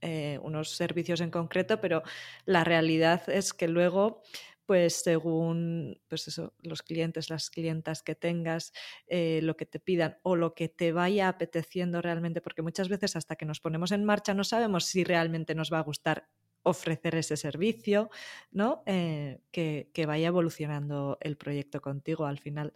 eh, 0.03 0.39
unos 0.43 0.77
servicios 0.77 1.21
en 1.21 1.31
concreto, 1.31 1.81
pero 1.81 2.03
la 2.45 2.65
realidad 2.65 3.29
es 3.29 3.55
que 3.55 3.69
luego 3.69 4.23
pues 4.67 5.03
según 5.03 6.01
pues 6.09 6.29
eso, 6.29 6.55
los 6.63 6.83
clientes, 6.83 7.31
las 7.31 7.51
clientas 7.51 8.03
que 8.03 8.15
tengas, 8.15 8.73
eh, 9.07 9.41
lo 9.43 9.57
que 9.57 9.67
te 9.67 9.81
pidan 9.81 10.19
o 10.23 10.37
lo 10.37 10.55
que 10.55 10.69
te 10.69 10.93
vaya 10.93 11.29
apeteciendo 11.29 12.01
realmente, 12.01 12.41
porque 12.41 12.63
muchas 12.63 12.89
veces 12.89 13.17
hasta 13.17 13.37
que 13.37 13.45
nos 13.45 13.61
ponemos 13.61 13.93
en 13.93 14.05
marcha 14.05 14.35
no 14.35 14.45
sabemos 14.45 14.87
si 14.87 15.05
realmente 15.05 15.55
nos 15.55 15.73
va 15.73 15.79
a 15.79 15.83
gustar 15.83 16.29
ofrecer 16.63 17.17
ese 17.17 17.37
servicio, 17.37 18.09
¿no? 18.51 18.83
Eh, 18.87 19.41
que, 19.51 19.91
que, 19.93 20.07
vaya 20.07 20.29
evolucionando 20.29 21.19
el 21.21 21.37
proyecto 21.37 21.81
contigo. 21.81 22.27
Al 22.27 22.39
final, 22.39 22.73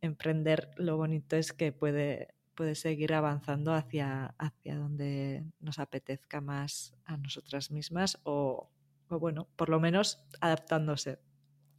emprender 0.00 0.70
lo 0.76 0.96
bonito 0.96 1.36
es 1.36 1.52
que 1.52 1.72
puede, 1.72 2.28
puede 2.58 2.74
seguir 2.74 3.14
avanzando 3.14 3.72
hacia, 3.72 4.34
hacia 4.36 4.74
donde 4.74 5.44
nos 5.60 5.78
apetezca 5.78 6.40
más 6.40 6.92
a 7.04 7.16
nosotras 7.16 7.70
mismas 7.70 8.18
o, 8.24 8.68
bueno, 9.08 9.46
por 9.54 9.68
lo 9.68 9.78
menos 9.78 10.26
adaptándose 10.40 11.20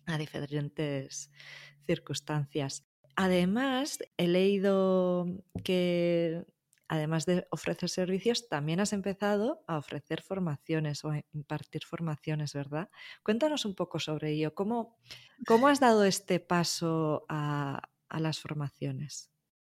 a 0.06 0.18
diferentes 0.18 1.32
circunstancias. 1.86 2.86
Además, 3.18 4.00
he 4.16 4.30
leído 4.30 5.26
que 5.66 6.46
además 6.88 7.26
de 7.26 7.46
ofrecer 7.52 7.90
servicios, 7.90 8.48
también 8.48 8.80
has 8.80 8.94
empezado 8.94 9.66
a 9.68 9.78
ofrecer 9.78 10.22
formaciones 10.22 11.04
o 11.04 11.12
a 11.12 11.22
impartir 11.34 11.84
formaciones, 11.84 12.54
¿verdad? 12.54 12.90
Cuéntanos 13.22 13.66
un 13.66 13.76
poco 13.76 14.00
sobre 14.00 14.32
ello. 14.32 14.56
¿Cómo, 14.56 14.98
cómo 15.46 15.68
has 15.68 15.82
dado 15.82 16.06
este 16.06 16.40
paso 16.40 17.26
a 17.28 17.82
las 18.18 18.40
formaciones? 18.40 19.30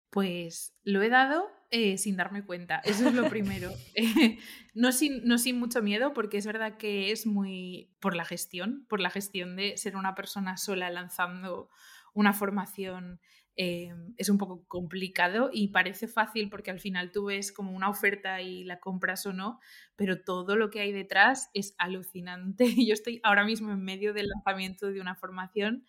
Pues 0.10 0.74
lo 0.84 1.02
he 1.02 1.10
dado 1.10 1.50
eh, 1.70 1.98
sin 1.98 2.16
darme 2.16 2.46
cuenta, 2.46 2.78
eso 2.86 3.10
es 3.10 3.14
lo 3.14 3.28
primero. 3.30 3.72
no, 4.74 4.92
sin, 4.92 5.26
no 5.26 5.38
sin 5.38 5.60
mucho 5.60 5.82
miedo, 5.82 6.14
porque 6.14 6.38
es 6.38 6.46
verdad 6.46 6.78
que 6.78 7.12
es 7.12 7.26
muy 7.26 7.92
por 8.00 8.16
la 8.16 8.24
gestión, 8.24 8.86
por 8.88 9.02
la 9.02 9.10
gestión 9.10 9.56
de 9.58 9.76
ser 9.76 9.98
una 9.98 10.16
persona 10.16 10.56
sola 10.58 10.90
lanzando 10.90 11.70
una 12.14 12.34
formación. 12.34 13.20
Eh, 13.60 13.92
es 14.18 14.30
un 14.30 14.38
poco 14.38 14.64
complicado 14.68 15.50
y 15.52 15.70
parece 15.70 16.08
fácil 16.08 16.48
porque 16.48 16.70
al 16.70 16.80
final 16.80 17.12
tú 17.12 17.26
ves 17.26 17.52
como 17.52 17.72
una 17.72 17.90
oferta 17.90 18.40
y 18.40 18.64
la 18.64 18.80
compras 18.80 19.26
o 19.26 19.34
no, 19.34 19.60
pero 19.96 20.22
todo 20.22 20.56
lo 20.56 20.70
que 20.70 20.80
hay 20.80 20.92
detrás 20.92 21.50
es 21.54 21.74
alucinante. 21.80 22.66
Yo 22.88 22.94
estoy 22.94 23.20
ahora 23.24 23.44
mismo 23.44 23.72
en 23.72 23.84
medio 23.84 24.14
del 24.14 24.28
lanzamiento 24.28 24.92
de 24.92 25.02
una 25.02 25.16
formación 25.16 25.86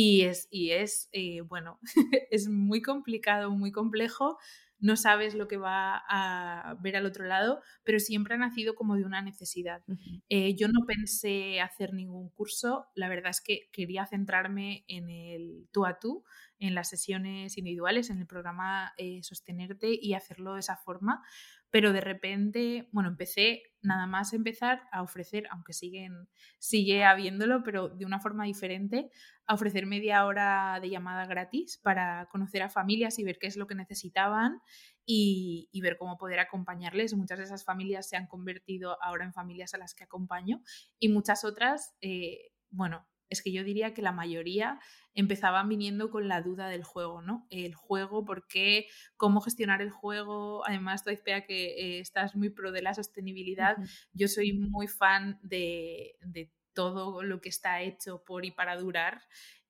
y 0.00 0.22
es, 0.22 0.46
y 0.52 0.70
es 0.70 1.08
eh, 1.10 1.40
bueno, 1.40 1.80
es 2.30 2.48
muy 2.48 2.82
complicado, 2.82 3.50
muy 3.50 3.72
complejo, 3.72 4.38
no 4.78 4.94
sabes 4.94 5.34
lo 5.34 5.48
que 5.48 5.56
va 5.56 6.00
a 6.08 6.76
ver 6.80 6.94
al 6.94 7.04
otro 7.04 7.24
lado, 7.24 7.60
pero 7.82 7.98
siempre 7.98 8.34
ha 8.34 8.38
nacido 8.38 8.76
como 8.76 8.94
de 8.94 9.04
una 9.04 9.22
necesidad. 9.22 9.82
Eh, 10.28 10.54
yo 10.54 10.68
no 10.68 10.86
pensé 10.86 11.60
hacer 11.60 11.94
ningún 11.94 12.30
curso, 12.30 12.86
la 12.94 13.08
verdad 13.08 13.30
es 13.30 13.40
que 13.40 13.68
quería 13.72 14.06
centrarme 14.06 14.84
en 14.86 15.10
el 15.10 15.68
tú 15.72 15.84
a 15.84 15.98
tú, 15.98 16.22
en 16.60 16.76
las 16.76 16.88
sesiones 16.88 17.58
individuales, 17.58 18.08
en 18.08 18.18
el 18.18 18.26
programa 18.28 18.92
eh, 18.98 19.24
Sostenerte 19.24 19.98
y 20.00 20.14
hacerlo 20.14 20.54
de 20.54 20.60
esa 20.60 20.76
forma, 20.76 21.24
pero 21.70 21.92
de 21.92 22.00
repente, 22.00 22.88
bueno, 22.92 23.10
empecé 23.10 23.62
nada 23.82 24.06
más 24.06 24.32
empezar 24.32 24.82
a 24.90 25.02
ofrecer, 25.02 25.46
aunque 25.50 25.72
siguen, 25.72 26.28
sigue 26.58 27.04
habiéndolo, 27.04 27.62
pero 27.62 27.88
de 27.88 28.06
una 28.06 28.20
forma 28.20 28.44
diferente, 28.44 29.10
a 29.46 29.54
ofrecer 29.54 29.86
media 29.86 30.24
hora 30.26 30.78
de 30.80 30.90
llamada 30.90 31.26
gratis 31.26 31.78
para 31.82 32.26
conocer 32.30 32.62
a 32.62 32.70
familias 32.70 33.18
y 33.18 33.24
ver 33.24 33.38
qué 33.38 33.46
es 33.46 33.56
lo 33.56 33.66
que 33.66 33.74
necesitaban 33.74 34.60
y, 35.04 35.70
ver 35.80 35.96
cómo 35.96 36.18
poder 36.18 36.40
acompañarles. 36.40 37.14
Muchas 37.14 37.38
de 37.38 37.44
esas 37.44 37.64
familias 37.64 38.08
se 38.08 38.16
han 38.16 38.26
convertido 38.26 39.02
ahora 39.02 39.24
en 39.24 39.32
familias 39.32 39.74
a 39.74 39.78
las 39.78 39.94
que 39.94 40.04
acompaño 40.04 40.62
y 40.98 41.08
muchas 41.08 41.44
otras, 41.44 41.94
eh, 42.00 42.52
bueno, 42.70 43.06
es 43.28 43.42
que 43.42 43.52
yo 43.52 43.64
diría 43.64 43.94
que 43.94 44.02
la 44.02 44.12
mayoría 44.12 44.78
empezaban 45.14 45.68
viniendo 45.68 46.10
con 46.10 46.28
la 46.28 46.42
duda 46.42 46.68
del 46.68 46.84
juego, 46.84 47.22
¿no? 47.22 47.46
El 47.50 47.74
juego, 47.74 48.24
¿por 48.24 48.46
qué? 48.46 48.86
¿Cómo 49.16 49.40
gestionar 49.40 49.82
el 49.82 49.90
juego? 49.90 50.66
Además, 50.66 51.04
tú, 51.04 51.10
espera 51.10 51.44
que 51.44 51.96
eh, 51.96 52.00
estás 52.00 52.36
muy 52.36 52.50
pro 52.50 52.72
de 52.72 52.82
la 52.82 52.94
sostenibilidad. 52.94 53.76
Yo 54.12 54.28
soy 54.28 54.52
muy 54.52 54.86
fan 54.86 55.38
de, 55.42 56.16
de 56.20 56.52
todo 56.72 57.22
lo 57.22 57.40
que 57.40 57.48
está 57.48 57.82
hecho 57.82 58.22
por 58.24 58.44
y 58.44 58.52
para 58.52 58.76
durar 58.76 59.22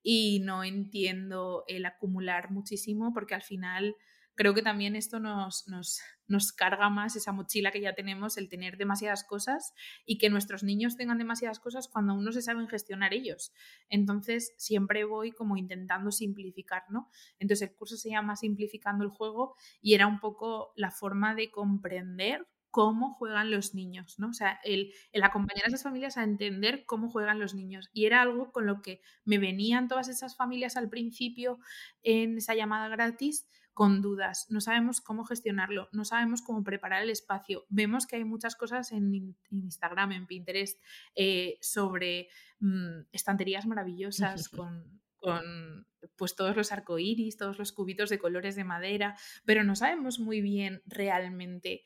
y 0.03 0.41
no 0.41 0.65
entiendo 0.65 1.65
el 1.67 1.87
acumular 1.87 2.51
muchísimo 2.51 3.13
porque 3.13 3.35
al 3.35 3.43
final 3.43 3.97
creo 4.39 4.55
que 4.55 4.63
también 4.63 4.95
esto 4.95 5.19
nos, 5.19 5.67
nos, 5.67 6.01
nos, 6.29 6.53
carga 6.53 6.89
más 6.91 7.17
esa 7.17 7.33
mochila 7.33 7.73
que 7.73 7.81
ya 7.81 7.97
tenemos, 7.97 8.39
el 8.39 8.49
tener 8.49 8.77
demasiadas 8.77 9.25
cosas 9.25 9.75
y 10.07 10.17
que 10.17 10.31
nuestros 10.31 10.63
niños 10.63 10.97
tengan 10.97 11.19
demasiadas 11.19 11.59
cosas 11.59 11.89
cuando 11.89 12.13
aún 12.13 12.25
no 12.25 12.31
se 12.31 12.41
saben 12.41 12.69
gestionar 12.69 13.13
ellos. 13.13 13.53
Entonces, 13.89 14.55
siempre 14.57 15.03
voy 15.03 15.33
como 15.33 15.57
intentando 15.57 16.13
simplificar, 16.13 16.85
¿no? 16.89 17.11
Entonces, 17.41 17.69
el 17.69 17.75
curso 17.75 17.97
se 17.97 18.11
llama 18.11 18.37
Simplificando 18.37 19.03
el 19.03 19.11
juego 19.11 19.57
y 19.81 19.95
era 19.95 20.07
un 20.07 20.21
poco 20.21 20.73
la 20.77 20.93
forma 20.93 21.35
de 21.35 21.51
comprender 21.51 22.47
cómo 22.71 23.15
juegan 23.15 23.51
los 23.51 23.75
niños, 23.75 24.21
¿no? 24.21 24.29
O 24.29 24.35
sea, 24.35 24.61
el, 24.63 24.93
el, 25.11 25.25
acompañar 25.25 25.65
a 25.65 25.69
esas 25.69 25.83
familias 25.83 26.17
a 26.17 26.23
entender 26.23 26.85
cómo 26.87 27.11
juegan 27.11 27.41
los 27.41 27.55
niños. 27.55 27.91
Y 27.93 28.07
era 28.07 28.23
algo 28.23 28.53
con 28.53 28.67
lo 28.67 28.83
que 28.83 29.01
me 29.25 29.39
venían 29.39 29.89
todas 29.89 30.07
esas 30.07 30.37
familias 30.37 30.77
al 30.77 30.89
principio 30.89 31.59
en 32.05 32.39
esa 32.39 32.55
llamada 32.55 32.87
gratis 32.87 33.49
con 33.79 34.03
dudas, 34.03 34.47
no 34.51 34.61
sabemos 34.61 35.01
cómo 35.01 35.25
gestionarlo, 35.25 35.89
no 35.93 36.05
sabemos 36.05 36.43
cómo 36.43 36.65
preparar 36.65 37.05
el 37.05 37.11
espacio. 37.11 37.65
Vemos 37.69 38.09
que 38.09 38.17
hay 38.17 38.25
muchas 38.25 38.57
cosas 38.57 38.91
en, 38.91 39.37
Instagram, 39.53 40.11
en 40.11 40.27
Pinterest, 40.27 40.83
eh, 41.15 41.59
sobre 41.61 42.27
mm, 42.59 43.03
estanterías 43.13 43.67
maravillosas 43.67 44.49
con, 44.49 45.01
con 45.15 45.87
pues 46.17 46.35
todos 46.35 46.57
los 46.57 46.73
arcoíris, 46.73 47.37
todos 47.37 47.57
los 47.57 47.71
cubitos 47.71 48.11
de 48.11 48.19
colores 48.19 48.57
de 48.57 48.65
madera, 48.65 49.17
pero 49.45 49.63
no 49.63 49.77
sabemos 49.77 50.19
muy 50.19 50.41
bien 50.41 50.83
realmente 50.85 51.85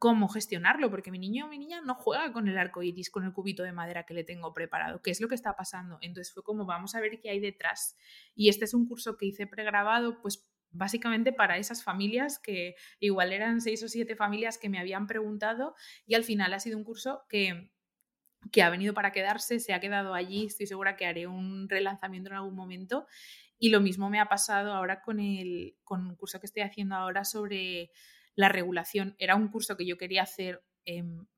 cómo 0.00 0.28
gestionarlo, 0.28 0.90
porque 0.90 1.10
mi 1.10 1.18
niño 1.18 1.46
o 1.46 1.48
mi 1.48 1.58
niña 1.58 1.82
no 1.82 1.94
juega 1.94 2.32
con 2.32 2.48
el 2.48 2.56
arco 2.56 2.82
iris, 2.82 3.10
con 3.10 3.24
el 3.24 3.34
cubito 3.34 3.62
de 3.62 3.72
madera 3.72 4.04
que 4.04 4.14
le 4.14 4.24
tengo 4.24 4.52
preparado, 4.54 5.02
qué 5.02 5.10
es 5.10 5.20
lo 5.20 5.28
que 5.28 5.34
está 5.34 5.56
pasando. 5.56 5.98
Entonces 6.00 6.32
fue 6.32 6.42
como, 6.42 6.64
vamos 6.66 6.94
a 6.94 7.00
ver 7.00 7.18
qué 7.20 7.28
hay 7.28 7.38
detrás. 7.38 7.98
Y 8.34 8.48
este 8.48 8.64
es 8.66 8.72
un 8.72 8.86
curso 8.86 9.18
que 9.18 9.26
hice 9.26 9.46
pregrabado, 9.46 10.20
pues 10.22 10.49
básicamente 10.70 11.32
para 11.32 11.58
esas 11.58 11.82
familias 11.82 12.38
que 12.38 12.76
igual 12.98 13.32
eran 13.32 13.60
seis 13.60 13.82
o 13.82 13.88
siete 13.88 14.16
familias 14.16 14.58
que 14.58 14.68
me 14.68 14.78
habían 14.78 15.06
preguntado 15.06 15.74
y 16.06 16.14
al 16.14 16.24
final 16.24 16.52
ha 16.54 16.60
sido 16.60 16.78
un 16.78 16.84
curso 16.84 17.22
que, 17.28 17.70
que 18.52 18.62
ha 18.62 18.70
venido 18.70 18.94
para 18.94 19.12
quedarse, 19.12 19.58
se 19.60 19.74
ha 19.74 19.80
quedado 19.80 20.14
allí, 20.14 20.46
estoy 20.46 20.66
segura 20.66 20.96
que 20.96 21.06
haré 21.06 21.26
un 21.26 21.68
relanzamiento 21.68 22.30
en 22.30 22.36
algún 22.36 22.54
momento 22.54 23.06
y 23.58 23.68
lo 23.68 23.80
mismo 23.80 24.08
me 24.08 24.20
ha 24.20 24.26
pasado 24.26 24.72
ahora 24.72 25.02
con, 25.02 25.20
el, 25.20 25.76
con 25.84 26.06
un 26.06 26.16
curso 26.16 26.40
que 26.40 26.46
estoy 26.46 26.62
haciendo 26.62 26.94
ahora 26.96 27.24
sobre 27.24 27.90
la 28.34 28.48
regulación. 28.48 29.14
Era 29.18 29.36
un 29.36 29.48
curso 29.48 29.76
que 29.76 29.86
yo 29.86 29.98
quería 29.98 30.22
hacer 30.22 30.62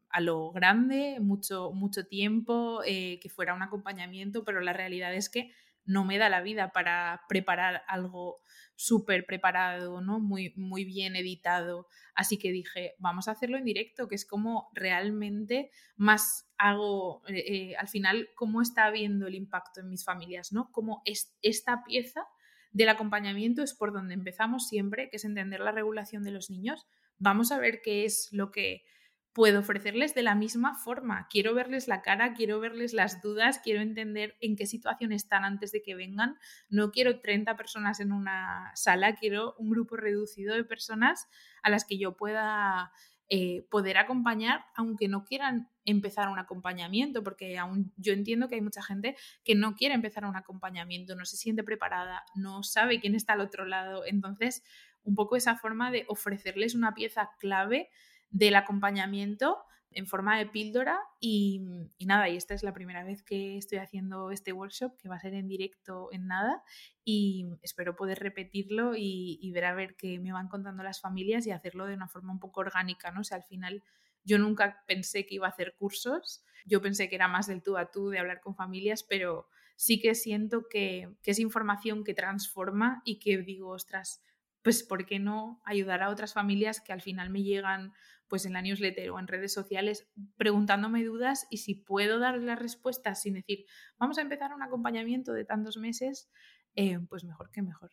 a 0.09 0.21
lo 0.21 0.53
grande, 0.53 1.19
mucho, 1.21 1.73
mucho 1.73 2.07
tiempo, 2.07 2.83
eh, 2.87 3.19
que 3.21 3.29
fuera 3.29 3.55
un 3.55 3.63
acompañamiento, 3.63 4.45
pero 4.45 4.61
la 4.61 4.73
realidad 4.73 5.13
es 5.15 5.29
que 5.29 5.51
no 5.85 6.05
me 6.05 6.19
da 6.19 6.29
la 6.29 6.43
vida 6.43 6.73
para 6.73 7.23
preparar 7.29 7.83
algo 7.89 8.41
súper 8.77 9.27
preparado, 9.27 10.01
¿no? 10.01 10.21
Muy, 10.21 10.53
muy 10.57 10.85
bien 10.85 11.17
editado. 11.17 11.87
Así 12.15 12.39
que 12.39 12.53
dije, 12.53 12.95
vamos 12.99 13.29
a 13.29 13.33
hacerlo 13.33 13.57
en 13.57 13.65
directo, 13.65 14.09
que 14.09 14.15
es 14.15 14.27
como 14.27 14.71
realmente 14.75 15.71
más 15.97 16.51
hago, 16.59 17.23
eh, 17.29 17.45
eh, 17.47 17.77
al 17.77 17.89
final, 17.89 18.29
cómo 18.35 18.63
está 18.63 18.87
habiendo 18.87 19.27
el 19.27 19.35
impacto 19.35 19.81
en 19.81 19.89
mis 19.89 20.05
familias, 20.05 20.53
¿no? 20.53 20.71
Como 20.73 21.03
es, 21.05 21.37
esta 21.43 21.85
pieza 21.85 22.27
del 22.73 22.89
acompañamiento 22.89 23.63
es 23.63 23.75
por 23.75 23.93
donde 23.93 24.15
empezamos 24.15 24.69
siempre, 24.69 25.11
que 25.11 25.17
es 25.17 25.25
entender 25.25 25.61
la 25.61 25.73
regulación 25.73 26.23
de 26.23 26.31
los 26.31 26.51
niños. 26.51 26.87
Vamos 27.19 27.53
a 27.53 27.59
ver 27.59 27.81
qué 27.83 28.05
es 28.05 28.29
lo 28.33 28.51
que 28.51 28.85
puedo 29.33 29.61
ofrecerles 29.61 30.15
de 30.15 30.23
la 30.23 30.35
misma 30.35 30.75
forma. 30.75 31.27
Quiero 31.31 31.55
verles 31.55 31.89
la 31.89 32.03
cara, 32.03 32.35
quiero 32.35 32.61
verles 32.61 32.93
las 32.93 33.23
dudas, 33.23 33.61
quiero 33.63 33.81
entender 33.81 34.37
en 34.41 34.57
qué 34.57 34.67
situación 34.67 35.13
están 35.13 35.45
antes 35.45 35.73
de 35.73 35.83
que 35.83 35.95
vengan. 35.95 36.37
No 36.69 36.91
quiero 36.91 37.21
30 37.21 37.57
personas 37.57 38.01
en 38.01 38.13
una 38.13 38.71
sala, 38.75 39.15
quiero 39.15 39.55
un 39.59 39.71
grupo 39.71 39.97
reducido 39.97 40.55
de 40.55 40.65
personas 40.65 41.29
a 41.63 41.71
las 41.71 41.85
que 41.85 41.99
yo 41.99 42.17
pueda 42.17 42.93
eh, 43.35 43.67
poder 43.71 43.97
acompañar, 43.97 44.67
aunque 44.77 45.09
no 45.09 45.25
quieran 45.25 45.71
empezar 45.87 46.29
un 46.29 46.39
acompañamiento, 46.39 47.25
porque 47.25 47.57
aún 47.59 47.91
yo 47.97 48.13
entiendo 48.13 48.49
que 48.49 48.57
hay 48.57 48.61
mucha 48.61 48.83
gente 48.83 49.17
que 49.43 49.55
no 49.55 49.75
quiere 49.75 49.95
empezar 49.95 50.27
un 50.27 50.37
acompañamiento, 50.37 51.17
no 51.17 51.25
se 51.25 51.39
siente 51.39 51.65
preparada, 51.65 52.25
no 52.35 52.63
sabe 52.63 53.01
quién 53.01 53.15
está 53.15 53.33
al 53.33 53.41
otro 53.41 53.65
lado. 53.65 54.05
Entonces, 54.05 54.63
un 55.03 55.15
poco 55.15 55.37
esa 55.37 55.57
forma 55.57 55.91
de 55.91 56.05
ofrecerles 56.09 56.75
una 56.75 56.93
pieza 56.93 57.31
clave 57.39 57.89
del 58.33 58.57
acompañamiento 58.57 59.59
en 59.95 60.07
forma 60.07 60.39
de 60.39 60.47
píldora 60.47 60.99
y, 61.21 61.61
nada, 62.01 62.29
y 62.29 62.37
esta 62.37 62.55
es 62.55 62.63
la 62.63 62.73
primera 62.73 63.05
vez 63.05 63.23
que 63.23 63.57
estoy 63.57 63.79
haciendo 63.79 64.31
este 64.31 64.53
workshop 64.53 64.97
que 64.97 65.09
va 65.09 65.17
a 65.17 65.21
ser 65.21 65.35
en 65.35 65.49
directo 65.49 66.09
en 66.13 66.27
nada 66.27 66.63
y 67.05 67.47
espero 67.63 67.95
poder 67.95 68.19
repetirlo 68.19 68.93
y, 68.97 69.51
ver 69.53 69.67
a 69.67 69.75
ver 69.75 69.97
qué 69.97 70.19
me 70.19 70.33
van 70.33 70.49
contando 70.49 70.83
las 70.83 71.01
familias 71.01 71.47
y 71.47 71.51
hacerlo 71.51 71.87
de 71.87 71.95
una 71.95 72.09
forma 72.09 72.33
un 72.33 72.41
poco 72.41 72.61
orgánica, 72.61 73.11
¿no? 73.11 73.21
O 73.21 73.25
sea, 73.25 73.37
al 73.37 73.45
final 73.45 73.83
yo 74.25 74.39
nunca 74.39 74.83
pensé 74.87 75.27
que 75.27 75.35
iba 75.35 75.47
a 75.47 75.51
hacer 75.51 75.75
cursos, 75.79 76.43
yo 76.65 76.81
pensé 76.81 77.09
que 77.09 77.17
era 77.17 77.29
más 77.29 77.47
del 77.49 77.63
tú 77.63 77.77
a 77.77 77.91
tú, 77.91 78.09
de 78.09 78.19
hablar 78.19 78.41
con 78.41 78.55
familias, 78.55 79.03
pero 79.03 79.49
sí 79.77 80.01
que 80.01 80.15
siento 80.15 80.69
que, 80.71 81.13
que 81.23 81.33
es 81.33 81.39
información 81.39 82.05
que 82.05 82.15
transforma 82.15 83.03
y 83.05 83.19
que 83.19 83.39
digo, 83.39 83.71
ostras, 83.71 84.23
pues 84.63 84.83
¿por 84.83 85.07
qué 85.07 85.19
no 85.19 85.61
ayudar 85.65 86.03
a 86.03 86.11
otras 86.11 86.33
familias 86.33 86.81
que 86.81 86.93
al 86.93 87.03
final 87.03 87.31
me 87.31 87.43
llegan 87.43 87.93
pues 88.29 88.47
en 88.47 88.55
la 88.55 88.63
newsletter 88.63 89.11
o 89.11 89.19
en 89.19 89.29
redes 89.29 89.53
sociales 89.53 90.09
preguntándome 90.37 91.05
dudas 91.05 91.47
y 91.51 91.59
si 91.59 91.75
puedo 91.75 92.19
darle 92.19 92.47
las 92.47 92.59
respuestas 92.59 93.21
sin 93.21 93.35
decir, 93.35 93.67
vamos 93.99 94.17
a 94.17 94.23
empezar 94.23 94.55
un 94.55 94.63
acompañamiento 94.63 95.35
de 95.35 95.45
tantos 95.45 95.77
meses, 95.77 96.31
eh, 96.75 96.99
pues 97.11 97.25
mejor 97.25 97.51
que 97.51 97.61
mejor. 97.61 97.91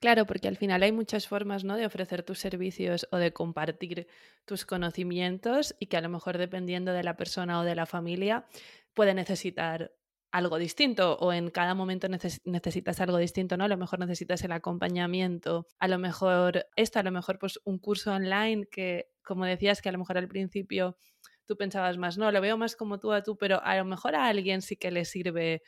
Claro, 0.00 0.26
porque 0.26 0.48
al 0.48 0.56
final 0.56 0.82
hay 0.82 0.90
muchas 0.92 1.28
formas 1.28 1.62
¿no? 1.62 1.76
de 1.76 1.86
ofrecer 1.86 2.22
tus 2.22 2.40
servicios 2.40 3.06
o 3.12 3.18
de 3.18 3.32
compartir 3.32 4.08
tus 4.46 4.64
conocimientos 4.64 5.76
y 5.78 5.86
que 5.86 5.96
a 5.96 6.00
lo 6.00 6.08
mejor 6.08 6.38
dependiendo 6.38 6.92
de 6.92 7.04
la 7.04 7.16
persona 7.16 7.60
o 7.60 7.62
de 7.62 7.74
la 7.74 7.86
familia 7.86 8.46
puede 8.94 9.14
necesitar 9.14 9.92
algo 10.32 10.58
distinto 10.58 11.16
o 11.18 11.32
en 11.32 11.50
cada 11.50 11.74
momento 11.74 12.08
necesitas 12.08 13.00
algo 13.00 13.18
distinto, 13.18 13.56
¿no? 13.56 13.64
A 13.64 13.68
lo 13.68 13.76
mejor 13.76 13.98
necesitas 14.00 14.42
el 14.42 14.52
acompañamiento, 14.52 15.66
a 15.78 15.88
lo 15.88 15.98
mejor 15.98 16.66
esto, 16.74 16.98
a 16.98 17.02
lo 17.02 17.12
mejor 17.12 17.38
pues 17.38 17.60
un 17.64 17.78
curso 17.78 18.12
online 18.12 18.66
que, 18.66 19.10
como 19.22 19.44
decías, 19.44 19.82
que 19.82 19.90
a 19.90 19.92
lo 19.92 19.98
mejor 19.98 20.18
al 20.18 20.28
principio 20.28 20.96
tú 21.46 21.56
pensabas 21.56 21.98
más, 21.98 22.18
no, 22.18 22.32
lo 22.32 22.40
veo 22.40 22.56
más 22.56 22.76
como 22.76 22.98
tú 22.98 23.12
a 23.12 23.22
tú, 23.22 23.36
pero 23.36 23.62
a 23.62 23.76
lo 23.76 23.84
mejor 23.84 24.14
a 24.14 24.26
alguien 24.26 24.62
sí 24.62 24.76
que 24.76 24.90
le 24.90 25.04
sirve 25.04 25.62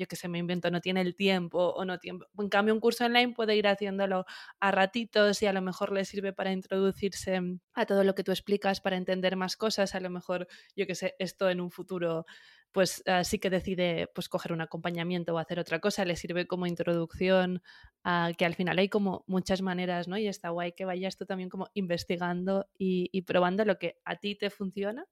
yo 0.00 0.06
que 0.06 0.16
sé, 0.16 0.28
me 0.28 0.38
invento, 0.38 0.70
no 0.70 0.80
tiene 0.80 1.02
el 1.02 1.14
tiempo 1.14 1.58
o 1.58 1.84
no 1.84 1.98
tiempo. 1.98 2.26
En 2.38 2.48
cambio, 2.48 2.72
un 2.72 2.80
curso 2.80 3.04
online 3.04 3.34
puede 3.34 3.54
ir 3.54 3.68
haciéndolo 3.68 4.24
a 4.58 4.70
ratitos 4.70 5.42
y 5.42 5.46
a 5.46 5.52
lo 5.52 5.60
mejor 5.60 5.92
le 5.92 6.06
sirve 6.06 6.32
para 6.32 6.52
introducirse 6.52 7.38
a 7.74 7.84
todo 7.84 8.02
lo 8.02 8.14
que 8.14 8.24
tú 8.24 8.32
explicas, 8.32 8.80
para 8.80 8.96
entender 8.96 9.36
más 9.36 9.56
cosas. 9.56 9.94
A 9.94 10.00
lo 10.00 10.08
mejor, 10.08 10.48
yo 10.74 10.86
que 10.86 10.94
sé, 10.94 11.16
esto 11.18 11.50
en 11.50 11.60
un 11.60 11.70
futuro 11.70 12.24
pues 12.72 13.02
uh, 13.06 13.24
sí 13.24 13.38
que 13.38 13.50
decide 13.50 14.08
pues 14.14 14.28
coger 14.28 14.52
un 14.52 14.60
acompañamiento 14.60 15.34
o 15.34 15.38
hacer 15.38 15.58
otra 15.58 15.80
cosa, 15.80 16.04
le 16.04 16.16
sirve 16.16 16.46
como 16.46 16.66
introducción, 16.66 17.62
a 18.04 18.30
que 18.38 18.46
al 18.46 18.54
final 18.54 18.78
hay 18.78 18.88
como 18.88 19.24
muchas 19.26 19.60
maneras, 19.60 20.08
¿no? 20.08 20.16
Y 20.16 20.28
está 20.28 20.50
guay 20.50 20.72
que 20.72 20.84
vayas 20.84 21.16
tú 21.16 21.26
también 21.26 21.50
como 21.50 21.68
investigando 21.74 22.68
y, 22.78 23.10
y 23.12 23.22
probando 23.22 23.64
lo 23.64 23.78
que 23.78 23.98
a 24.04 24.16
ti 24.16 24.36
te 24.36 24.50
funciona 24.50 25.04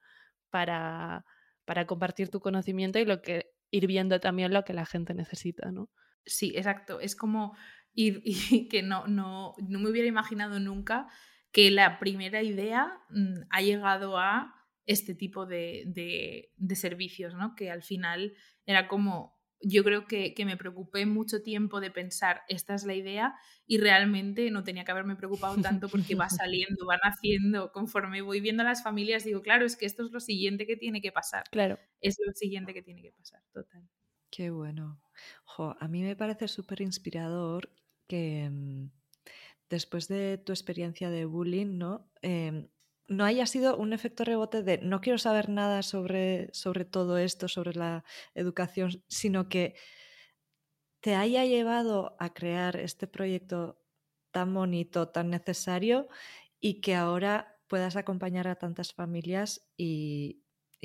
para, 0.50 1.24
para 1.64 1.86
compartir 1.86 2.30
tu 2.30 2.40
conocimiento 2.40 2.98
y 2.98 3.04
lo 3.04 3.20
que 3.20 3.50
ir 3.70 3.86
viendo 3.86 4.20
también 4.20 4.52
lo 4.52 4.64
que 4.64 4.72
la 4.72 4.86
gente 4.86 5.14
necesita, 5.14 5.70
¿no? 5.70 5.90
Sí, 6.24 6.52
exacto. 6.56 7.00
Es 7.00 7.16
como 7.16 7.56
ir 7.94 8.22
y 8.24 8.68
que 8.68 8.82
no, 8.82 9.06
no, 9.06 9.54
no 9.58 9.78
me 9.78 9.90
hubiera 9.90 10.08
imaginado 10.08 10.60
nunca 10.60 11.08
que 11.52 11.70
la 11.70 11.98
primera 11.98 12.42
idea 12.42 13.00
mm, 13.10 13.46
ha 13.50 13.62
llegado 13.62 14.18
a 14.18 14.54
este 14.86 15.14
tipo 15.14 15.44
de, 15.46 15.84
de, 16.56 16.76
servicios, 16.76 17.34
¿no? 17.34 17.54
Que 17.54 17.70
al 17.70 17.82
final 17.82 18.34
era 18.64 18.88
como, 18.88 19.37
yo 19.60 19.82
creo 19.84 20.06
que, 20.06 20.34
que, 20.34 20.44
me 20.44 20.56
preocupé 20.56 21.06
mucho 21.06 21.42
tiempo 21.42 21.80
de 21.80 21.90
pensar, 21.90 22.42
esta 22.48 22.74
es 22.74 22.84
la 22.84 22.94
idea, 22.94 23.34
y 23.66 23.78
realmente 23.78 24.50
no 24.50 24.62
tenía 24.64 24.84
que 24.84 24.92
haberme 24.92 25.16
preocupado 25.16 25.60
tanto 25.60 25.88
porque 25.88 26.14
va 26.14 26.28
saliendo, 26.46 26.86
van 26.86 27.00
haciendo, 27.02 27.72
conforme 27.72 28.22
voy 28.22 28.40
viendo 28.40 28.62
a 28.62 28.66
las 28.66 28.82
familias, 28.82 29.24
digo, 29.24 29.42
claro, 29.42 29.66
es 29.66 29.76
que 29.76 29.86
esto 29.86 30.04
es 30.04 30.12
lo 30.12 30.20
siguiente 30.20 30.66
que 30.66 30.76
tiene 30.76 31.00
que 31.00 31.12
pasar. 31.12 31.44
Claro. 31.50 31.78
Es 32.00 32.18
lo 32.24 32.32
siguiente 32.32 32.72
que 32.72 32.82
tiene 32.82 33.02
que 33.02 33.12
pasar, 33.12 33.42
total. 33.52 33.88
Qué 34.30 34.50
bueno. 34.50 35.00
Jo, 35.44 35.76
a 35.80 35.88
mí 35.88 36.02
me 36.02 36.16
parece 36.16 36.48
súper 36.48 36.80
inspirador 36.80 37.70
que 38.06 38.48
mm, 38.50 38.90
después 39.68 40.08
de 40.08 40.38
tu 40.38 40.52
experiencia 40.52 41.10
de 41.10 41.24
bullying, 41.24 41.78
¿no? 41.78 42.10
Em, 42.22 42.68
no 43.08 43.24
haya 43.24 43.46
sido 43.46 43.76
un 43.76 43.92
efecto 43.92 44.24
rebote 44.24 44.62
de 44.62 44.78
no 44.78 45.00
quiero 45.00 45.18
saber 45.18 45.48
nada 45.48 45.82
sobre, 45.82 46.50
sobre 46.52 46.84
todo 46.84 47.16
esto, 47.18 47.48
sobre 47.48 47.74
la 47.74 48.04
educación, 48.34 49.02
sino 49.08 49.48
que 49.48 49.74
te 51.00 51.14
haya 51.14 51.44
llevado 51.44 52.16
a 52.18 52.34
crear 52.34 52.76
este 52.76 53.06
proyecto 53.06 53.80
tan 54.30 54.52
bonito, 54.52 55.08
tan 55.08 55.30
necesario 55.30 56.08
y 56.60 56.80
que 56.80 56.94
ahora 56.94 57.56
puedas 57.66 57.96
acompañar 57.96 58.46
a 58.46 58.56
tantas 58.56 58.92
familias 58.92 59.66
y, 59.76 60.42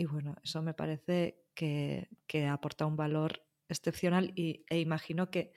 bueno, 0.09 0.35
eso 0.43 0.61
me 0.61 0.73
parece 0.73 1.43
que, 1.53 2.09
que, 2.27 2.47
aporta 2.47 2.85
un 2.85 2.95
valor 2.95 3.45
excepcional 3.67 4.31
y, 4.35 4.65
e 4.69 4.79
imagino 4.79 5.29
que 5.29 5.53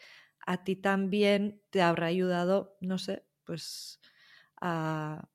a 0.46 0.64
ti 0.64 0.76
también 0.76 1.62
te 1.70 1.82
habrá 1.82 2.06
ayudado, 2.06 2.76
no 2.80 2.98
sé, 2.98 3.24
pues 3.44 4.00
a, 4.60 5.28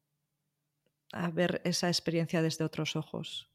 a 1.13 1.29
ver 1.29 1.61
esa 1.63 1.87
experiencia 1.87 2.41
desde 2.41 2.65
otros 2.65 2.95
ojos. 2.95 3.49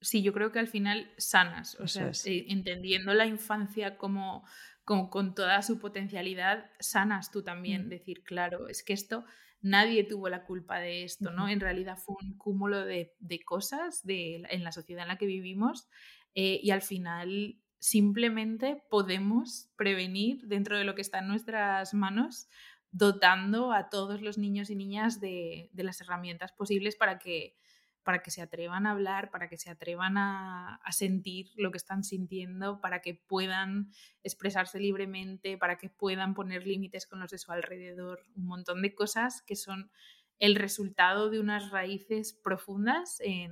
Sí, 0.00 0.22
yo 0.22 0.32
creo 0.32 0.52
que 0.52 0.58
al 0.58 0.68
final 0.68 1.10
sanas, 1.16 1.76
o 1.80 1.88
sea, 1.88 2.10
eh, 2.26 2.46
entendiendo 2.48 3.14
la 3.14 3.26
infancia 3.26 3.96
como, 3.96 4.44
como, 4.84 5.08
con 5.08 5.34
toda 5.34 5.62
su 5.62 5.78
potencialidad, 5.78 6.70
sanas 6.78 7.30
tú 7.30 7.42
también, 7.42 7.86
mm. 7.86 7.88
decir, 7.88 8.22
claro, 8.22 8.68
es 8.68 8.82
que 8.82 8.92
esto, 8.92 9.24
nadie 9.62 10.04
tuvo 10.04 10.28
la 10.28 10.44
culpa 10.44 10.78
de 10.78 11.04
esto, 11.04 11.30
¿no? 11.30 11.48
En 11.48 11.60
realidad 11.60 11.96
fue 11.96 12.16
un 12.22 12.36
cúmulo 12.36 12.84
de, 12.84 13.14
de 13.18 13.40
cosas 13.44 14.04
de, 14.04 14.42
en 14.50 14.62
la 14.62 14.72
sociedad 14.72 15.04
en 15.04 15.08
la 15.08 15.16
que 15.16 15.26
vivimos 15.26 15.88
eh, 16.34 16.60
y 16.62 16.70
al 16.70 16.82
final 16.82 17.56
simplemente 17.78 18.82
podemos 18.90 19.70
prevenir 19.76 20.42
dentro 20.46 20.76
de 20.76 20.84
lo 20.84 20.94
que 20.94 21.02
está 21.02 21.20
en 21.20 21.28
nuestras 21.28 21.94
manos 21.94 22.48
dotando 22.94 23.72
a 23.72 23.90
todos 23.90 24.22
los 24.22 24.38
niños 24.38 24.70
y 24.70 24.76
niñas 24.76 25.20
de, 25.20 25.68
las 25.74 26.00
herramientas 26.00 26.52
posibles 26.52 26.94
para 26.94 27.18
que, 27.18 27.56
para 28.04 28.22
que 28.22 28.30
se 28.30 28.40
atrevan 28.40 28.86
a 28.86 28.92
hablar, 28.92 29.32
para 29.32 29.48
que 29.48 29.56
se 29.58 29.68
atrevan 29.68 30.16
a, 30.16 30.80
sentir 30.92 31.50
lo 31.56 31.72
que 31.72 31.78
están 31.78 32.04
sintiendo, 32.04 32.80
para 32.80 33.02
que 33.02 33.14
puedan 33.14 33.90
expresarse 34.22 34.78
libremente, 34.78 35.58
para 35.58 35.76
que 35.76 35.90
puedan 35.90 36.34
poner 36.34 36.68
límites 36.68 37.08
con 37.08 37.18
los 37.18 37.32
de 37.32 37.38
su 37.38 37.50
alrededor, 37.50 38.20
un 38.36 38.46
montón 38.46 38.80
de 38.80 38.94
cosas 38.94 39.42
que 39.42 39.56
son 39.56 39.90
el 40.38 40.54
resultado 40.54 41.30
de 41.30 41.40
unas 41.40 41.70
raíces 41.70 42.32
profundas 42.32 43.18
en 43.20 43.50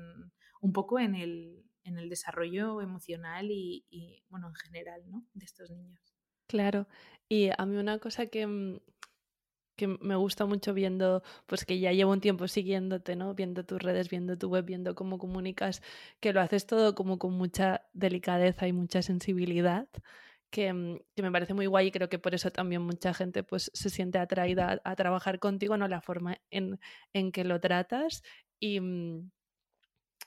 un 0.61 0.73
poco 0.73 1.01
en 1.01 1.17
el, 1.17 1.59
desarrollo 2.09 2.81
emocional 2.81 3.51
y, 3.51 3.87
y, 3.91 4.23
bueno, 4.29 4.49
en 4.49 4.55
general, 4.55 5.03
¿no? 5.09 5.27
De 5.33 5.45
estos 5.47 5.71
niños. 5.71 6.15
Claro, 6.47 6.87
y 7.29 7.49
a 7.57 7.65
mí 7.65 7.77
una 7.77 7.99
cosa 7.99 8.27
que, 8.27 8.47
mm, 8.47 8.81
que 9.77 9.87
me 9.87 10.17
gusta 10.17 10.47
mucho 10.47 10.75
viendo, 10.75 11.23
pues 11.47 11.65
que 11.65 11.79
ya 11.79 11.93
llevo 11.93 12.13
un 12.13 12.21
tiempo 12.21 12.49
siguiéndote, 12.49 13.17
¿no? 13.17 13.35
Viendo 13.35 13.65
tus 13.65 13.81
redes, 13.83 14.09
viendo 14.11 14.37
tu 14.39 14.49
web, 14.49 14.65
viendo 14.65 14.95
cómo 14.95 15.19
comunicas, 15.19 15.83
que 16.21 16.33
lo 16.33 16.41
haces 16.41 16.67
todo 16.67 16.95
como 16.95 17.19
con 17.19 17.33
mucha 17.33 17.87
delicadeza 17.93 18.67
y 18.69 18.73
mucha 18.73 19.03
sensibilidad. 19.03 19.89
Que, 20.51 20.73
mm, 20.73 20.99
que, 21.17 21.23
me 21.23 21.33
parece 21.33 21.55
muy 21.55 21.67
guay 21.67 21.89
y 21.89 21.91
creo 21.93 22.09
que 22.09 22.19
por 22.19 22.35
eso 22.35 22.51
también 22.51 22.83
mucha 22.83 23.15
gente 23.15 23.43
pues 23.43 23.71
se 23.75 23.91
siente 23.91 24.19
atraída 24.19 24.81
a, 24.85 24.97
trabajar 24.97 25.39
contigo, 25.39 25.77
¿no? 25.79 25.89
La 25.89 26.03
forma 26.03 26.39
en, 26.51 26.79
en 27.15 27.33
que 27.33 27.45
lo 27.45 27.61
tratas 27.61 28.23
y 28.61 28.81
mm, 28.81 29.31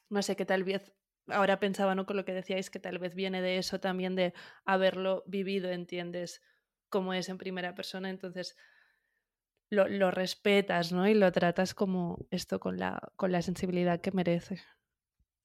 no 0.09 0.21
sé, 0.21 0.35
qué 0.35 0.45
tal 0.45 0.63
vez 0.63 0.93
ahora 1.27 1.59
pensaba, 1.59 1.95
¿no? 1.95 2.05
Con 2.05 2.17
lo 2.17 2.25
que 2.25 2.33
decíais, 2.33 2.69
que 2.69 2.79
tal 2.79 2.99
vez 2.99 3.15
viene 3.15 3.41
de 3.41 3.57
eso 3.57 3.79
también, 3.79 4.15
de 4.15 4.33
haberlo 4.65 5.23
vivido, 5.27 5.69
entiendes 5.71 6.41
cómo 6.89 7.13
es 7.13 7.29
en 7.29 7.37
primera 7.37 7.75
persona, 7.75 8.09
entonces 8.09 8.55
lo, 9.69 10.11
respetas, 10.11 10.91
¿no? 10.91 11.07
Y 11.07 11.13
lo 11.13 11.31
tratas 11.31 11.73
como 11.73 12.25
esto 12.31 12.59
con 12.59 12.77
la, 12.77 13.11
con 13.15 13.31
la 13.31 13.41
sensibilidad 13.41 14.01
que 14.01 14.11
merece. 14.11 14.61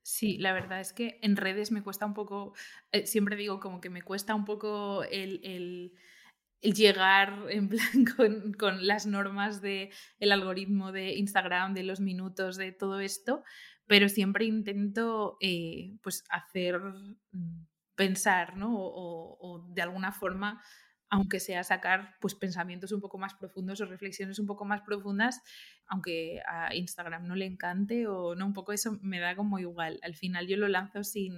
Sí, 0.03 0.39
la 0.39 0.53
verdad 0.53 0.81
es 0.81 0.93
que 0.93 1.19
en 1.23 1.37
redes 1.37 1.71
me 1.71 1.83
cuesta 1.83 2.07
un 2.07 2.15
poco, 2.15 2.55
eh, 2.93 3.07
siempre 3.07 3.37
digo 3.37 3.61
como 3.61 3.81
que 3.81 3.91
me 3.91 4.03
cuesta 4.03 4.35
un 4.35 4.45
poco 4.45 5.05
el, 5.05 5.93
llegar 6.63 7.47
en 7.51 7.69
plan 8.15 8.53
con, 8.59 8.87
las 8.87 9.07
normas 9.07 9.61
del 9.61 9.91
el 10.19 10.33
algoritmo 10.33 10.93
de 10.93 11.15
Instagram, 11.15 11.75
de 11.75 11.85
los 11.85 12.01
minutos, 12.01 12.57
de 12.57 12.73
todo 12.73 13.01
esto, 13.01 13.45
pero 13.87 14.09
siempre 14.09 14.45
intento 14.45 15.37
eh, 15.41 15.97
pues 16.03 16.25
hacer 16.31 16.81
mm, 17.33 17.67
pensar, 17.95 18.57
¿no? 18.57 18.75
o 18.75 19.67
de 19.75 19.83
alguna 19.83 20.13
forma 20.13 20.63
aunque 21.11 21.41
sea 21.41 21.65
sacar 21.65 22.17
pues, 22.21 22.35
pensamientos 22.37 22.93
un 22.93 23.01
poco 23.01 23.19
más 23.19 23.35
profundos 23.35 23.81
o 23.81 23.87
reflexiones 23.87 24.39
un 24.39 24.47
poco 24.47 24.65
más 24.65 24.81
profundas, 24.83 25.43
aunque 25.87 26.41
a 26.47 26.75
Instagram 26.75 27.27
no 27.27 27.35
le 27.35 27.47
encante 27.47 28.07
o 28.07 28.37
no, 28.37 28.47
un 28.47 28.53
poco 28.53 28.73
eso 28.73 28.99
me 29.03 29.19
da 29.19 29.35
como 29.35 29.59
igual. 29.59 29.99
Al 30.03 30.15
final 30.15 30.47
yo 30.47 30.57
lo 30.57 30.69
lanzo 30.69 31.03
sin, 31.03 31.35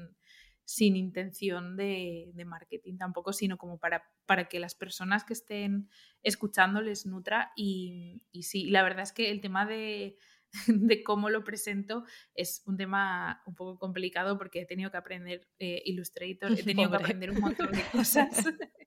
sin 0.64 0.94
intención 0.96 1.76
de, 1.76 2.32
marketing 2.46 2.98
tampoco, 2.98 3.32
sino 3.32 3.56
como 3.56 3.78
para, 3.78 4.04
para 4.26 4.46
que 4.46 4.60
las 4.60 4.74
personas 4.74 5.24
que 5.24 5.32
estén 5.32 5.88
escuchando 6.22 6.82
les 6.82 7.06
nutra. 7.06 7.52
Y, 7.56 8.22
y 8.30 8.42
sí, 8.42 8.68
la 8.68 8.82
verdad 8.82 9.04
es 9.04 9.12
que 9.12 9.30
el 9.30 9.40
tema 9.40 9.64
de, 9.64 10.18
de 10.66 11.02
cómo 11.02 11.30
lo 11.30 11.44
presento 11.44 12.04
es 12.34 12.62
un 12.66 12.76
tema 12.76 13.42
un 13.46 13.54
poco 13.54 13.78
complicado 13.78 14.36
porque 14.36 14.60
he 14.60 14.66
tenido 14.66 14.90
que 14.90 14.98
aprender 14.98 15.48
eh, 15.58 15.82
Illustrator, 15.86 16.52
he 16.52 16.62
tenido 16.62 16.90
que 16.90 16.96
aprender 17.16 17.30
un 17.30 17.40
montón 17.40 17.72
de 17.72 17.84
cosas. 17.90 18.28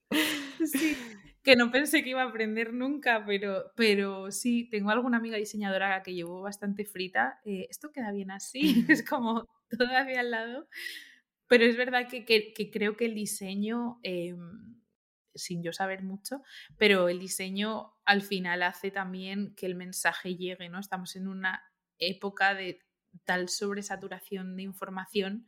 sí. 0.72 0.97
que 1.43 1.55
no 1.55 1.72
pensé 1.72 2.03
que 2.03 2.09
iba 2.09 2.24
a 2.24 2.30
aprender 2.30 2.74
nunca, 2.74 3.24
pero, 3.26 3.72
pero 3.76 4.32
sí, 4.32 4.68
tengo 4.70 4.89
alguna 4.89 5.18
amiga 5.18 5.38
diseñadora 5.38 6.01
que 6.03 6.13
llevo 6.13 6.41
bastante 6.41 6.86
frita. 6.86 7.39
Eh, 7.45 7.68
esto 7.70 7.91
queda 7.91 8.11
bien 8.11 8.32
así, 8.32 8.86
es 8.89 9.03
como 9.09 9.47
todavía 9.70 10.22
al 10.22 10.32
lado. 10.32 10.68
Pero 11.47 11.66
es 11.66 11.78
verdad 11.78 12.07
que, 12.09 12.26
que, 12.26 12.72
creo 12.72 12.97
que 12.97 13.05
el 13.05 13.13
diseño, 13.13 13.99
em, 14.01 14.82
sin 15.36 15.61
yo 15.61 15.74
saber 15.74 16.01
mucho, 16.01 16.41
pero 16.78 17.07
el 17.07 17.20
diseño 17.20 17.93
al 18.03 18.24
final 18.24 18.63
hace 18.63 18.89
también 18.89 19.53
que 19.55 19.68
el 19.68 19.76
mensaje 19.76 20.36
llegue, 20.36 20.70
¿no? 20.70 20.80
Estamos 20.80 21.16
en 21.16 21.28
una 21.28 21.63
época 21.99 22.55
de 22.55 22.80
tal 23.26 23.49
sobresaturación 23.49 24.55
de 24.55 24.63
información 24.63 25.47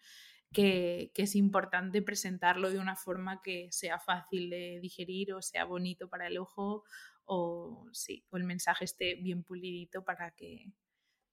que, 0.54 1.12
es 1.16 1.36
importante 1.36 2.02
presentarlo 2.02 2.70
de 2.70 2.80
una 2.80 2.96
forma 2.96 3.42
que 3.42 3.68
sea 3.72 4.00
fácil 4.00 4.50
de 4.50 4.80
digerir 4.82 5.34
o 5.34 5.42
sea 5.42 5.66
bonito 5.66 6.10
para 6.10 6.28
el 6.28 6.38
ojo 6.38 6.84
o, 7.26 7.88
sí, 7.92 8.26
o 8.30 8.38
el 8.38 8.44
mensaje 8.44 8.86
esté 8.86 9.16
bien 9.16 9.44
pulidito 9.44 10.06
para 10.06 10.32
que, 10.32 10.72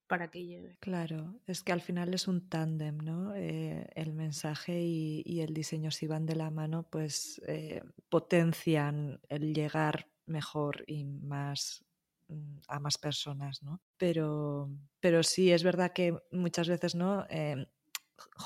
para 0.08 0.28
que 0.30 0.44
llegue. 0.44 0.76
Claro, 0.80 1.38
es 1.46 1.62
que 1.62 1.72
al 1.72 1.80
final 1.80 2.12
es 2.14 2.26
un 2.26 2.48
tándem, 2.48 2.98
¿no? 2.98 3.34
Eh, 3.36 3.86
el 3.94 4.12
mensaje 4.12 4.80
y, 4.80 5.40
el 5.40 5.54
diseño 5.54 5.92
si 5.92 6.08
van 6.08 6.26
de 6.26 6.34
la 6.34 6.50
mano, 6.50 6.82
pues 6.90 7.40
eh, 7.46 7.82
potencian 8.08 9.20
el 9.28 9.54
llegar 9.54 10.08
mejor 10.26 10.82
y 10.88 11.04
más 11.04 11.84
mm, 12.26 12.58
a 12.66 12.80
más 12.80 12.98
personas, 12.98 13.62
¿no? 13.62 13.80
Pero, 13.96 14.68
pero 14.98 15.22
sí 15.22 15.52
es 15.52 15.62
verdad 15.62 15.92
que 15.92 16.18
muchas 16.32 16.68
veces, 16.68 16.96
¿no? 16.96 17.24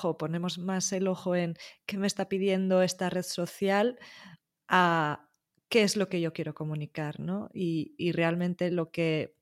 Em, 0.03 0.13
ponemos 0.17 0.57
más 0.57 0.91
el 0.93 1.07
ojo 1.07 1.35
en 1.35 1.55
qué 1.85 1.97
me 1.97 2.07
está 2.07 2.29
pidiendo 2.29 2.81
esta 2.81 3.09
red 3.09 3.23
social 3.23 3.99
a 4.67 5.29
qué 5.69 5.83
es 5.83 5.97
lo 5.97 6.09
que 6.09 6.21
yo 6.21 6.33
quiero 6.33 6.53
comunicar, 6.53 7.19
¿no? 7.19 7.49
Y, 7.53 8.11
realmente 8.11 8.71
lo 8.71 8.91
que, 8.91 9.35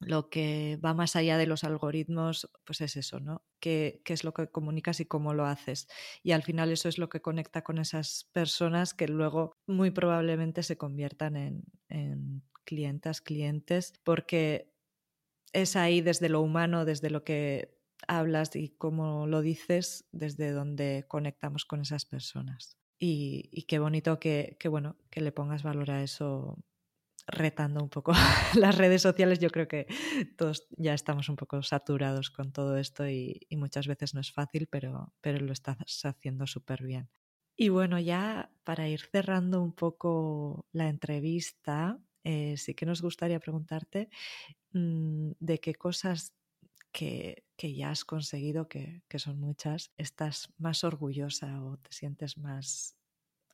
lo 0.00 0.30
que 0.30 0.78
va 0.84 0.94
más 0.94 1.16
allá 1.16 1.38
de 1.38 1.46
los 1.46 1.64
algoritmos, 1.64 2.50
pues 2.64 2.80
es 2.80 2.96
eso, 2.96 3.20
¿no? 3.20 3.44
¿Qué, 3.60 4.02
¿Qué, 4.04 4.14
es 4.14 4.24
lo 4.24 4.32
que 4.34 4.50
comunicas 4.50 5.00
y 5.00 5.06
cómo 5.06 5.34
lo 5.34 5.46
haces? 5.46 5.88
Y 6.22 6.32
al 6.32 6.42
final 6.42 6.72
eso 6.72 6.88
es 6.88 6.98
lo 6.98 7.08
que 7.08 7.22
conecta 7.22 7.62
con 7.62 7.78
esas 7.78 8.28
personas 8.32 8.94
que 8.94 9.08
luego 9.08 9.56
muy 9.66 9.90
probablemente 9.90 10.62
se 10.62 10.76
conviertan 10.78 11.36
en, 11.36 11.64
en 11.88 12.42
clientas, 12.64 13.20
clientes, 13.20 13.94
porque 14.04 14.72
es 15.52 15.76
ahí 15.76 16.00
desde 16.00 16.28
lo 16.28 16.40
humano, 16.40 16.84
desde 16.84 17.10
lo 17.10 17.24
que 17.24 17.81
hablas 18.08 18.54
y 18.56 18.70
cómo 18.70 19.26
lo 19.26 19.40
dices 19.42 20.06
desde 20.12 20.50
donde 20.50 21.04
conectamos 21.08 21.64
con 21.64 21.80
esas 21.80 22.04
personas. 22.04 22.76
Y, 22.98 23.64
qué 23.66 23.80
bonito 23.80 24.20
que, 24.20 24.56
bueno, 24.70 24.96
que 25.10 25.20
le 25.20 25.32
pongas 25.32 25.64
valor 25.64 25.90
a 25.90 26.04
eso 26.04 26.56
retando 27.26 27.82
un 27.82 27.88
poco 27.88 28.12
las 28.54 28.78
redes 28.78 29.02
sociales. 29.02 29.40
Yo 29.40 29.50
creo 29.50 29.66
que 29.66 29.86
todos 30.36 30.68
ya 30.76 30.94
estamos 30.94 31.28
un 31.28 31.36
poco 31.36 31.62
saturados 31.64 32.30
con 32.30 32.52
todo 32.52 32.76
esto 32.76 33.08
y, 33.08 33.40
muchas 33.50 33.88
veces 33.88 34.14
no 34.14 34.20
es 34.20 34.32
fácil, 34.32 34.68
pero, 34.70 35.12
pero 35.20 35.38
lo 35.40 35.52
estás 35.52 35.78
haciendo 36.04 36.46
súper 36.46 36.84
bien. 36.84 37.10
Y 37.56 37.70
bueno, 37.70 37.98
ya 37.98 38.52
para 38.64 38.88
ir 38.88 39.00
cerrando 39.00 39.60
un 39.60 39.72
poco 39.72 40.66
la 40.72 40.88
entrevista, 40.88 41.98
eh, 42.24 42.56
sí 42.56 42.74
que 42.74 42.86
nos 42.86 43.02
gustaría 43.02 43.40
preguntarte 43.40 44.10
mm, 44.72 45.32
de 45.40 45.58
qué 45.58 45.74
cosas 45.74 46.34
que, 46.92 47.44
ya 47.58 47.90
has 47.90 48.04
conseguido, 48.04 48.68
que, 48.68 49.02
son 49.16 49.40
muchas, 49.40 49.92
estás 49.96 50.52
más 50.58 50.84
orgullosa 50.84 51.62
o 51.62 51.78
te 51.78 51.92
sientes 51.92 52.36
más 52.38 52.96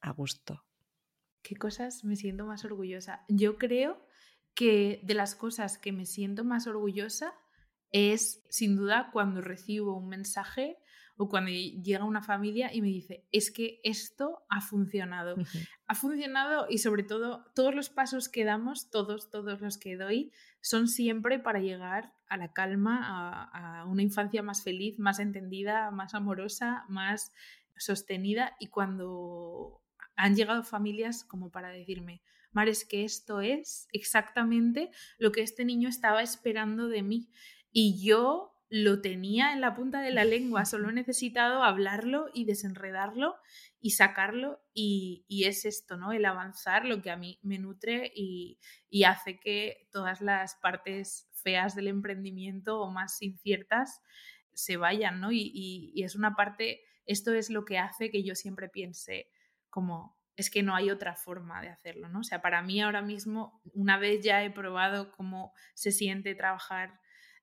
a 0.00 0.10
gusto? 0.10 0.64
¿Qué 1.42 1.56
cosas 1.56 2.04
me 2.04 2.16
siento 2.16 2.44
más 2.44 2.64
orgullosa? 2.64 3.24
Yo 3.28 3.56
creo 3.56 4.04
que 4.54 5.00
de 5.04 5.14
las 5.14 5.34
cosas 5.34 5.78
que 5.78 5.92
me 5.92 6.04
siento 6.04 6.44
más 6.44 6.66
orgullosa 6.66 7.32
es 7.90 8.44
sin 8.50 8.76
duda 8.76 9.10
cuando 9.12 9.40
recibo 9.40 9.96
un 9.96 10.08
mensaje 10.08 10.78
o 11.18 11.28
cuando 11.28 11.50
llega 11.50 12.04
una 12.04 12.22
familia 12.22 12.72
y 12.72 12.80
me 12.80 12.86
dice, 12.88 13.26
es 13.32 13.50
que 13.50 13.80
esto 13.82 14.46
ha 14.48 14.60
funcionado. 14.60 15.34
Ha 15.88 15.94
funcionado 15.96 16.66
y 16.70 16.78
sobre 16.78 17.02
todo 17.02 17.44
todos 17.56 17.74
los 17.74 17.90
pasos 17.90 18.28
que 18.28 18.44
damos, 18.44 18.88
todos, 18.88 19.28
todos 19.28 19.60
los 19.60 19.78
que 19.78 19.96
doy, 19.96 20.32
son 20.60 20.86
siempre 20.86 21.40
para 21.40 21.58
llegar 21.58 22.14
a 22.28 22.36
la 22.36 22.52
calma, 22.52 23.00
a, 23.02 23.80
a 23.80 23.84
una 23.86 24.02
infancia 24.02 24.44
más 24.44 24.62
feliz, 24.62 25.00
más 25.00 25.18
entendida, 25.18 25.90
más 25.90 26.14
amorosa, 26.14 26.84
más 26.88 27.32
sostenida. 27.76 28.54
Y 28.60 28.68
cuando 28.68 29.82
han 30.14 30.36
llegado 30.36 30.62
familias 30.62 31.24
como 31.24 31.50
para 31.50 31.70
decirme, 31.70 32.22
Mar, 32.52 32.68
es 32.68 32.84
que 32.84 33.04
esto 33.04 33.40
es 33.40 33.88
exactamente 33.92 34.92
lo 35.18 35.32
que 35.32 35.42
este 35.42 35.64
niño 35.64 35.88
estaba 35.88 36.22
esperando 36.22 36.86
de 36.86 37.02
mí. 37.02 37.28
Y 37.72 38.00
yo 38.04 38.54
lo 38.70 39.00
tenía 39.00 39.52
en 39.52 39.60
la 39.60 39.74
punta 39.74 40.02
de 40.02 40.10
la 40.10 40.24
lengua, 40.24 40.64
solo 40.64 40.90
he 40.90 40.92
necesitado 40.92 41.62
hablarlo 41.62 42.26
y 42.34 42.44
desenredarlo 42.44 43.36
y 43.80 43.90
sacarlo 43.90 44.60
y, 44.74 45.24
es 45.46 45.64
esto, 45.64 45.96
¿no? 45.96 46.12
El 46.12 46.26
avanzar 46.26 46.84
lo 46.84 47.00
que 47.00 47.10
a 47.10 47.16
mí 47.16 47.38
me 47.42 47.58
nutre 47.58 48.12
y, 48.14 48.58
hace 49.06 49.40
que 49.40 49.88
todas 49.90 50.20
las 50.20 50.56
partes 50.56 51.30
feas 51.32 51.74
del 51.74 51.88
emprendimiento 51.88 52.80
o 52.80 52.90
más 52.90 53.22
inciertas 53.22 54.02
se 54.52 54.76
vayan, 54.76 55.20
¿no? 55.20 55.32
Y, 55.32 55.50
y 55.94 56.02
es 56.02 56.14
una 56.14 56.34
parte, 56.34 56.82
esto 57.06 57.32
es 57.32 57.48
lo 57.48 57.64
que 57.64 57.78
hace 57.78 58.10
que 58.10 58.22
yo 58.22 58.34
siempre 58.34 58.68
piense 58.68 59.30
como 59.70 60.18
es 60.36 60.50
que 60.50 60.62
no 60.62 60.76
hay 60.76 60.90
otra 60.90 61.16
forma 61.16 61.60
de 61.60 61.68
hacerlo, 61.68 62.08
¿no? 62.08 62.20
O 62.20 62.24
sea, 62.24 62.40
para 62.40 62.62
mí 62.62 62.80
ahora 62.80 63.02
mismo, 63.02 63.60
una 63.72 63.98
vez 63.98 64.22
ya 64.22 64.44
he 64.44 64.50
probado 64.50 65.10
cómo 65.10 65.52
se 65.74 65.90
siente 65.90 66.36
trabajar 66.36 67.00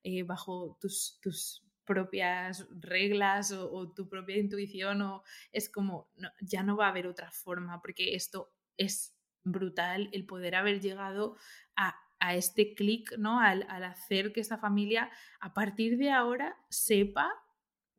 eh, 0.08 0.22
bajo 0.22 0.78
tus, 0.80 1.20
tus 1.20 1.66
propias 1.84 2.68
reglas 2.80 3.52
o, 3.52 3.92
tu 3.92 4.08
propia 4.08 4.38
intuición 4.38 5.02
o 5.02 5.24
es 5.52 5.68
como 5.68 6.12
ya 6.42 6.62
no 6.62 6.78
va 6.78 6.86
a 6.86 6.90
haber 6.90 7.08
otra 7.08 7.32
forma 7.32 7.82
porque 7.82 8.14
esto 8.14 8.54
es 8.78 9.18
brutal 9.44 10.10
el 10.12 10.28
poder 10.28 10.54
haber 10.54 10.80
llegado 10.80 11.38
a, 11.76 11.96
a 12.20 12.36
este 12.36 12.76
clic, 12.76 13.18
¿no? 13.18 13.40
Al, 13.40 13.66
al, 13.68 13.84
hacer 13.84 14.32
que 14.32 14.42
esta 14.42 14.60
familia 14.60 15.10
a 15.40 15.56
partir 15.56 15.98
de 15.98 16.12
ahora 16.12 16.56
sepa 16.70 17.32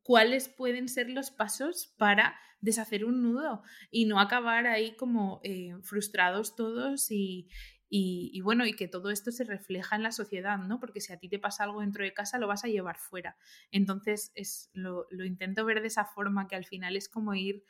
cuáles 0.04 0.48
pueden 0.48 0.88
ser 0.88 1.10
los 1.10 1.32
pasos 1.32 1.92
para 1.98 2.38
deshacer 2.60 3.04
un 3.04 3.22
nudo 3.22 3.62
y 3.90 4.06
no 4.06 4.20
acabar 4.20 4.66
ahí 4.66 4.96
como 4.96 5.40
eh, 5.44 5.74
frustrados 5.82 6.56
todos 6.56 7.10
y, 7.10 7.48
y, 7.88 8.40
bueno, 8.40 8.66
y 8.66 8.74
que 8.74 8.88
todo 8.88 9.10
esto 9.10 9.30
se 9.30 9.44
refleja 9.44 9.94
en 9.94 10.02
la 10.02 10.10
sociedad, 10.10 10.58
¿no? 10.58 10.80
Porque 10.80 11.00
si 11.00 11.12
a 11.12 11.18
ti 11.18 11.28
te 11.28 11.38
pasa 11.38 11.64
algo 11.64 11.80
dentro 11.80 12.02
de 12.02 12.12
casa, 12.12 12.38
lo 12.38 12.48
vas 12.48 12.64
a 12.64 12.68
llevar 12.68 12.98
fuera. 12.98 13.36
Entonces, 13.70 14.32
es, 14.34 14.70
lo, 14.72 15.06
intento 15.24 15.64
ver 15.64 15.80
de 15.80 15.86
esa 15.86 16.04
forma, 16.04 16.48
que 16.48 16.56
al 16.56 16.64
final 16.64 16.96
es 16.96 17.08
como 17.08 17.34
ir 17.34 17.64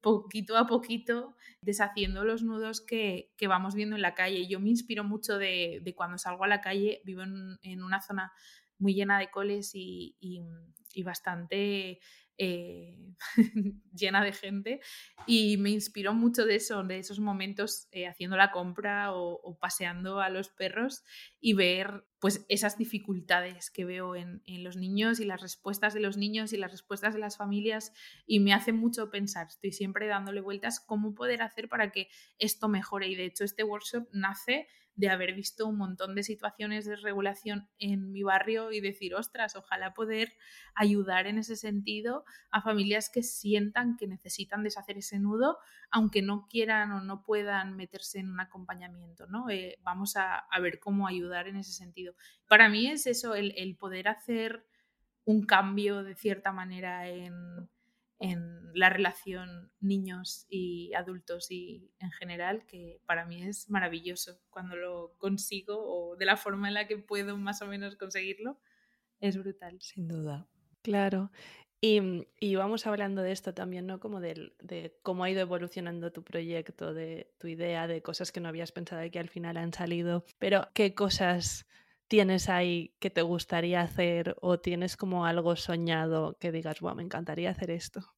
poquito 0.00 0.56
a 0.58 0.66
poquito 0.66 1.36
deshaciendo 1.62 2.24
los 2.24 2.42
nudos 2.42 2.80
que, 2.80 3.32
vamos 3.48 3.74
viendo 3.74 3.96
en 3.96 4.02
la 4.02 4.14
calle. 4.14 4.46
Yo 4.46 4.60
me 4.60 4.68
inspiro 4.68 5.04
mucho 5.04 5.38
de, 5.38 5.82
cuando 5.96 6.18
salgo 6.18 6.44
a 6.44 6.48
la 6.48 6.60
calle, 6.60 7.00
vivo 7.04 7.22
en, 7.22 7.82
una 7.82 8.02
zona 8.02 8.32
muy 8.78 8.94
llena 8.94 9.18
de 9.18 9.30
coles 9.30 9.70
y, 9.74 10.16
y 10.96 11.02
bastante 11.02 12.00
eh, 12.38 13.14
llena 13.94 14.22
de 14.22 14.32
gente 14.32 14.80
y 15.26 15.56
me 15.56 15.70
inspiró 15.70 16.12
mucho 16.12 16.44
de 16.44 16.56
eso, 16.56 16.82
de 16.84 16.98
esos 16.98 17.18
momentos 17.18 17.88
eh, 17.92 18.06
haciendo 18.06 18.36
la 18.36 18.50
compra 18.50 19.12
o, 19.12 19.58
paseando 19.58 20.20
a 20.20 20.28
los 20.28 20.50
perros 20.50 21.02
y 21.40 21.54
ver 21.54 22.04
pues 22.18 22.44
esas 22.48 22.76
dificultades 22.76 23.70
que 23.70 23.84
veo 23.84 24.16
en, 24.16 24.42
en, 24.46 24.64
los 24.64 24.76
niños 24.76 25.20
y 25.20 25.24
las 25.24 25.40
respuestas 25.40 25.94
de 25.94 26.00
los 26.00 26.16
niños 26.16 26.52
y 26.52 26.56
las 26.56 26.72
respuestas 26.72 27.14
de 27.14 27.20
las 27.20 27.36
familias 27.36 27.92
y 28.26 28.40
me 28.40 28.52
hace 28.52 28.72
mucho 28.72 29.10
pensar, 29.10 29.46
estoy 29.48 29.72
siempre 29.72 30.06
dándole 30.06 30.40
vueltas 30.40 30.80
cómo 30.80 31.14
poder 31.14 31.42
hacer 31.42 31.68
para 31.68 31.90
que 31.92 32.08
esto 32.38 32.68
mejore 32.68 33.08
y 33.08 33.14
de 33.14 33.26
hecho 33.26 33.44
este 33.44 33.64
workshop 33.64 34.08
nace 34.12 34.68
de 34.96 35.10
haber 35.10 35.34
visto 35.34 35.66
un 35.66 35.76
montón 35.76 36.14
de 36.14 36.22
situaciones 36.22 36.86
de 36.86 36.96
regulación 36.96 37.68
en 37.78 38.12
mi 38.12 38.22
barrio 38.22 38.72
y 38.72 38.80
decir, 38.80 39.14
ostras, 39.14 39.54
ojalá 39.54 39.94
poder 39.94 40.32
ayudar 40.74 41.26
en 41.26 41.38
ese 41.38 41.54
sentido 41.56 42.24
a 42.50 42.62
familias 42.62 43.10
que 43.10 43.22
sientan 43.22 43.96
que 43.96 44.06
necesitan 44.06 44.62
deshacer 44.62 44.98
ese 44.98 45.18
nudo, 45.18 45.58
aunque 45.90 46.22
no 46.22 46.46
quieran 46.48 46.92
o 46.92 47.02
no 47.02 47.22
puedan 47.22 47.76
meterse 47.76 48.18
en 48.18 48.30
un 48.30 48.40
acompañamiento, 48.40 49.26
¿no? 49.26 49.50
Eh, 49.50 49.78
vamos 49.82 50.16
a, 50.16 50.46
ver 50.60 50.80
cómo 50.80 51.06
ayudar 51.06 51.46
en 51.48 51.56
ese 51.56 51.72
sentido. 51.72 52.14
Para 52.48 52.68
mí 52.70 52.88
es 52.88 53.06
eso, 53.06 53.34
el 53.34 53.76
poder 53.76 54.08
hacer 54.08 54.66
un 55.26 55.44
cambio 55.44 56.02
de 56.02 56.14
cierta 56.14 56.52
manera 56.52 57.08
en 57.08 57.68
en 58.18 58.72
la 58.74 58.88
relación 58.88 59.70
niños 59.80 60.46
y 60.48 60.94
adultos 60.94 61.50
y 61.50 61.90
en 61.98 62.10
general, 62.12 62.66
que 62.66 63.00
para 63.06 63.26
mí 63.26 63.42
es 63.42 63.68
maravilloso 63.68 64.40
cuando 64.50 64.76
lo 64.76 65.16
consigo 65.18 65.76
o 65.78 66.16
de 66.16 66.24
la 66.24 66.36
forma 66.36 66.68
en 66.68 66.74
la 66.74 66.86
que 66.86 66.98
puedo 66.98 67.36
más 67.36 67.62
o 67.62 67.66
menos 67.66 67.96
conseguirlo, 67.96 68.58
es 69.20 69.36
brutal. 69.36 69.78
Sin 69.80 70.08
duda. 70.08 70.46
Claro. 70.82 71.30
Y, 71.80 72.00
y, 72.40 72.54
vamos 72.56 72.86
hablando 72.86 73.22
de 73.22 73.32
esto 73.32 73.52
también, 73.52 73.86
¿no? 73.86 74.00
Como 74.00 74.20
de, 74.20 74.52
de, 74.60 74.98
cómo 75.02 75.24
ha 75.24 75.30
ido 75.30 75.40
evolucionando 75.40 76.10
tu 76.10 76.24
proyecto, 76.24 76.94
de 76.94 77.34
tu 77.38 77.48
idea, 77.48 77.86
de 77.86 78.02
cosas 78.02 78.32
que 78.32 78.40
no 78.40 78.48
habías 78.48 78.72
pensado 78.72 79.04
y 79.04 79.10
que 79.10 79.18
al 79.18 79.28
final 79.28 79.56
han 79.58 79.74
salido. 79.74 80.24
Pero, 80.38 80.68
¿qué 80.72 80.94
cosas 80.94 81.66
tienes 82.08 82.48
ahí 82.48 82.94
que 82.98 83.10
te 83.10 83.22
gustaría 83.22 83.80
hacer 83.80 84.36
o 84.40 84.58
tienes 84.58 84.96
como 84.96 85.26
algo 85.26 85.56
soñado 85.56 86.36
que 86.38 86.52
digas, 86.52 86.80
wow, 86.80 86.94
me 86.94 87.02
encantaría 87.02 87.50
hacer 87.50 87.70
esto? 87.70 88.14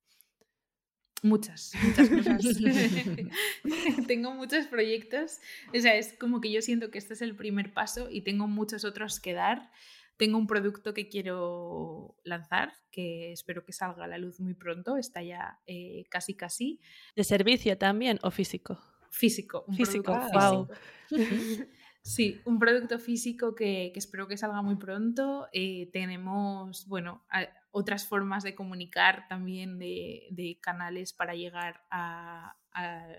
Muchas, 1.23 1.73
muchas 1.83 2.09
cosas. 2.09 2.63
tengo 4.07 4.33
muchos 4.33 4.67
proyectos. 4.67 5.39
O 5.75 5.81
sea, 5.81 5.97
es 5.97 6.15
como 6.19 6.41
que 6.41 6.53
yo 6.53 6.63
siento 6.63 6.91
que 6.91 6.99
este 6.99 7.15
es 7.15 7.23
el 7.23 7.35
primer 7.35 7.73
paso 7.73 8.09
y 8.11 8.23
tengo 8.23 8.47
muchos 8.47 8.85
otros 8.85 9.19
que 9.19 9.33
dar. 9.33 9.71
Tengo 10.17 10.39
un 10.39 10.47
producto 10.47 10.95
que 10.95 11.09
quiero 11.09 12.17
lanzar, 12.25 12.73
que 12.91 13.33
espero 13.33 13.65
que 13.65 13.73
salga 13.73 14.05
a 14.05 14.09
la 14.09 14.19
luz 14.19 14.41
muy 14.41 14.55
pronto, 14.55 14.97
está 14.97 15.23
ya 15.23 15.61
eh, 15.67 16.05
casi 16.09 16.35
casi. 16.35 16.81
¿De 17.15 17.25
servicio 17.25 17.79
también 17.79 18.19
o 18.23 18.31
físico? 18.31 18.81
Físico, 19.11 19.65
un 19.67 19.77
físico. 19.77 20.19
wow. 20.33 20.69
Sí, 22.09 22.41
un 22.47 22.59
producto 22.59 22.99
físico 22.99 23.55
que, 23.55 23.93
espero 23.95 24.27
que 24.27 24.39
salga 24.39 24.63
muy 24.63 24.77
pronto. 24.77 25.47
Eh, 25.53 25.91
tenemos, 25.93 26.87
bueno, 26.87 27.27
otras 27.71 28.07
formas 28.07 28.43
de 28.43 28.55
comunicar 28.55 29.29
también 29.29 29.79
de, 29.79 30.59
canales 30.63 31.13
para 31.13 31.35
llegar 31.35 31.83
a, 31.91 32.57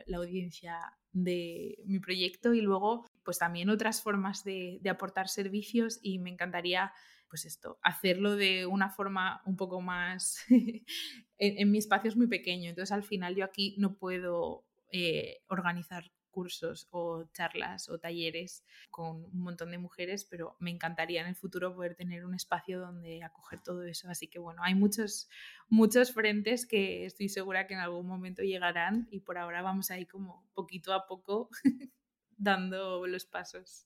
la 0.07 0.17
audiencia 0.17 0.79
de 1.11 1.83
mi 1.85 1.99
proyecto 1.99 2.53
y 2.53 2.61
luego 2.61 3.05
pues 3.23 3.37
también 3.37 3.69
otras 3.69 4.01
formas 4.01 4.43
de, 4.43 4.81
aportar 4.89 5.27
servicios 5.27 5.99
y 6.01 6.17
me 6.17 6.31
encantaría 6.31 6.91
pues 7.29 7.45
esto, 7.45 7.77
hacerlo 7.83 8.37
de 8.37 8.65
una 8.65 8.89
forma 8.89 9.43
un 9.45 9.55
poco 9.55 9.81
más 9.81 10.43
en, 11.37 11.71
mi 11.71 11.77
espacio 11.77 12.09
es 12.09 12.17
muy 12.17 12.27
pequeño, 12.27 12.69
entonces 12.69 12.91
al 12.91 13.03
final 13.03 13.35
yo 13.35 13.45
aquí 13.45 13.75
no 13.77 13.97
puedo 13.97 14.65
eh, 14.91 15.43
organizar 15.47 16.05
cursos 16.39 16.87
o 16.91 17.25
charlas 17.33 17.89
o 17.89 17.99
talleres 17.99 18.63
con 18.89 19.25
un 19.25 19.41
montón 19.41 19.71
de 19.71 19.77
mujeres, 19.77 20.23
pero 20.23 20.55
me 20.59 20.71
encantaría 20.71 21.19
en 21.19 21.27
el 21.27 21.35
futuro 21.35 21.75
poder 21.75 21.95
tener 21.95 22.25
un 22.25 22.33
espacio 22.33 22.79
donde 22.79 23.21
acoger 23.23 23.59
todo 23.61 23.83
eso. 23.83 24.09
Así 24.09 24.27
que 24.27 24.39
bueno, 24.39 24.63
hay 24.63 24.73
muchos, 24.73 25.27
muchos 25.67 26.13
frentes 26.13 26.65
que 26.65 27.05
estoy 27.05 27.27
segura 27.27 27.67
que 27.67 27.73
en 27.73 27.81
algún 27.81 28.07
momento 28.07 28.41
llegarán 28.41 29.09
y 29.11 29.19
por 29.19 29.37
ahora 29.37 29.61
vamos 29.61 29.91
ahí 29.91 30.05
como 30.05 30.47
poquito 30.53 30.93
a 30.93 31.05
poco 31.07 31.49
dando 32.37 33.05
los 33.05 33.25
pasos. 33.25 33.85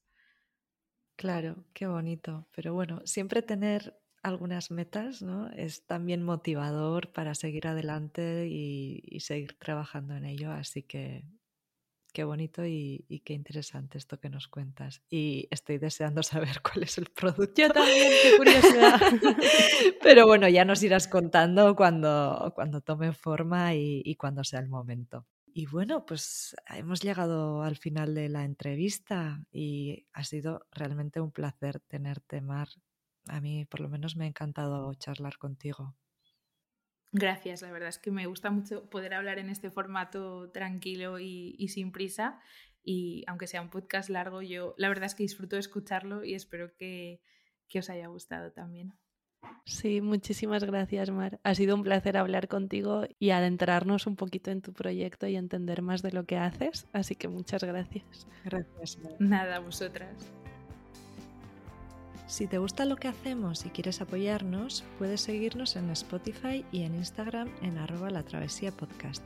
Claro, 1.15 1.65
qué 1.73 1.87
bonito. 1.87 2.47
Pero 2.55 2.75
bueno, 2.75 3.01
siempre 3.05 3.41
tener 3.41 3.99
algunas 4.21 4.69
metas, 4.69 5.23
¿no? 5.23 5.49
Es 5.49 5.87
también 5.87 6.21
motivador 6.21 7.11
para 7.13 7.33
seguir 7.33 7.65
adelante 7.67 8.47
y, 8.47 9.01
y, 9.05 9.21
seguir 9.21 9.57
trabajando 9.57 10.15
en 10.15 10.25
ello. 10.25 10.51
Así 10.51 10.83
que 10.83 11.25
Qué 12.13 12.23
bonito 12.23 12.63
y, 12.63 13.23
qué 13.25 13.33
interesante 13.33 13.97
esto 13.97 14.19
que 14.19 14.29
nos 14.29 14.47
cuentas. 14.47 15.01
Y 15.09 15.47
estoy 15.49 15.79
deseando 15.79 16.21
saber 16.23 16.61
cuál 16.61 16.83
es 16.83 16.99
el 16.99 17.07
producto. 17.07 17.61
Yo 17.61 17.69
también, 17.69 18.11
qué 18.21 18.37
curiosidad. 18.37 19.01
Pero 20.03 20.27
bueno, 20.27 20.47
ya 20.47 20.63
nos 20.63 20.83
irás 20.83 21.07
contando 21.07 21.75
cuando, 21.75 22.53
cuando 22.53 22.81
tome 22.81 23.13
forma 23.13 23.73
y, 23.73 24.03
y 24.05 24.15
cuando 24.15 24.43
sea 24.43 24.59
el 24.59 24.69
momento. 24.69 25.25
Y 25.55 25.65
bueno, 25.65 26.05
pues 26.05 26.55
hemos 26.69 27.01
llegado 27.01 27.63
al 27.63 27.77
final 27.77 28.13
de 28.13 28.29
la 28.29 28.43
entrevista 28.43 29.43
y 29.51 30.05
ha 30.13 30.23
sido 30.23 30.67
realmente 30.71 31.19
un 31.19 31.31
placer 31.31 31.79
tenerte, 31.79 32.41
Mar. 32.41 32.69
A 33.27 33.41
mí 33.41 33.65
por 33.65 33.79
lo 33.79 33.89
menos 33.89 34.15
me 34.15 34.25
ha 34.25 34.27
encantado 34.27 34.93
charlar 34.95 35.37
contigo. 35.39 35.95
Gracias, 37.13 37.61
la 37.61 37.71
verdad 37.71 37.89
es 37.89 37.99
que 37.99 38.09
me 38.09 38.25
gusta 38.25 38.49
mucho 38.49 38.89
poder 38.89 39.13
hablar 39.13 39.37
en 39.37 39.49
este 39.49 39.69
formato 39.69 40.49
tranquilo 40.49 41.19
y, 41.19 41.67
sin 41.69 41.91
prisa. 41.91 42.39
Y 42.83 43.23
aunque 43.27 43.47
sea 43.47 43.61
un 43.61 43.69
podcast 43.69 44.09
largo, 44.09 44.41
yo 44.41 44.73
la 44.77 44.89
verdad 44.89 45.05
es 45.05 45.15
que 45.15 45.23
disfruto 45.23 45.55
de 45.55 45.61
escucharlo 45.61 46.25
y 46.25 46.33
espero 46.33 46.73
que, 46.75 47.21
que 47.69 47.79
os 47.79 47.89
haya 47.91 48.07
gustado 48.07 48.51
también. 48.51 48.93
Sí, 49.65 50.01
muchísimas 50.01 50.63
gracias, 50.63 51.11
Mar. 51.11 51.39
Ha 51.43 51.53
sido 51.53 51.75
un 51.75 51.83
placer 51.83 52.17
hablar 52.17 52.47
contigo 52.47 53.03
y 53.19 53.29
adentrarnos 53.29 54.07
un 54.07 54.15
poquito 54.15 54.49
en 54.49 54.61
tu 54.61 54.73
proyecto 54.73 55.27
y 55.27 55.35
entender 55.35 55.83
más 55.83 56.01
de 56.01 56.11
lo 56.11 56.25
que 56.25 56.37
haces. 56.37 56.87
Así 56.93 57.15
que 57.15 57.27
muchas 57.27 57.63
gracias. 57.63 58.27
Gracias, 58.43 58.97
Mar. 58.97 59.13
Nada, 59.19 59.59
vosotras. 59.59 60.33
Si 62.25 62.47
te 62.47 62.57
gusta 62.57 62.85
lo 62.85 62.95
que 62.95 63.09
hacemos 63.09 63.65
y 63.65 63.69
quieres 63.69 64.01
apoyarnos, 64.01 64.83
puedes 64.97 65.21
seguirnos 65.21 65.75
en 65.75 65.89
Spotify 65.89 66.65
y 66.71 66.83
en 66.83 66.95
Instagram 66.95 67.49
en 67.61 67.77
arroba 67.77 68.09
la 68.09 68.23
travesía 68.23 68.71
podcast. 68.71 69.23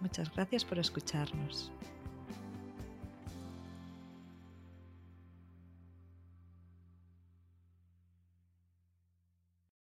Muchas 0.00 0.32
gracias 0.32 0.64
por 0.64 0.78
escucharnos. 0.78 1.72